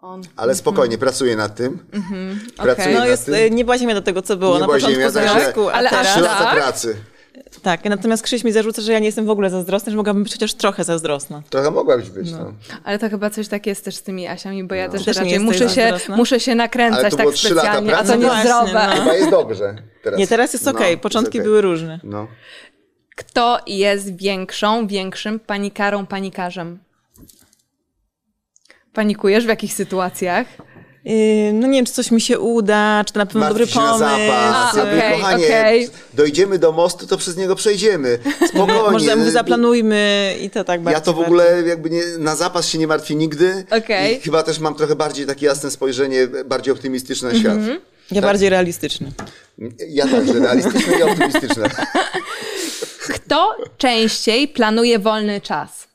On. 0.00 0.22
Ale 0.36 0.54
spokojnie, 0.54 0.98
pracuję 0.98 1.36
nad 1.36 1.54
tym. 1.56 1.78
Pracuję 2.56 2.72
okej. 2.84 2.94
No 2.94 3.00
nad 3.00 3.08
jest, 3.08 3.24
tym. 3.26 3.54
nie 3.54 3.64
była 3.64 3.78
ziemia 3.78 3.94
do 3.94 4.02
tego, 4.02 4.22
co 4.22 4.36
było 4.36 4.54
Nie 4.54 4.60
na 4.60 4.66
była 4.66 4.76
początku 4.76 5.00
ziemia, 5.00 5.10
związku, 5.10 5.68
a 5.68 5.72
Ale 5.72 5.90
aż. 5.90 6.06
Trzy 6.10 6.20
lata 6.20 6.44
tak? 6.44 6.54
pracy. 6.54 6.96
Tak, 7.66 7.84
natomiast 7.84 8.22
Krzyś 8.22 8.44
mi 8.44 8.52
zarzuca, 8.52 8.82
że 8.82 8.92
ja 8.92 8.98
nie 8.98 9.06
jestem 9.06 9.26
w 9.26 9.30
ogóle 9.30 9.50
zazdrosna, 9.50 9.90
że 9.90 9.96
mogłabym 9.96 10.22
być 10.22 10.32
chociaż 10.32 10.54
trochę 10.54 10.84
zazdrosna. 10.84 11.42
Trochę 11.50 11.70
mogłabyś 11.70 12.10
być, 12.10 12.32
no. 12.32 12.52
Ale 12.84 12.98
to 12.98 13.10
chyba 13.10 13.30
coś 13.30 13.48
tak 13.48 13.66
jest 13.66 13.84
też 13.84 13.96
z 13.96 14.02
tymi 14.02 14.26
Asiami, 14.26 14.64
bo 14.64 14.74
ja 14.74 14.88
też 14.88 15.04
Też 15.04 15.16
nie 15.16 15.22
raczej 15.22 15.40
muszę 15.40 15.68
się, 15.68 15.98
muszę 16.08 16.40
się 16.40 16.54
nakręcać 16.54 17.14
tak 17.16 17.28
specjalnie, 17.34 17.96
a 17.96 18.04
to 18.04 18.16
No 18.16 18.18
właśnie, 18.18 18.50
niezdrowe. 18.50 18.86
no. 18.88 19.02
Chyba 19.02 19.14
jest 19.14 19.30
dobrze 19.30 19.74
teraz. 20.02 20.18
Nie, 20.20 20.26
teraz 20.26 20.52
jest 20.52 20.64
No, 20.64 20.70
okej, 20.70 20.90
jest 20.90 21.02
początki 21.02 21.38
okej. 21.38 21.42
były 21.42 21.60
różne. 21.60 22.00
No. 22.04 22.26
Kto 23.16 23.60
jest 23.66 24.16
większą, 24.16 24.86
większym 24.86 25.40
panikarą, 25.40 26.06
panikarzem? 26.06 26.78
Panikujesz 28.92 29.44
w 29.44 29.48
jakich 29.48 29.72
sytuacjach? 29.72 30.46
Yy, 31.06 31.52
no 31.52 31.66
nie 31.66 31.78
wiem, 31.78 31.86
czy 31.86 31.92
coś 31.92 32.10
mi 32.10 32.20
się 32.20 32.38
uda, 32.40 33.04
czy 33.06 33.12
to 33.12 33.18
na 33.18 33.26
pewno 33.26 33.48
dobry 33.48 33.64
Martw 33.66 33.74
się 33.74 33.80
na 33.80 33.86
pomysł. 33.86 34.04
zapas. 34.04 34.74
A, 34.74 34.78
Ja 34.78 34.82
okej, 34.82 35.12
kochanie, 35.20 35.46
okej. 35.46 35.88
dojdziemy 36.14 36.58
do 36.58 36.72
mostu, 36.72 37.06
to 37.06 37.16
przez 37.16 37.36
niego 37.36 37.56
przejdziemy. 37.56 38.18
Spokojnie. 38.48 38.90
Może 38.90 39.06
ja 39.06 39.16
mówię, 39.16 39.30
zaplanujmy 39.30 40.34
i 40.42 40.50
to 40.50 40.64
tak 40.64 40.80
Ja 40.80 40.84
bardziej. 40.84 41.02
to 41.02 41.12
w 41.12 41.18
ogóle 41.20 41.62
jakby 41.66 41.90
nie, 41.90 42.02
na 42.18 42.36
zapas 42.36 42.68
się 42.68 42.78
nie 42.78 42.86
martwię 42.86 43.14
nigdy. 43.14 43.64
Okej. 43.70 44.16
I 44.16 44.20
chyba 44.20 44.42
też 44.42 44.58
mam 44.58 44.74
trochę 44.74 44.96
bardziej 44.96 45.26
takie 45.26 45.46
jasne 45.46 45.70
spojrzenie, 45.70 46.26
bardziej 46.44 46.72
optymistyczne 46.72 47.32
na 47.32 47.38
świat. 47.38 47.52
Mhm. 47.56 47.80
Ja 48.10 48.22
bardziej 48.22 48.48
realistyczny. 48.50 49.12
Ja 49.88 50.06
także, 50.08 50.32
realistyczne 50.32 50.98
i 50.98 51.02
optymistyczne. 51.02 51.70
Kto 53.14 53.56
częściej 53.78 54.48
planuje 54.48 54.98
wolny 54.98 55.40
czas? 55.40 55.86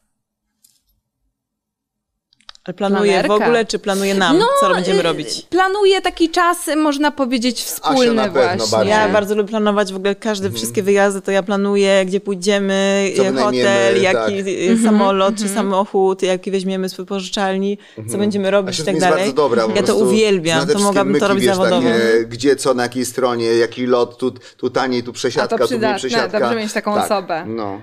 Ale 2.63 2.73
planuje 2.73 3.11
w 3.11 3.25
Planerka. 3.25 3.45
ogóle, 3.45 3.65
czy 3.65 3.79
planuje 3.79 4.15
nam, 4.15 4.39
co 4.59 4.69
będziemy 4.73 4.99
y, 4.99 5.03
robić? 5.03 5.41
Planuje 5.49 6.01
taki 6.01 6.29
czas, 6.29 6.57
można 6.77 7.11
powiedzieć, 7.11 7.63
wspólny 7.63 8.13
na 8.13 8.23
pewno 8.23 8.41
właśnie. 8.57 8.77
bardziej. 8.77 8.91
Ja 8.91 9.09
bardzo 9.09 9.35
lubię 9.35 9.49
planować 9.49 9.93
w 9.93 9.95
ogóle 9.95 10.15
każde, 10.15 10.51
wszystkie 10.51 10.83
wyjazdy, 10.83 11.21
to 11.21 11.31
ja 11.31 11.43
planuję, 11.43 12.05
gdzie 12.05 12.19
pójdziemy, 12.19 13.11
Mhm. 13.17 13.35
Co 13.37 13.43
hotel, 13.43 13.93
tak. 13.93 14.03
jaki 14.03 14.33
e, 14.71 14.77
samolot 14.83 15.35
czy 15.35 15.47
samochód, 15.49 16.21
jaki 16.23 16.51
weźmiemy 16.51 16.89
z 16.89 16.93
wypożyczalni, 16.93 17.77
co 18.11 18.17
będziemy 18.17 18.51
robić 18.51 18.75
Asia 18.75 18.83
i 18.83 18.85
tak 18.85 18.95
jest 18.95 19.07
dalej. 19.07 19.19
bardzo 19.19 19.33
dobra. 19.35 19.67
ja 19.75 19.83
to 19.83 19.95
uwielbiam, 19.95 20.67
to 20.67 20.79
mogłabym 20.79 21.19
to 21.19 21.27
robić 21.27 21.43
wiesz, 21.45 21.55
zawodowo. 21.55 21.87
Takie, 21.89 22.25
gdzie, 22.29 22.55
co, 22.55 22.73
na 22.73 22.83
jakiej 22.83 23.05
stronie, 23.05 23.45
jaki 23.45 23.85
lot, 23.85 24.17
tu, 24.17 24.31
tu 24.57 24.69
taniej, 24.69 25.03
tu 25.03 25.13
przesiadka, 25.13 25.55
A 25.55 25.59
to 25.59 25.67
tu 25.67 25.77
mniej 25.79 25.95
przesiadka. 25.95 26.39
dobrze 26.39 26.55
mieć 26.55 26.73
taką 26.73 26.95
tak. 26.95 27.05
osobę. 27.05 27.45
No. 27.47 27.81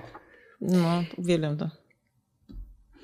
No, 0.61 1.03
uwielbiam 1.17 1.57
to. 1.57 1.69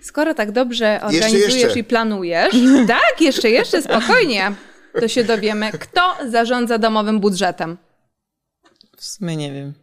Skoro 0.06 0.34
tak 0.34 0.51
dobrze 0.51 0.99
organizujesz 1.03 1.56
jeszcze. 1.56 1.80
i 1.80 1.84
planujesz, 1.84 2.56
tak, 2.88 3.22
jeszcze, 3.22 3.49
jeszcze, 3.49 3.82
spokojnie, 3.82 4.51
to 4.99 5.08
się 5.08 5.24
dowiemy, 5.24 5.72
kto 5.72 6.01
zarządza 6.30 6.78
domowym 6.78 7.20
budżetem. 7.20 7.78
W 8.97 9.06
sumie 9.06 9.36
nie 9.36 9.53
wiem. 9.53 9.74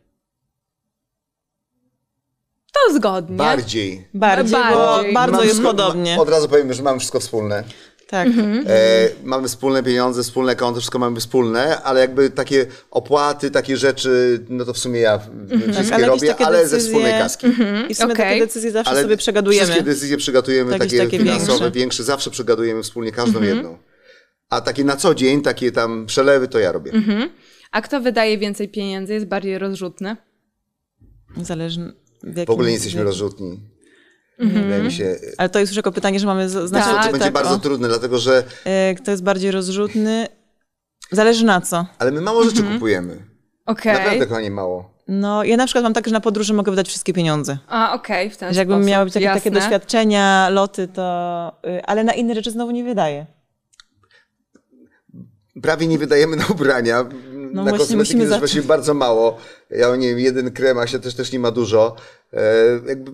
To 2.72 2.94
zgodnie. 2.94 3.36
Bardziej. 3.36 4.08
Bardziej, 4.14 4.52
Bardziej. 4.52 5.12
bo 5.12 5.14
bardzo 5.14 5.32
Mam 5.32 5.42
jest 5.42 5.54
wszystko- 5.54 5.70
podobnie. 5.70 6.20
Od 6.20 6.28
razu 6.28 6.48
powiem, 6.48 6.72
że 6.72 6.82
mam 6.82 6.98
wszystko 6.98 7.20
wspólne. 7.20 7.64
Tak. 8.12 8.28
E, 8.66 9.08
mamy 9.24 9.48
wspólne 9.48 9.82
pieniądze, 9.82 10.22
wspólne 10.22 10.56
konto, 10.56 10.80
wszystko 10.80 10.98
mamy 10.98 11.20
wspólne, 11.20 11.82
ale 11.82 12.00
jakby 12.00 12.30
takie 12.30 12.66
opłaty, 12.90 13.50
takie 13.50 13.76
rzeczy, 13.76 14.40
no 14.48 14.64
to 14.64 14.72
w 14.72 14.78
sumie 14.78 15.00
ja 15.00 15.18
wszystkie 15.18 15.72
Tak, 15.84 15.92
ale 15.92 16.06
robię, 16.06 16.36
ale 16.36 16.68
ze 16.68 16.76
decyzje- 16.76 16.86
wspólnej 16.86 17.12
kaski. 17.12 17.46
I 17.88 17.94
w 17.94 17.98
sumie 17.98 18.12
Okej. 18.12 18.26
takie 18.26 18.40
decyzje 18.40 18.70
zawsze 18.70 18.90
Ale 18.92 19.02
sobie 19.02 19.16
przegadujemy. 19.16 19.64
Wszystkie 19.66 19.84
decyzje 19.84 20.16
przegadujemy, 20.16 20.78
takie, 20.78 20.98
takie 20.98 21.18
finansowe, 21.18 21.52
większe. 21.58 21.70
większe. 21.70 22.04
zawsze 22.04 22.30
przegadujemy 22.30 22.82
wspólnie 22.82 23.12
każdą 23.12 23.42
jedną. 23.42 23.78
A 24.50 24.60
takie 24.60 24.84
na 24.84 24.96
co 24.96 25.14
dzień, 25.14 25.42
takie 25.42 25.72
tam 25.72 26.06
przelewy, 26.06 26.48
to 26.48 26.58
ja 26.58 26.72
robię. 26.72 26.92
A 27.70 27.82
kto 27.82 28.00
wydaje 28.00 28.38
więcej 28.38 28.68
pieniędzy, 28.68 29.14
jest 29.14 29.26
bardziej 29.26 29.58
rozrzutny? 29.58 30.16
Zależy 31.42 31.92
w, 32.22 32.26
jakim, 32.26 32.44
W 32.46 32.50
ogóle 32.50 32.68
nie 32.68 32.74
jesteśmy 32.74 33.04
w- 33.04 33.06
Wydaje 34.38 34.82
mi 34.82 34.92
się, 34.92 35.16
Ale 35.38 35.48
to 35.48 35.58
jest 35.58 35.72
już 35.72 35.76
jako 35.76 35.92
pytanie, 35.92 36.20
że 36.20 36.26
mamy 36.26 36.48
z- 36.48 36.52
to, 36.52 36.68
znaczy, 36.68 37.06
to 37.06 37.12
będzie 37.12 37.30
bardzo 37.30 37.54
o, 37.54 37.58
trudne, 37.58 37.88
dlatego 37.88 38.18
że, 38.18 38.44
e, 38.64 38.94
Kto 38.94 39.10
jest 39.10 39.22
bardziej 39.22 39.50
rozrzutny? 39.50 40.26
Zależy 41.10 41.44
na 41.44 41.60
co. 41.60 41.86
ale 41.98 42.10
my 42.12 42.20
mało 42.20 42.44
rzeczy 42.44 42.62
kupujemy. 42.62 43.16
Okej. 43.66 43.92
Naprawdę, 43.94 44.26
kochanie, 44.26 44.50
mało. 44.50 44.92
No, 45.08 45.44
ja 45.44 45.56
na 45.56 45.66
przykład 45.66 45.84
mam 45.84 45.94
tak, 45.94 46.06
że 46.06 46.12
na 46.12 46.20
podróży 46.20 46.54
mogę 46.54 46.72
wydać 46.72 46.88
wszystkie 46.88 47.12
pieniądze. 47.12 47.58
A, 47.68 47.94
okej, 47.94 48.30
w 48.30 48.36
ten 48.36 48.54
Że 48.54 48.60
jakbym 48.60 48.76
sposób. 48.76 48.90
miała 48.90 49.04
takie, 49.06 49.12
takie 49.26 49.34
Jasne. 49.48 49.50
doświadczenia, 49.50 50.48
loty, 50.48 50.88
to... 50.88 51.52
y, 51.66 51.82
Ale 51.84 52.04
na 52.04 52.12
inne 52.12 52.34
rzeczy 52.34 52.50
znowu 52.50 52.70
nie 52.70 52.84
wydaję. 52.84 53.26
Prawie 55.62 55.86
nie 55.86 55.98
wydajemy 55.98 56.36
na 56.36 56.46
ubrania. 56.46 57.02
No 57.02 57.62
na 57.64 57.70
właśnie, 57.70 57.78
kosmetyki 57.78 57.96
musimy 57.96 58.20
też 58.20 58.28
zacząć. 58.28 58.40
właśnie 58.40 58.62
bardzo 58.62 58.94
mało. 58.94 59.36
Ja 59.70 59.96
nie 59.96 60.08
wiem, 60.08 60.18
jeden 60.18 60.50
krem, 60.52 60.78
a 60.78 60.86
się 60.86 60.98
też, 60.98 61.14
też 61.14 61.32
nie 61.32 61.38
ma 61.38 61.50
dużo. 61.50 61.96
E, 62.32 62.38
jakby 62.88 63.12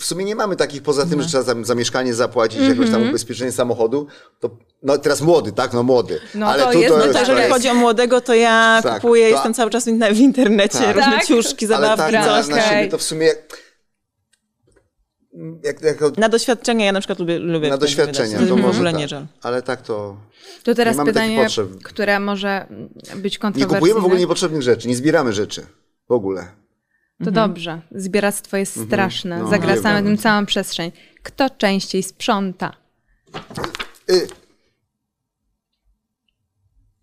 w 0.00 0.04
sumie 0.04 0.24
nie 0.24 0.34
mamy 0.36 0.56
takich, 0.56 0.82
poza 0.82 1.04
No. 1.04 1.10
tym, 1.10 1.22
że 1.22 1.28
trzeba 1.28 1.42
za, 1.42 1.54
za 1.62 1.74
mieszkanie 1.74 2.14
zapłacić, 2.14 2.58
Mhm. 2.60 2.78
jakoś 2.78 2.92
tam 2.94 3.08
ubezpieczenie 3.08 3.52
samochodu. 3.52 4.06
To, 4.40 4.50
no 4.82 4.98
teraz 4.98 5.20
młody, 5.20 5.52
tak? 5.52 5.72
No 5.72 5.82
młody. 5.82 6.20
No 6.34 6.46
Ale 6.46 6.62
to 6.62 6.72
tu 6.72 6.78
jest- 6.78 6.92
to 6.94 6.98
no 6.98 7.04
już 7.04 7.14
to 7.14 7.20
jeżeli 7.20 7.38
jest- 7.38 7.52
chodzi 7.52 7.68
o 7.68 7.74
młodego, 7.74 8.20
to 8.20 8.34
ja 8.34 8.80
Tak, 8.82 8.94
kupuję, 9.02 9.24
to- 9.28 9.34
jestem 9.34 9.54
cały 9.54 9.70
czas 9.70 9.84
w 10.12 10.18
internecie, 10.18 10.78
Tak. 10.78 10.96
różne 10.96 11.12
Tak? 11.12 11.26
ciuszki, 11.26 11.66
Ale 11.66 11.74
zabawki, 11.76 11.96
tak, 12.02 12.12
na, 12.12 12.24
coś. 12.42 12.48
na 12.48 12.62
siebie 12.62 12.88
to 12.88 12.98
w 12.98 13.02
sumie... 13.02 13.32
Jak, 15.64 15.82
jako, 15.82 16.12
Na 16.16 16.28
doświadczenia 16.28 16.84
ja 16.86 16.92
na 16.92 17.00
przykład 17.00 17.18
lubię, 17.18 17.38
lubię 17.38 17.68
na 17.68 17.78
doświadczenia, 17.78 18.38
wydać. 18.38 18.48
to 18.48 18.56
może 18.56 18.74
ogóle 18.74 18.90
tak. 18.92 19.00
nie 19.00 19.08
żal. 19.08 19.26
Ale 19.42 19.62
tak 19.62 19.82
to... 19.82 20.16
To 20.64 20.74
teraz 20.74 20.96
Nie 20.98 21.04
pytanie, 21.04 21.46
które 21.82 22.20
może 22.20 22.66
być 23.16 23.32
Nie 23.34 23.38
kontrowersyjne. 23.38 23.78
kupujemy 23.78 24.00
w 24.00 24.04
ogóle 24.04 24.20
niepotrzebnych 24.20 24.62
rzeczy, 24.62 24.88
nie 24.88 24.96
zbieramy 24.96 25.32
rzeczy. 25.32 25.66
W 26.08 26.12
ogóle. 26.12 26.46
To 27.24 27.30
dobrze. 27.30 27.80
Zbieractwo 27.90 28.56
jest 28.56 28.84
straszne. 28.86 29.38
No, 29.38 29.48
Zagracamy 29.48 30.02
tym 30.02 30.18
całą 30.18 30.46
przestrzeń. 30.46 30.92
Kto 31.22 31.50
częściej 31.50 32.02
sprząta? 32.02 32.72
Y, 34.10 34.26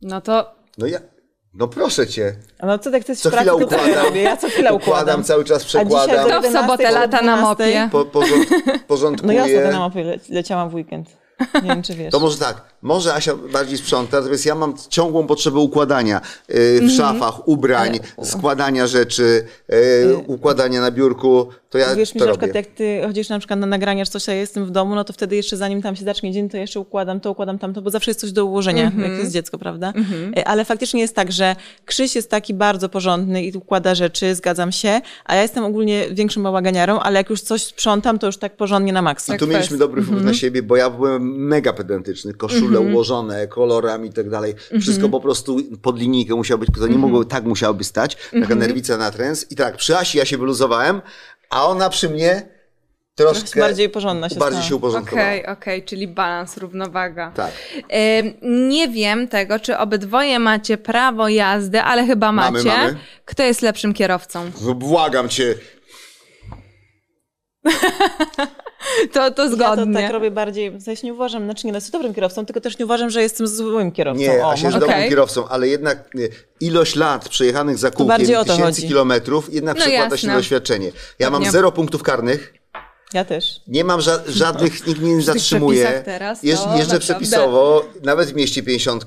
No 0.01 0.22
to 0.22 0.55
no 0.78 0.88
ja... 0.88 0.99
No 1.53 1.68
proszę 1.68 2.07
cię. 2.07 2.36
A 2.59 2.66
No 2.66 2.80
co 2.80 2.91
tak 2.91 3.01
chcesz 3.03 3.20
Co 3.20 3.30
chwila 3.30 3.45
to 3.45 3.57
układam. 3.57 4.05
robię? 4.05 4.22
Ja 4.22 4.38
co 4.38 4.49
chwilę 4.49 4.74
układam. 4.74 4.93
Układam, 4.93 5.24
cały 5.24 5.43
czas 5.45 5.62
A 5.62 5.66
przekładam. 5.66 6.18
do 6.18 6.26
kto 6.26 6.41
w 6.41 6.43
11, 6.43 6.62
sobotę 6.62 6.91
lata 6.91 7.22
na 7.22 7.38
12? 7.38 7.41
mopie? 7.41 7.89
Po, 7.91 8.05
porząd, 8.05 8.47
No 8.68 8.74
porządkuję. 8.88 9.34
ja 9.34 9.43
ostatnio 9.45 9.72
na 9.72 9.80
mapie 9.80 10.03
le- 10.03 10.20
leciałam 10.30 10.70
w 10.70 10.74
weekend. 10.74 11.18
Nie 11.55 11.62
wiem, 11.62 11.84
czy 11.84 11.95
wiesz. 11.95 12.12
To 12.12 12.20
może 12.20 12.38
tak, 12.38 12.70
może 12.82 13.14
Asia 13.14 13.36
bardziej 13.36 13.78
sprząta, 13.78 14.18
natomiast 14.18 14.46
ja 14.46 14.56
mam 14.56 14.74
ciągłą 14.90 15.28
potrzebę 15.28 15.60
układania 15.60 16.22
y, 16.50 16.82
w 16.82 16.92
szafach, 16.92 17.48
ubrań, 17.48 18.00
składania 18.24 18.88
rzeczy, 18.88 19.46
y, 19.74 20.18
układania 20.28 20.82
na 20.82 20.92
biurku, 20.92 21.48
to 21.70 21.78
ja 21.78 21.96
Wiesz 21.96 22.16
mi, 22.16 22.20
to 22.20 22.26
że 22.26 22.26
na 22.26 22.32
robię. 22.32 22.48
przykład 22.48 22.66
jak 22.66 22.76
ty 22.76 23.02
chodzisz 23.08 23.30
na 23.30 23.40
przykład 23.40 23.60
na 23.60 23.68
nagrania, 23.68 24.06
czy 24.06 24.12
coś, 24.12 24.30
a 24.30 24.34
ja 24.34 24.40
jestem 24.40 24.66
w 24.66 24.72
domu, 24.72 24.96
no 24.96 25.04
to 25.04 25.14
wtedy 25.14 25.36
jeszcze 25.36 25.58
zanim 25.58 25.82
tam 25.82 25.96
się 25.96 26.06
zacznie 26.06 26.32
dzień, 26.32 26.50
to 26.50 26.58
jeszcze 26.58 26.80
układam 26.80 27.20
to, 27.20 27.32
układam 27.32 27.60
tamto, 27.60 27.82
bo 27.82 27.90
zawsze 27.90 28.12
jest 28.12 28.20
coś 28.20 28.32
do 28.32 28.46
ułożenia, 28.46 28.84
jak 28.98 29.12
jest 29.12 29.32
dziecko, 29.32 29.58
prawda? 29.58 29.94
E, 30.38 30.48
Ale 30.48 30.66
faktycznie 30.66 31.02
jest 31.02 31.16
tak, 31.16 31.32
że 31.32 31.56
Krzyś 31.86 32.16
jest 32.16 32.30
taki 32.30 32.54
bardzo 32.54 32.90
porządny 32.90 33.44
i 33.44 33.58
układa 33.58 33.96
rzeczy, 33.96 34.36
zgadzam 34.36 34.72
się, 34.72 35.02
a 35.26 35.36
ja 35.36 35.42
jestem 35.42 35.64
ogólnie 35.64 36.06
większym 36.12 36.44
bałaganiarą, 36.44 37.00
ale 37.00 37.20
jak 37.20 37.30
już 37.30 37.42
coś 37.42 37.64
sprzątam, 37.64 38.20
to 38.20 38.28
już 38.28 38.38
tak 38.38 38.58
porządnie 38.58 38.94
na 38.94 39.02
maksa. 39.02 39.36
I 39.36 39.40
tu 39.40 39.46
Tak 39.46 39.54
mieliśmy 39.56 39.78
dobry 39.78 40.02
wpływ 40.02 40.24
na 40.24 40.34
siebie, 40.34 40.64
bo 40.64 40.76
ja 40.76 40.90
byłem 40.90 41.48
mega 41.48 41.74
pedantyczny. 41.74 42.34
Koszule 42.78 42.91
ułożone, 42.93 43.47
kolorami 43.47 44.09
i 44.09 44.13
tak 44.13 44.30
dalej. 44.30 44.53
Wszystko 44.82 45.09
po 45.09 45.19
prostu 45.19 45.57
pod 45.82 45.99
linijkę 45.99 46.36
musiało 46.36 46.57
być, 46.59 46.69
to 46.80 46.88
nie 46.88 46.97
mogło, 46.97 47.26
tak 47.26 47.43
musiałoby 47.43 47.84
stać. 47.84 48.17
Taka 48.41 48.55
nerwica 48.55 48.97
na 48.97 49.11
trens. 49.11 49.51
I 49.51 49.55
tak, 49.55 49.78
przy 49.78 49.97
Asi 49.97 50.17
ja 50.17 50.26
się 50.26 50.38
wyluzowałem, 50.38 51.01
a 51.49 51.65
ona 51.67 51.89
przy 51.89 52.09
mnie 52.09 52.47
troszkę 53.15 53.59
bardziej 53.59 53.89
porządna 53.89 54.30
się 54.30 54.36
bardziej 54.36 54.57
stała. 54.57 54.69
się 54.69 54.76
uporządkowała. 54.76 55.28
okej, 55.28 55.45
okej, 55.45 55.84
czyli 55.84 56.07
balans, 56.07 56.57
równowaga. 56.57 57.32
Tak. 57.36 57.51
Nie 58.41 58.89
wiem 58.89 59.28
tego, 59.28 59.59
czy 59.59 59.78
obydwoje 59.78 60.39
macie 60.39 60.78
prawo 60.78 61.30
jazdy, 61.30 61.82
ale 61.82 62.05
chyba 62.05 62.32
Mamy, 62.32 62.63
macie. 62.63 62.78
mamy. 62.78 62.97
Kto 63.26 63.43
jest 63.43 63.61
lepszym 63.61 63.93
kierowcą? 63.93 64.51
Błagam 64.76 65.30
cię. 65.30 65.55
To, 69.14 69.20
to 69.20 69.24
Ja 69.24 69.32
to 69.32 69.50
zgodnie. 69.56 69.94
tak 70.02 70.12
robię 70.12 70.32
bardziej, 70.32 70.72
w 70.72 70.82
sensie 70.84 71.08
nie 71.08 71.14
uważam, 71.14 71.44
znaczy 71.44 71.68
nie, 71.68 71.74
no 71.74 71.78
jestem 71.78 71.92
dobrym 71.92 72.14
kierowcą, 72.14 72.46
tylko 72.46 72.62
też 72.62 72.78
nie 72.80 72.86
uważam, 72.86 73.10
że 73.10 73.22
jestem 73.22 73.48
złym 73.48 73.92
kierowcą. 73.92 74.20
Nie, 74.22 74.32
o, 74.32 74.52
Asia 74.52 74.52
jest 74.52 74.64
może 74.64 74.80
dobrym 74.80 75.10
kierowcą, 75.10 75.48
ale 75.48 75.68
jednak 75.68 76.14
nie, 76.14 76.28
ilość 76.60 76.96
lat 76.96 77.30
przejechanych 77.30 77.78
za 77.78 77.92
kółkiem, 77.92 78.18
tysięcy 78.18 78.62
chodzi. 78.62 78.88
kilometrów, 78.88 79.54
jednak 79.54 79.76
No 79.78 79.82
przekłada 79.82 80.10
się 80.10 80.14
jasne. 80.16 80.30
na 80.30 80.36
doświadczenie. 80.36 80.92
Ja 81.20 81.30
mam 81.30 81.46
zero 81.52 81.72
punktów 81.72 82.04
karnych, 82.04 82.54
ja 83.14 83.26
też. 83.26 83.62
nie 83.68 83.84
mam 83.84 83.99
ża- 83.99 84.30
żadnych, 84.30 84.72
nikt 84.88 85.01
mnie 85.01 85.16
nie 85.16 85.22
zatrzymuje. 85.22 86.01
teraz, 86.05 86.41
to 86.41 86.47
Jeżdż, 86.47 86.64
jeżdżę 86.66 86.78
naprawdę. 86.80 86.99
przepisowo, 86.99 87.86
nawet 88.03 88.30
w 88.30 88.36
mieście 88.36 88.64
50 88.64 89.05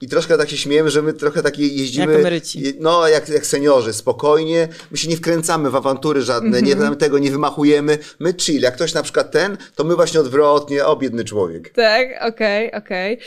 i 0.00 0.08
troszkę 0.08 0.38
tak 0.38 0.50
się 0.50 0.56
śmiejemy, 0.56 0.90
że 0.90 1.02
my 1.02 1.12
trochę 1.12 1.42
takie 1.42 1.66
jeździmy. 1.66 2.12
Jak 2.12 2.20
emeryci. 2.20 2.62
No, 2.80 3.08
jak, 3.08 3.28
jak 3.28 3.46
seniorzy, 3.46 3.92
spokojnie. 3.92 4.68
My 4.90 4.96
się 4.96 5.08
nie 5.08 5.16
wkręcamy 5.16 5.70
w 5.70 5.76
awantury 5.76 6.22
żadne, 6.22 6.46
Mhm. 6.58 6.64
nie 6.64 6.76
mamy 6.76 6.96
tego, 6.96 7.18
nie 7.18 7.30
wymachujemy. 7.30 7.98
My 8.18 8.34
chill. 8.40 8.62
Jak 8.62 8.74
ktoś 8.74 8.94
na 8.94 9.02
przykład 9.02 9.30
ten, 9.30 9.56
to 9.74 9.84
my 9.84 9.94
właśnie 9.96 10.20
odwrotnie, 10.20 10.86
o 10.86 10.96
biedny 10.96 11.24
człowiek. 11.24 11.68
Tak, 11.72 12.06
okej, 12.28 12.72
okej. 12.72 13.18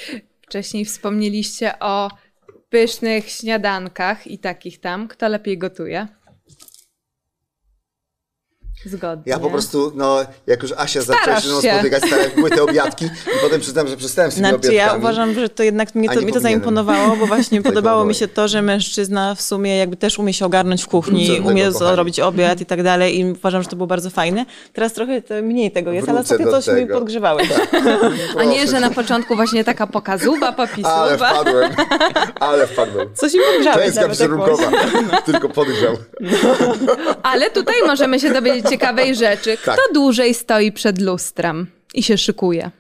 Wcześniej 0.41 0.85
wspomnieliście 0.85 1.79
o 1.79 2.09
pysznych 2.69 3.29
śniadankach 3.29 4.27
i 4.27 4.39
takich 4.39 4.79
tam. 4.79 5.07
Kto 5.07 5.27
lepiej 5.27 5.57
gotuje? 5.57 6.07
Zgodnie. 8.85 9.23
Ja 9.25 9.39
po 9.39 9.49
prostu, 9.49 9.91
no, 9.95 10.17
jak 10.47 10.63
już 10.63 10.71
Asia 10.77 11.01
zaczęła 11.01 11.41
się 11.41 11.47
ze 11.47 11.53
mną 11.53 11.61
spotykać, 11.61 12.03
starałem 12.07 12.31
były 12.35 12.49
te 12.49 12.63
obiadki 12.63 13.05
i 13.05 13.39
potem 13.41 13.61
przyznam, 13.61 13.87
że 13.87 13.97
przestałem 13.97 14.31
z 14.31 14.35
tymi 14.35 14.47
Znaczy 14.47 14.73
ja 14.73 14.83
obiadkami. 14.83 14.99
uważam, 15.03 15.33
że 15.33 15.49
to 15.49 15.63
jednak 15.63 15.95
mnie 15.95 16.09
to, 16.09 16.21
mi 16.21 16.33
to 16.33 16.39
zaimponowało, 16.39 17.15
bo 17.15 17.25
właśnie 17.27 17.61
podobało 17.71 18.05
mi 18.05 18.15
się 18.15 18.27
to, 18.27 18.47
że 18.47 18.61
mężczyzna 18.61 19.35
w 19.35 19.41
sumie 19.41 19.77
jakby 19.77 19.95
też 19.97 20.19
umie 20.19 20.33
się 20.33 20.45
ogarnąć 20.45 20.83
w 20.83 20.87
kuchni, 20.87 21.25
Wrócę 21.27 21.31
do 21.33 21.37
tego, 21.37 21.49
umie 21.49 21.71
zrobić 21.71 22.19
obiad 22.19 22.61
i 22.61 22.65
tak 22.65 22.83
dalej 22.83 23.19
i 23.19 23.25
uważam, 23.31 23.63
że 23.63 23.69
to 23.69 23.75
było 23.75 23.87
bardzo 23.87 24.09
fajne. 24.09 24.45
Teraz 24.73 24.93
trochę 24.93 25.21
to 25.21 25.33
mniej 25.43 25.71
tego 25.71 25.91
jest, 25.91 26.09
ale 26.09 26.19
Wrócę 26.19 26.33
ostatnio 26.35 26.51
do 26.51 26.61
coś 26.61 26.75
mi 26.75 26.81
tego. 26.81 26.99
podgrzewałeś. 26.99 27.49
A 28.39 28.43
nie, 28.43 28.67
że 28.67 28.79
na 28.79 28.89
początku 28.89 29.35
właśnie 29.35 29.63
taka 29.63 29.87
pokazuba, 29.87 30.47
Ale 30.47 30.55
popisuba. 30.55 31.17
wpadłem, 31.17 31.71
ale 32.39 32.67
wpadłem. 32.67 33.09
Coś 33.15 33.33
mi 33.33 33.39
podgrzałeś 33.53 33.93
właśnie. 33.95 34.27
tylko 35.25 35.49
podgrzał. 35.49 35.97
Ale 37.23 37.49
tutaj 37.49 37.75
możemy 37.87 38.19
się 38.19 38.33
dowiedzieć 38.33 38.66
ciekawej 38.69 39.15
rzeczy. 39.15 39.57
Kto 39.57 39.71
Tak. 39.71 39.93
dłużej 39.93 40.33
stoi 40.33 40.71
przed 40.71 41.01
lustrem 41.01 41.67
i 41.93 42.03
się 42.03 42.17
szykuje? 42.17 42.71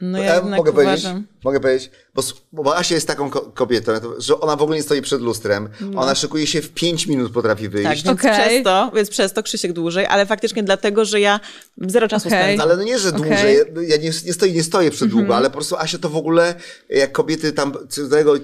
No 0.00 0.18
ja 0.18 0.34
jednak 0.34 0.56
mogę 0.58 0.72
powiedzieć? 0.72 1.00
uważam. 1.04 1.26
Mogę 1.44 1.60
powiedzieć? 1.60 1.90
Bo, 2.14 2.22
bo 2.52 2.76
Asia 2.76 2.94
jest 2.94 3.06
taką 3.06 3.30
ko- 3.30 3.40
kobietą, 3.54 3.92
że 4.18 4.40
ona 4.40 4.56
w 4.56 4.62
ogóle 4.62 4.76
nie 4.76 4.82
stoi 4.82 5.02
przed 5.02 5.20
lustrem. 5.20 5.68
Ona 5.96 6.14
szykuje 6.14 6.46
się 6.46 6.62
w 6.62 6.72
5 6.72 7.06
minut 7.06 7.32
potrafi 7.32 7.62
Tak, 7.62 7.72
wyjść. 7.72 8.04
więc, 8.04 8.20
Okej. 8.20 8.32
przez 8.48 8.64
to, 8.64 8.90
więc 8.94 9.10
przez 9.10 9.32
to 9.32 9.42
Krzysiek 9.42 9.72
dłużej, 9.72 10.06
ale 10.06 10.26
faktycznie 10.26 10.62
dlatego, 10.62 11.04
że 11.04 11.20
ja 11.20 11.40
zero 11.78 12.08
czasu 12.08 12.28
Okej. 12.28 12.42
spędzam. 12.42 12.68
Ale 12.68 12.76
no 12.76 12.82
nie, 12.82 12.98
że 12.98 13.12
dłużej. 13.12 13.56
Ja 13.88 13.96
nie, 13.96 14.10
nie, 14.26 14.32
stoję, 14.32 14.52
nie 14.52 14.62
stoję 14.62 14.90
przed 14.90 15.08
długo, 15.08 15.36
ale 15.36 15.48
po 15.50 15.54
prostu 15.54 15.76
Asia 15.76 15.98
to 15.98 16.08
w 16.08 16.16
ogóle, 16.16 16.54
jak 16.88 17.12
kobiety 17.12 17.52
tam, 17.52 17.72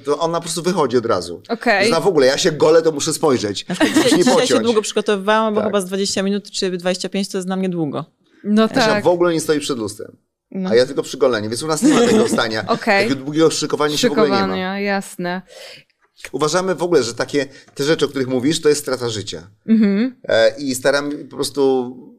to 0.05 0.19
ona 0.19 0.39
po 0.39 0.43
prostu 0.45 0.63
wychodzi 0.63 0.97
od 0.97 1.07
razu. 1.07 1.43
Okej. 1.49 1.89
Zna 1.89 2.01
w 2.01 2.07
ogóle, 2.07 2.27
ja 2.27 2.39
się 2.39 2.53
golę, 2.53 2.83
to 2.83 2.93
muszę 2.93 3.13
spojrzeć. 3.13 3.67
Dzisiaj 4.17 4.47
się 4.47 4.61
długo 4.61 4.83
przygotowywałam, 4.83 5.55
bo 5.55 5.61
Tak. 5.61 5.69
chyba 5.69 5.81
z 5.81 5.85
20 5.85 6.23
minut 6.23 6.51
czy 6.51 6.71
25 6.71 7.29
to 7.29 7.39
jest 7.39 7.49
dla 7.49 7.57
mnie 7.57 7.69
długo. 7.69 8.05
No 8.45 8.65
Asia 8.65 8.75
tak. 8.75 9.05
w 9.05 9.09
ogóle 9.09 9.33
nie 9.33 9.41
stoi 9.41 9.61
przed 9.61 9.79
lustrem. 9.79 10.17
A 10.69 10.75
ja 10.75 10.87
tylko 10.87 11.03
przy 11.03 11.19
goleniu, 11.19 11.51
więc 11.51 11.63
u 11.63 11.67
nas 11.67 11.83
nie 11.83 11.95
ma 11.95 12.01
tego 12.01 12.29
stania. 12.29 12.67
Okej. 12.69 13.03
Takiego 13.09 13.25
długiego 13.25 13.51
szykowania 13.51 13.97
się 13.97 14.09
w 14.09 14.13
ogóle 14.13 14.31
nie 14.31 14.47
ma. 14.47 14.81
Jasne. 14.81 15.43
Uważamy 16.33 16.75
w 16.75 16.83
ogóle, 16.83 17.03
że 17.03 17.15
takie 17.15 17.47
te 17.75 17.85
rzeczy, 17.85 18.05
o 18.05 18.09
których 18.09 18.29
mówisz, 18.29 18.61
to 18.61 18.69
jest 18.69 18.81
strata 18.81 19.09
życia. 19.09 19.51
Mhm. 19.67 20.17
E, 20.25 20.55
I 20.59 20.75
staram 20.75 21.11
po 21.31 21.37
prostu 21.37 22.12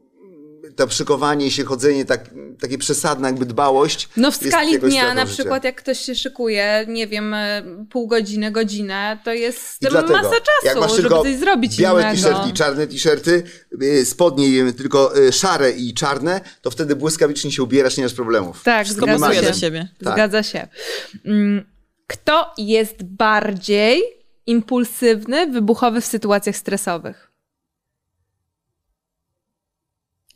to 0.76 0.90
szykowanie 0.90 1.50
się, 1.50 1.64
chodzenie, 1.64 2.04
tak, 2.04 2.30
takie 2.60 2.78
przesadne 2.78 3.28
jakby 3.28 3.46
dbałość. 3.46 4.08
No 4.16 4.30
w 4.30 4.36
skali 4.36 4.78
dnia 4.78 5.14
na 5.14 5.26
życia. 5.26 5.34
przykład 5.34 5.64
jak 5.64 5.76
ktoś 5.76 5.98
się 6.00 6.14
szykuje, 6.14 6.84
nie 6.88 7.06
wiem, 7.06 7.34
e, 7.34 7.62
pół 7.90 8.06
godziny, 8.06 8.50
godzinę, 8.50 9.18
to 9.24 9.32
jest 9.32 9.82
I 9.82 9.86
dlatego, 9.86 10.12
masa 10.12 10.30
czasu, 10.30 10.66
jak 10.66 10.80
masz 10.80 10.90
żeby 10.90 11.02
tylko 11.02 11.22
coś 11.22 11.36
zrobić 11.36 11.76
białe 11.76 12.02
innego. 12.02 12.16
t-shirty 12.28 12.50
i 12.50 12.52
czarne 12.52 12.86
t-shirty, 12.86 13.42
y, 13.82 14.04
spodnie 14.04 14.46
y, 14.46 14.72
tylko 14.72 15.18
y, 15.18 15.32
szare 15.32 15.70
i 15.70 15.94
czarne, 15.94 16.40
to 16.62 16.70
wtedy 16.70 16.96
błyskawicznie 16.96 17.52
się 17.52 17.62
ubierasz, 17.62 17.96
nie 17.96 18.02
masz 18.02 18.14
problemów. 18.14 18.62
Tak, 18.62 18.84
Wszystko 18.84 19.06
zgadza 19.06 19.34
się. 19.34 19.42
do 19.42 19.52
siebie. 19.52 19.88
Tak. 20.04 20.14
Zgadza 20.14 20.42
się. 20.42 20.68
Mm, 21.24 21.64
Kto 22.06 22.52
jest 22.58 23.02
bardziej 23.02 24.02
impulsywny, 24.46 25.46
wybuchowy 25.46 26.00
w 26.00 26.04
sytuacjach 26.06 26.56
stresowych? 26.56 27.30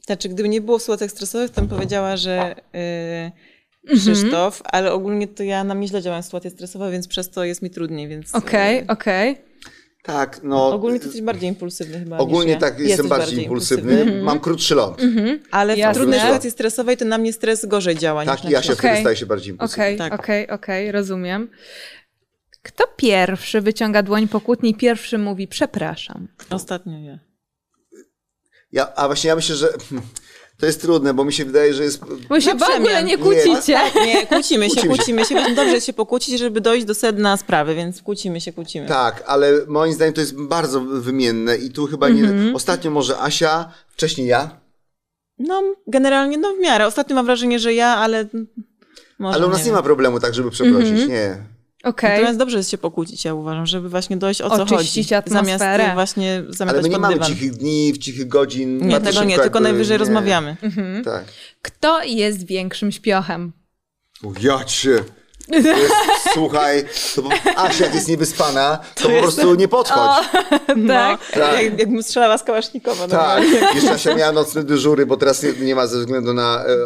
Znaczy, 0.09 0.28
gdyby 0.28 0.48
nie 0.48 0.61
było 0.61 0.78
w 0.78 0.82
sytuacjach 0.82 1.11
stresowych, 1.11 1.50
to 1.50 1.61
bym 1.61 1.70
powiedziała, 1.70 2.16
że 2.16 2.54
yy, 3.86 3.96
Krzysztof, 3.96 4.62
ale 4.64 4.92
ogólnie 4.92 5.28
to 5.28 5.42
ja 5.42 5.64
na 5.64 5.74
mnie 5.74 5.88
źle 5.88 6.02
działam 6.02 6.22
w 6.22 6.24
sytuacjach 6.24 6.52
stresowych, 6.52 6.92
więc 6.92 7.09
przez 7.09 7.30
to 7.30 7.44
jest 7.44 7.62
mi 7.62 7.70
trudniej, 7.70 8.09
więc... 8.09 8.34
Okej, 8.34 8.76
yy, 8.76 8.84
okej. 8.88 9.36
Tak, 10.02 10.40
no. 10.42 10.68
Ogólnie 10.68 10.98
ty 11.00 11.04
jesteś 11.04 11.22
bardziej 11.22 11.48
impulsywny 11.48 11.98
chyba 11.98 12.18
Ogólnie 12.18 12.54
niż 12.54 12.54
ja. 12.54 12.61
tak, 12.61 12.78
jestem 12.78 12.88
Jesteś 12.88 13.09
bardziej 13.09 13.42
impulsywny. 13.42 14.22
Mam 14.22 14.40
krótszy 14.40 14.74
ląd. 14.74 15.02
Ale 15.50 15.74
w 15.74 15.78
Jasne. 15.78 15.94
trudnej 15.94 16.20
sytuacji 16.20 16.50
stresowej 16.50 16.96
to 16.96 17.04
na 17.04 17.18
mnie 17.18 17.32
stres 17.32 17.66
gorzej 17.66 17.96
działa 17.96 18.24
Tak, 18.24 18.44
niż 18.44 18.52
ja 18.52 18.62
się 18.62 18.68
ciebie. 18.68 18.78
wtedy 18.78 19.00
staję 19.00 19.16
się 19.16 19.26
bardziej 19.26 19.50
impulsywny. 19.52 19.84
Okej, 19.84 19.96
Tak. 19.98 20.12
okej, 20.20 20.48
okej, 20.48 20.92
rozumiem. 20.92 21.48
Kto 22.62 22.84
pierwszy 22.96 23.61
wyciąga 23.61 24.02
dłoń 24.02 24.28
po 24.28 24.40
kłótni 24.40 24.70
i 24.70 24.74
pierwszy 24.74 25.18
mówi 25.18 25.48
przepraszam? 25.48 26.28
Ostatnio 26.50 26.98
ja. 26.98 27.28
Ja, 28.72 28.94
a 28.94 29.06
właśnie 29.06 29.28
ja 29.28 29.36
myślę, 29.36 29.56
że 29.56 29.72
to 30.60 30.66
jest 30.66 30.80
trudne, 30.82 31.14
bo 31.14 31.24
mi 31.24 31.32
się 31.32 31.44
wydaje, 31.44 31.74
że 31.74 31.84
jest... 31.84 32.00
Bo 32.28 32.40
się 32.40 32.54
Na 32.54 32.66
w 32.66 32.70
ogóle 32.70 33.02
nie 33.02 33.16
Nie. 33.16 33.18
kłócicie. 33.18 33.78
Nie, 34.06 34.26
kłócimy 34.26 34.70
się, 34.70 34.74
Kłócimy 34.74 34.88
się. 34.88 34.88
kłócimy 34.88 35.24
się. 35.24 35.34
Właśnie 35.34 35.54
dobrze 35.54 35.74
jest 35.74 35.86
się 35.86 35.92
pokłócić, 35.92 36.38
żeby 36.38 36.60
dojść 36.60 36.86
do 36.86 36.94
sedna 36.94 37.36
sprawy, 37.36 37.74
więc 37.74 38.02
kłócimy 38.02 38.40
się, 38.40 38.52
kłócimy. 38.52 38.88
Tak, 38.88 39.24
ale 39.26 39.52
moim 39.66 39.92
zdaniem 39.92 40.14
to 40.14 40.20
jest 40.20 40.36
bardzo 40.42 40.80
wymienne 40.80 41.56
i 41.56 41.70
tu 41.70 41.86
chyba 41.86 42.08
nie... 42.08 42.22
Mhm. 42.22 42.56
Ostatnio 42.56 42.90
może 42.90 43.18
Asia, 43.20 43.72
wcześniej 43.88 44.26
ja, 44.26 44.60
No, 45.38 45.62
generalnie, 45.86 46.38
no 46.38 46.54
w 46.54 46.58
miarę. 46.58 46.86
Ostatnio 46.86 47.16
mam 47.16 47.26
wrażenie, 47.26 47.58
że 47.58 47.74
ja, 47.74 47.86
ale 47.88 48.26
może 49.18 49.36
ale 49.36 49.46
u 49.46 49.50
nas 49.50 49.66
nie, 49.66 49.72
ma 49.72 49.82
problemu 49.82 50.20
tak, 50.20 50.34
żeby 50.34 50.50
przeprosić, 50.50 50.90
Mhm. 50.90 51.08
nie. 51.08 51.36
Okej. 51.85 52.11
Natomiast 52.11 52.39
dobrze 52.39 52.57
jest 52.57 52.70
się 52.70 52.79
pokłócić, 52.79 53.24
ja 53.24 53.35
uważam, 53.35 53.66
żeby 53.66 53.89
właśnie 53.89 54.16
dojść 54.16 54.41
o 54.43 54.51
co 54.57 54.62
Oczyścić 54.62 55.07
chodzi. 55.07 55.14
atmosferę. 55.14 55.85
Zamiast 55.85 55.95
właśnie 55.95 56.43
Ale 56.45 56.53
zamiatać 56.53 56.83
my 56.83 56.89
nie 56.89 56.99
mamy 56.99 57.14
dywan. 57.14 57.29
cichych 57.29 57.53
dni, 57.57 57.99
cichych 57.99 58.29
godzin. 58.29 58.87
Nie, 58.87 59.01
tego 59.01 59.24
nie, 59.24 59.35
tylko 59.35 59.43
jakby, 59.45 59.61
najwyżej 59.61 59.95
nie. 59.95 59.99
rozmawiamy. 59.99 60.57
Tak. 61.05 61.24
Kto 61.62 62.03
jest 62.03 62.47
większym 62.47 62.93
śpiochem? 62.93 63.53
O, 64.24 64.33
Ja 64.41 64.64
cię. 64.64 65.05
To 65.51 65.57
jest, 65.57 65.94
słuchaj, 66.34 66.84
to 67.14 67.22
po, 67.22 67.28
Asia 67.57 67.84
jak 67.84 67.94
jest 67.94 68.09
niewyspana, 68.09 68.78
to, 68.94 69.09
po 69.09 69.20
prostu 69.22 69.55
nie 69.55 69.68
podchodź. 69.68 70.26
No, 70.76 70.88
Tak. 70.94 71.20
Tak. 71.34 71.62
Jak, 71.64 71.78
jakbym 71.78 72.03
strzelała 72.03 72.38
z 72.38 72.42
kałasznikowa. 72.44 73.09
Tak, 73.09 73.44
jeszcze 73.74 73.92
Asia 73.92 74.14
miała 74.14 74.32
nocne 74.32 74.64
dyżury, 74.64 75.07
bo 75.07 75.16
teraz 75.16 75.42
nie, 75.42 75.53
nie 75.53 75.74
ma 75.74 75.86
ze 75.86 75.99
względu 75.99 76.34
na, 76.34 76.64
e, 76.66 76.76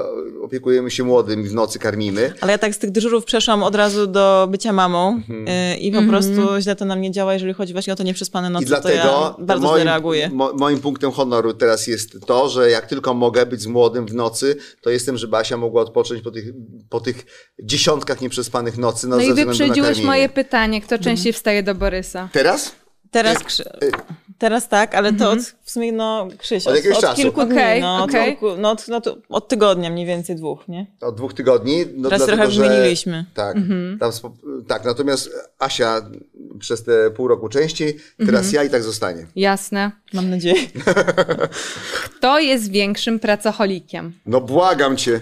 opiekujemy 0.43 0.91
się 0.91 1.05
młodym 1.05 1.41
i 1.41 1.49
w 1.49 1.55
nocy 1.55 1.79
karmimy. 1.79 2.33
Ale 2.41 2.53
ja 2.53 2.59
tak 2.59 2.75
z 2.75 2.79
tych 2.79 2.91
dyżurów 2.91 3.25
przeszłam 3.25 3.63
od 3.63 3.75
razu 3.75 4.07
do 4.07 4.47
bycia 4.51 4.73
mamą 4.73 5.09
Mhm. 5.13 5.49
y, 5.49 5.77
i 5.77 5.93
po 5.93 6.03
prostu 6.03 6.61
źle 6.61 6.77
to 6.77 6.85
na 6.85 6.97
mnie 6.97 7.11
działa, 7.11 7.33
jeżeli 7.35 7.53
chodzi 7.53 7.73
właśnie 7.73 7.93
o 7.93 7.97
to 7.97 8.03
nieprzespane 8.03 8.51
noce, 8.51 8.65
I 8.65 8.69
dlatego 8.69 9.03
to 9.03 9.35
ja 9.39 9.45
bardzo 9.47 9.63
źle 9.67 9.73
moim, 9.73 9.85
reaguję. 9.85 10.31
mo, 10.33 10.53
moim 10.53 10.81
punktem 10.81 11.11
honoru 11.13 11.55
teraz 11.55 11.87
jest 11.87 12.27
to, 12.27 12.49
że 12.49 12.71
jak 12.71 12.87
tylko 12.87 13.15
mogę 13.15 13.47
być 13.47 13.63
z 13.63 13.67
młodym 13.67 14.07
w 14.07 14.15
nocy, 14.15 14.57
to 14.83 14.91
jestem, 14.91 15.17
żeby 15.17 15.37
Asia 15.37 15.57
mogła 15.57 15.83
odpocząć 15.83 16.23
po 16.23 16.31
tych, 16.31 16.45
po 16.91 17.01
tych 17.01 17.25
dziesiątkach 17.63 18.21
nieprzespanych 18.21 18.52
nocy. 18.79 19.09
No, 19.09 19.17
No 19.17 19.23
i 19.23 19.35
wyprzedziłeś 19.35 20.03
moje 20.03 20.29
pytanie, 20.29 20.81
kto 20.81 20.99
częściej 20.99 21.33
wstaje 21.33 21.63
do 21.63 21.75
Borysa? 21.75 22.29
Teraz? 22.33 22.73
Teraz, 23.11 23.39
Krzy... 23.39 23.65
teraz 24.39 24.69
tak, 24.69 24.95
ale 24.95 25.13
to 25.13 25.31
od, 25.31 25.39
w 25.63 25.71
sumie 25.71 25.93
no 25.93 26.29
Krzyś, 26.39 26.67
Od 26.67 26.75
od, 26.79 26.87
od 26.97 27.01
czasu. 27.01 27.17
kilku 27.17 27.45
dni, 27.45 27.57
no, 27.81 28.05
od, 28.05 28.11
kilku- 28.11 28.59
no, 28.59 28.71
od, 28.71 28.89
no, 28.89 29.01
to 29.01 29.17
od 29.29 29.49
tygodnia 29.49 29.91
mniej 29.91 30.07
więcej 30.07 30.37
dwóch, 30.37 30.69
nie? 30.69 30.87
Od 31.01 31.17
dwóch 31.17 31.35
tygodni. 31.35 31.85
No, 31.97 32.09
Teraz 32.09 32.27
dlatego, 32.27 32.37
trochę 32.37 32.51
że- 32.51 32.63
wymieniliśmy. 32.63 33.25
Tak, 33.35 33.57
tam, 34.01 34.11
spo- 34.11 34.33
tak, 34.69 34.85
natomiast 34.85 35.31
Asia 35.59 36.03
przez 36.59 36.83
te 36.85 37.11
pół 37.11 37.29
roku 37.29 37.49
częściej, 37.49 37.97
teraz 38.27 38.53
ja 38.53 38.65
i 38.65 38.71
tak 38.71 38.83
zostanie. 38.83 39.27
Jasne. 39.37 39.91
Mam 40.13 40.31
nadzieję. 40.31 40.67
Kto 42.17 42.39
jest 42.39 42.71
większym 42.71 43.19
pracocholikiem? 43.21 44.13
No 44.27 44.41
błagam 44.41 44.97
cię. 44.97 45.21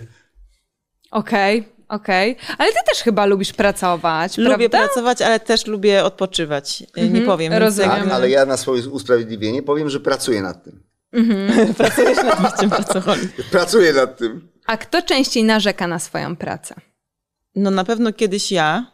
Okej, 1.10 1.64
okej. 1.90 2.36
Ale 2.58 2.70
ty 2.72 2.78
też 2.92 2.98
chyba 3.02 3.26
lubisz 3.26 3.52
pracować, 3.52 4.38
Lubię 4.38 4.68
prawda? 4.70 4.78
pracować, 4.88 5.22
ale 5.22 5.40
też 5.40 5.66
lubię 5.66 6.04
odpoczywać. 6.04 6.82
Y, 6.98 7.08
Nie 7.08 7.22
powiem. 7.22 7.52
rozumiem. 7.52 7.90
Tak, 7.90 7.98
jakby- 7.98 8.14
ale 8.14 8.30
ja 8.30 8.46
na 8.46 8.56
swoje 8.56 8.88
usprawiedliwienie 8.88 9.62
powiem, 9.62 9.90
że 9.90 10.00
pracuję 10.00 10.42
nad 10.42 10.64
tym. 10.64 10.82
Pracujesz 11.78 12.16
nad 12.16 12.52
byciem 12.52 12.70
pracoholem. 12.70 13.28
Pracuję 13.50 13.92
nad 13.92 14.18
tym. 14.18 14.48
A 14.66 14.76
kto 14.76 15.02
częściej 15.02 15.44
narzeka 15.44 15.86
na 15.86 15.98
swoją 15.98 16.36
pracę? 16.36 16.74
No 17.56 17.70
na 17.70 17.84
pewno 17.84 18.12
kiedyś 18.12 18.52
ja, 18.52 18.86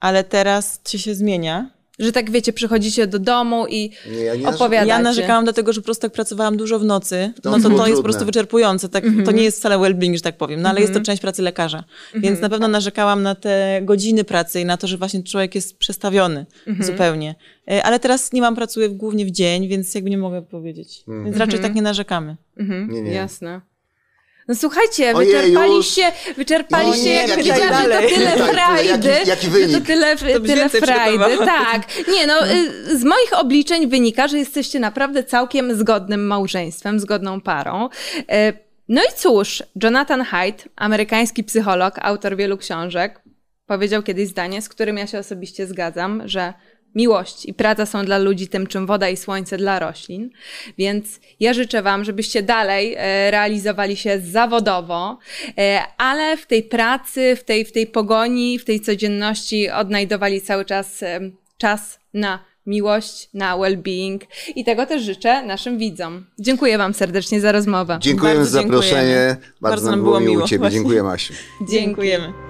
ale 0.00 0.24
teraz 0.24 0.80
się 0.88 0.98
się 0.98 1.14
zmienia. 1.14 1.70
Że 1.98 2.12
tak 2.12 2.30
wiecie, 2.30 2.52
przychodzicie 2.52 3.06
do 3.06 3.18
domu 3.18 3.66
i 3.66 3.90
Nie, 4.10 4.16
ja 4.18 4.34
nie 4.34 4.48
opowiadacie. 4.48 4.88
Ja 4.88 4.98
narzekałam 4.98 5.44
dlatego, 5.44 5.72
że 5.72 5.80
po 5.80 5.84
prostu 5.84 6.02
tak 6.02 6.12
pracowałam 6.12 6.56
dużo 6.56 6.78
w 6.78 6.84
nocy, 6.84 7.32
To 7.42 7.50
no 7.50 7.60
to 7.60 7.70
to 7.76 7.86
jest 7.86 7.98
po 7.98 8.02
prostu 8.02 8.24
wyczerpujące. 8.24 8.88
Tak, 8.88 9.04
To 9.24 9.32
nie 9.32 9.42
jest 9.42 9.58
wcale 9.58 9.76
well-being, 9.78 10.14
że 10.14 10.20
tak 10.20 10.36
powiem, 10.36 10.62
no 10.62 10.68
ale 10.68 10.80
jest 10.80 10.92
to 10.94 11.00
część 11.00 11.22
pracy 11.22 11.42
lekarza. 11.42 11.84
Więc 12.14 12.40
na 12.40 12.48
pewno 12.48 12.68
narzekałam 12.68 13.22
na 13.22 13.34
te 13.34 13.80
godziny 13.84 14.24
pracy 14.24 14.60
i 14.60 14.64
na 14.64 14.76
to, 14.76 14.86
że 14.86 14.96
właśnie 14.98 15.22
człowiek 15.22 15.54
jest 15.54 15.78
przestawiony 15.78 16.46
zupełnie. 16.80 17.34
E, 17.70 17.82
Ale 17.82 18.00
teraz 18.00 18.32
nie 18.32 18.40
mam, 18.40 18.54
pracuję 18.56 18.88
głównie 18.88 19.26
w 19.26 19.30
dzień, 19.30 19.68
więc 19.68 19.94
jakby 19.94 20.10
nie 20.10 20.18
mogę 20.18 20.42
powiedzieć. 20.42 21.04
Więc 21.24 21.36
raczej 21.36 21.60
tak 21.60 21.74
nie 21.74 21.82
narzekamy. 21.82 22.36
Mhm, 22.56 22.90
Nie, 22.92 23.02
nie. 23.02 23.12
Jasne. 23.12 23.60
No 24.48 24.54
słuchajcie, 24.54 25.14
Ojej, 25.14 25.32
wyczerpaliście, 25.32 26.12
już. 26.26 26.36
wyczerpaliście, 26.36 27.04
nie, 27.04 27.14
jak 27.14 27.28
jaki 27.28 27.42
że 27.42 27.52
to 27.54 28.08
tyle 28.08 28.36
Tak, 28.36 28.50
frajdy. 28.50 29.08
jaki- 29.08 29.28
jaki 29.28 29.48
wynik? 29.48 29.78
To 29.78 29.86
tyle, 29.86 30.16
byś 30.16 30.50
tyle 30.50 30.68
frajdy, 30.68 31.38
tak. 31.44 31.82
Nie 32.12 32.26
no, 32.26 32.34
y, 32.48 32.98
z 32.98 33.04
moich 33.04 33.32
obliczeń 33.32 33.86
wynika, 33.88 34.28
że 34.28 34.38
jesteście 34.38 34.80
naprawdę 34.80 35.24
całkiem 35.24 35.74
zgodnym 35.76 36.26
małżeństwem, 36.26 37.00
zgodną 37.00 37.40
parą. 37.40 37.88
Y, 38.18 38.24
No 38.90 39.02
i 39.02 39.16
cóż, 39.16 39.62
Jonathan 39.82 40.22
Haidt, 40.22 40.68
amerykański 40.76 41.44
psycholog, 41.44 41.94
autor 42.02 42.36
wielu 42.36 42.56
książek, 42.58 43.20
powiedział 43.66 44.02
kiedyś 44.02 44.28
zdanie, 44.28 44.62
z 44.62 44.68
którym 44.68 44.98
ja 44.98 45.06
się 45.06 45.18
osobiście 45.18 45.66
zgadzam, 45.66 46.22
że 46.24 46.52
miłość 46.98 47.46
i 47.46 47.54
praca 47.54 47.86
są 47.86 48.04
dla 48.04 48.18
ludzi 48.18 48.48
tym, 48.48 48.66
czym 48.66 48.86
woda 48.86 49.08
i 49.08 49.16
słońce 49.16 49.56
dla 49.56 49.78
roślin. 49.78 50.30
Więc 50.78 51.20
ja 51.40 51.54
życzę 51.54 51.82
Wam, 51.82 52.04
żebyście 52.04 52.42
dalej 52.42 52.94
e, 52.98 53.30
realizowali 53.30 53.96
się 53.96 54.20
zawodowo, 54.20 55.18
e, 55.58 55.82
ale 55.98 56.36
w 56.36 56.46
tej 56.46 56.62
pracy, 56.62 57.36
w 57.36 57.44
tej, 57.44 57.64
w 57.64 57.72
tej 57.72 57.86
pogoni, 57.86 58.58
w 58.58 58.64
tej 58.64 58.80
codzienności 58.80 59.70
odnajdowali 59.70 60.40
cały 60.40 60.64
czas 60.64 61.02
e, 61.02 61.20
czas 61.58 61.98
na 62.14 62.38
miłość, 62.66 63.28
na 63.34 63.56
well-being 63.56 64.18
i 64.56 64.64
tego 64.64 64.86
też 64.86 65.02
życzę 65.02 65.42
naszym 65.46 65.78
widzom. 65.78 66.26
Dziękuję 66.38 66.78
Wam 66.78 66.94
serdecznie 66.94 67.40
za 67.40 67.52
rozmowę. 67.52 67.98
Dziękuję 68.00 68.34
Bardzo 68.34 68.50
za 68.50 68.62
zaproszenie. 68.62 68.92
dziękujemy. 68.92 69.36
Bardzo, 69.36 69.58
Bardzo 69.60 69.90
nam 69.90 70.02
było 70.02 70.20
miło 70.20 70.44
u 70.44 70.48
Ciebie. 70.48 70.58
właśnie. 70.58 70.78
Dziękuję, 70.78 71.02
Masiu. 71.02 71.34
Dziękujemy. 71.70 72.47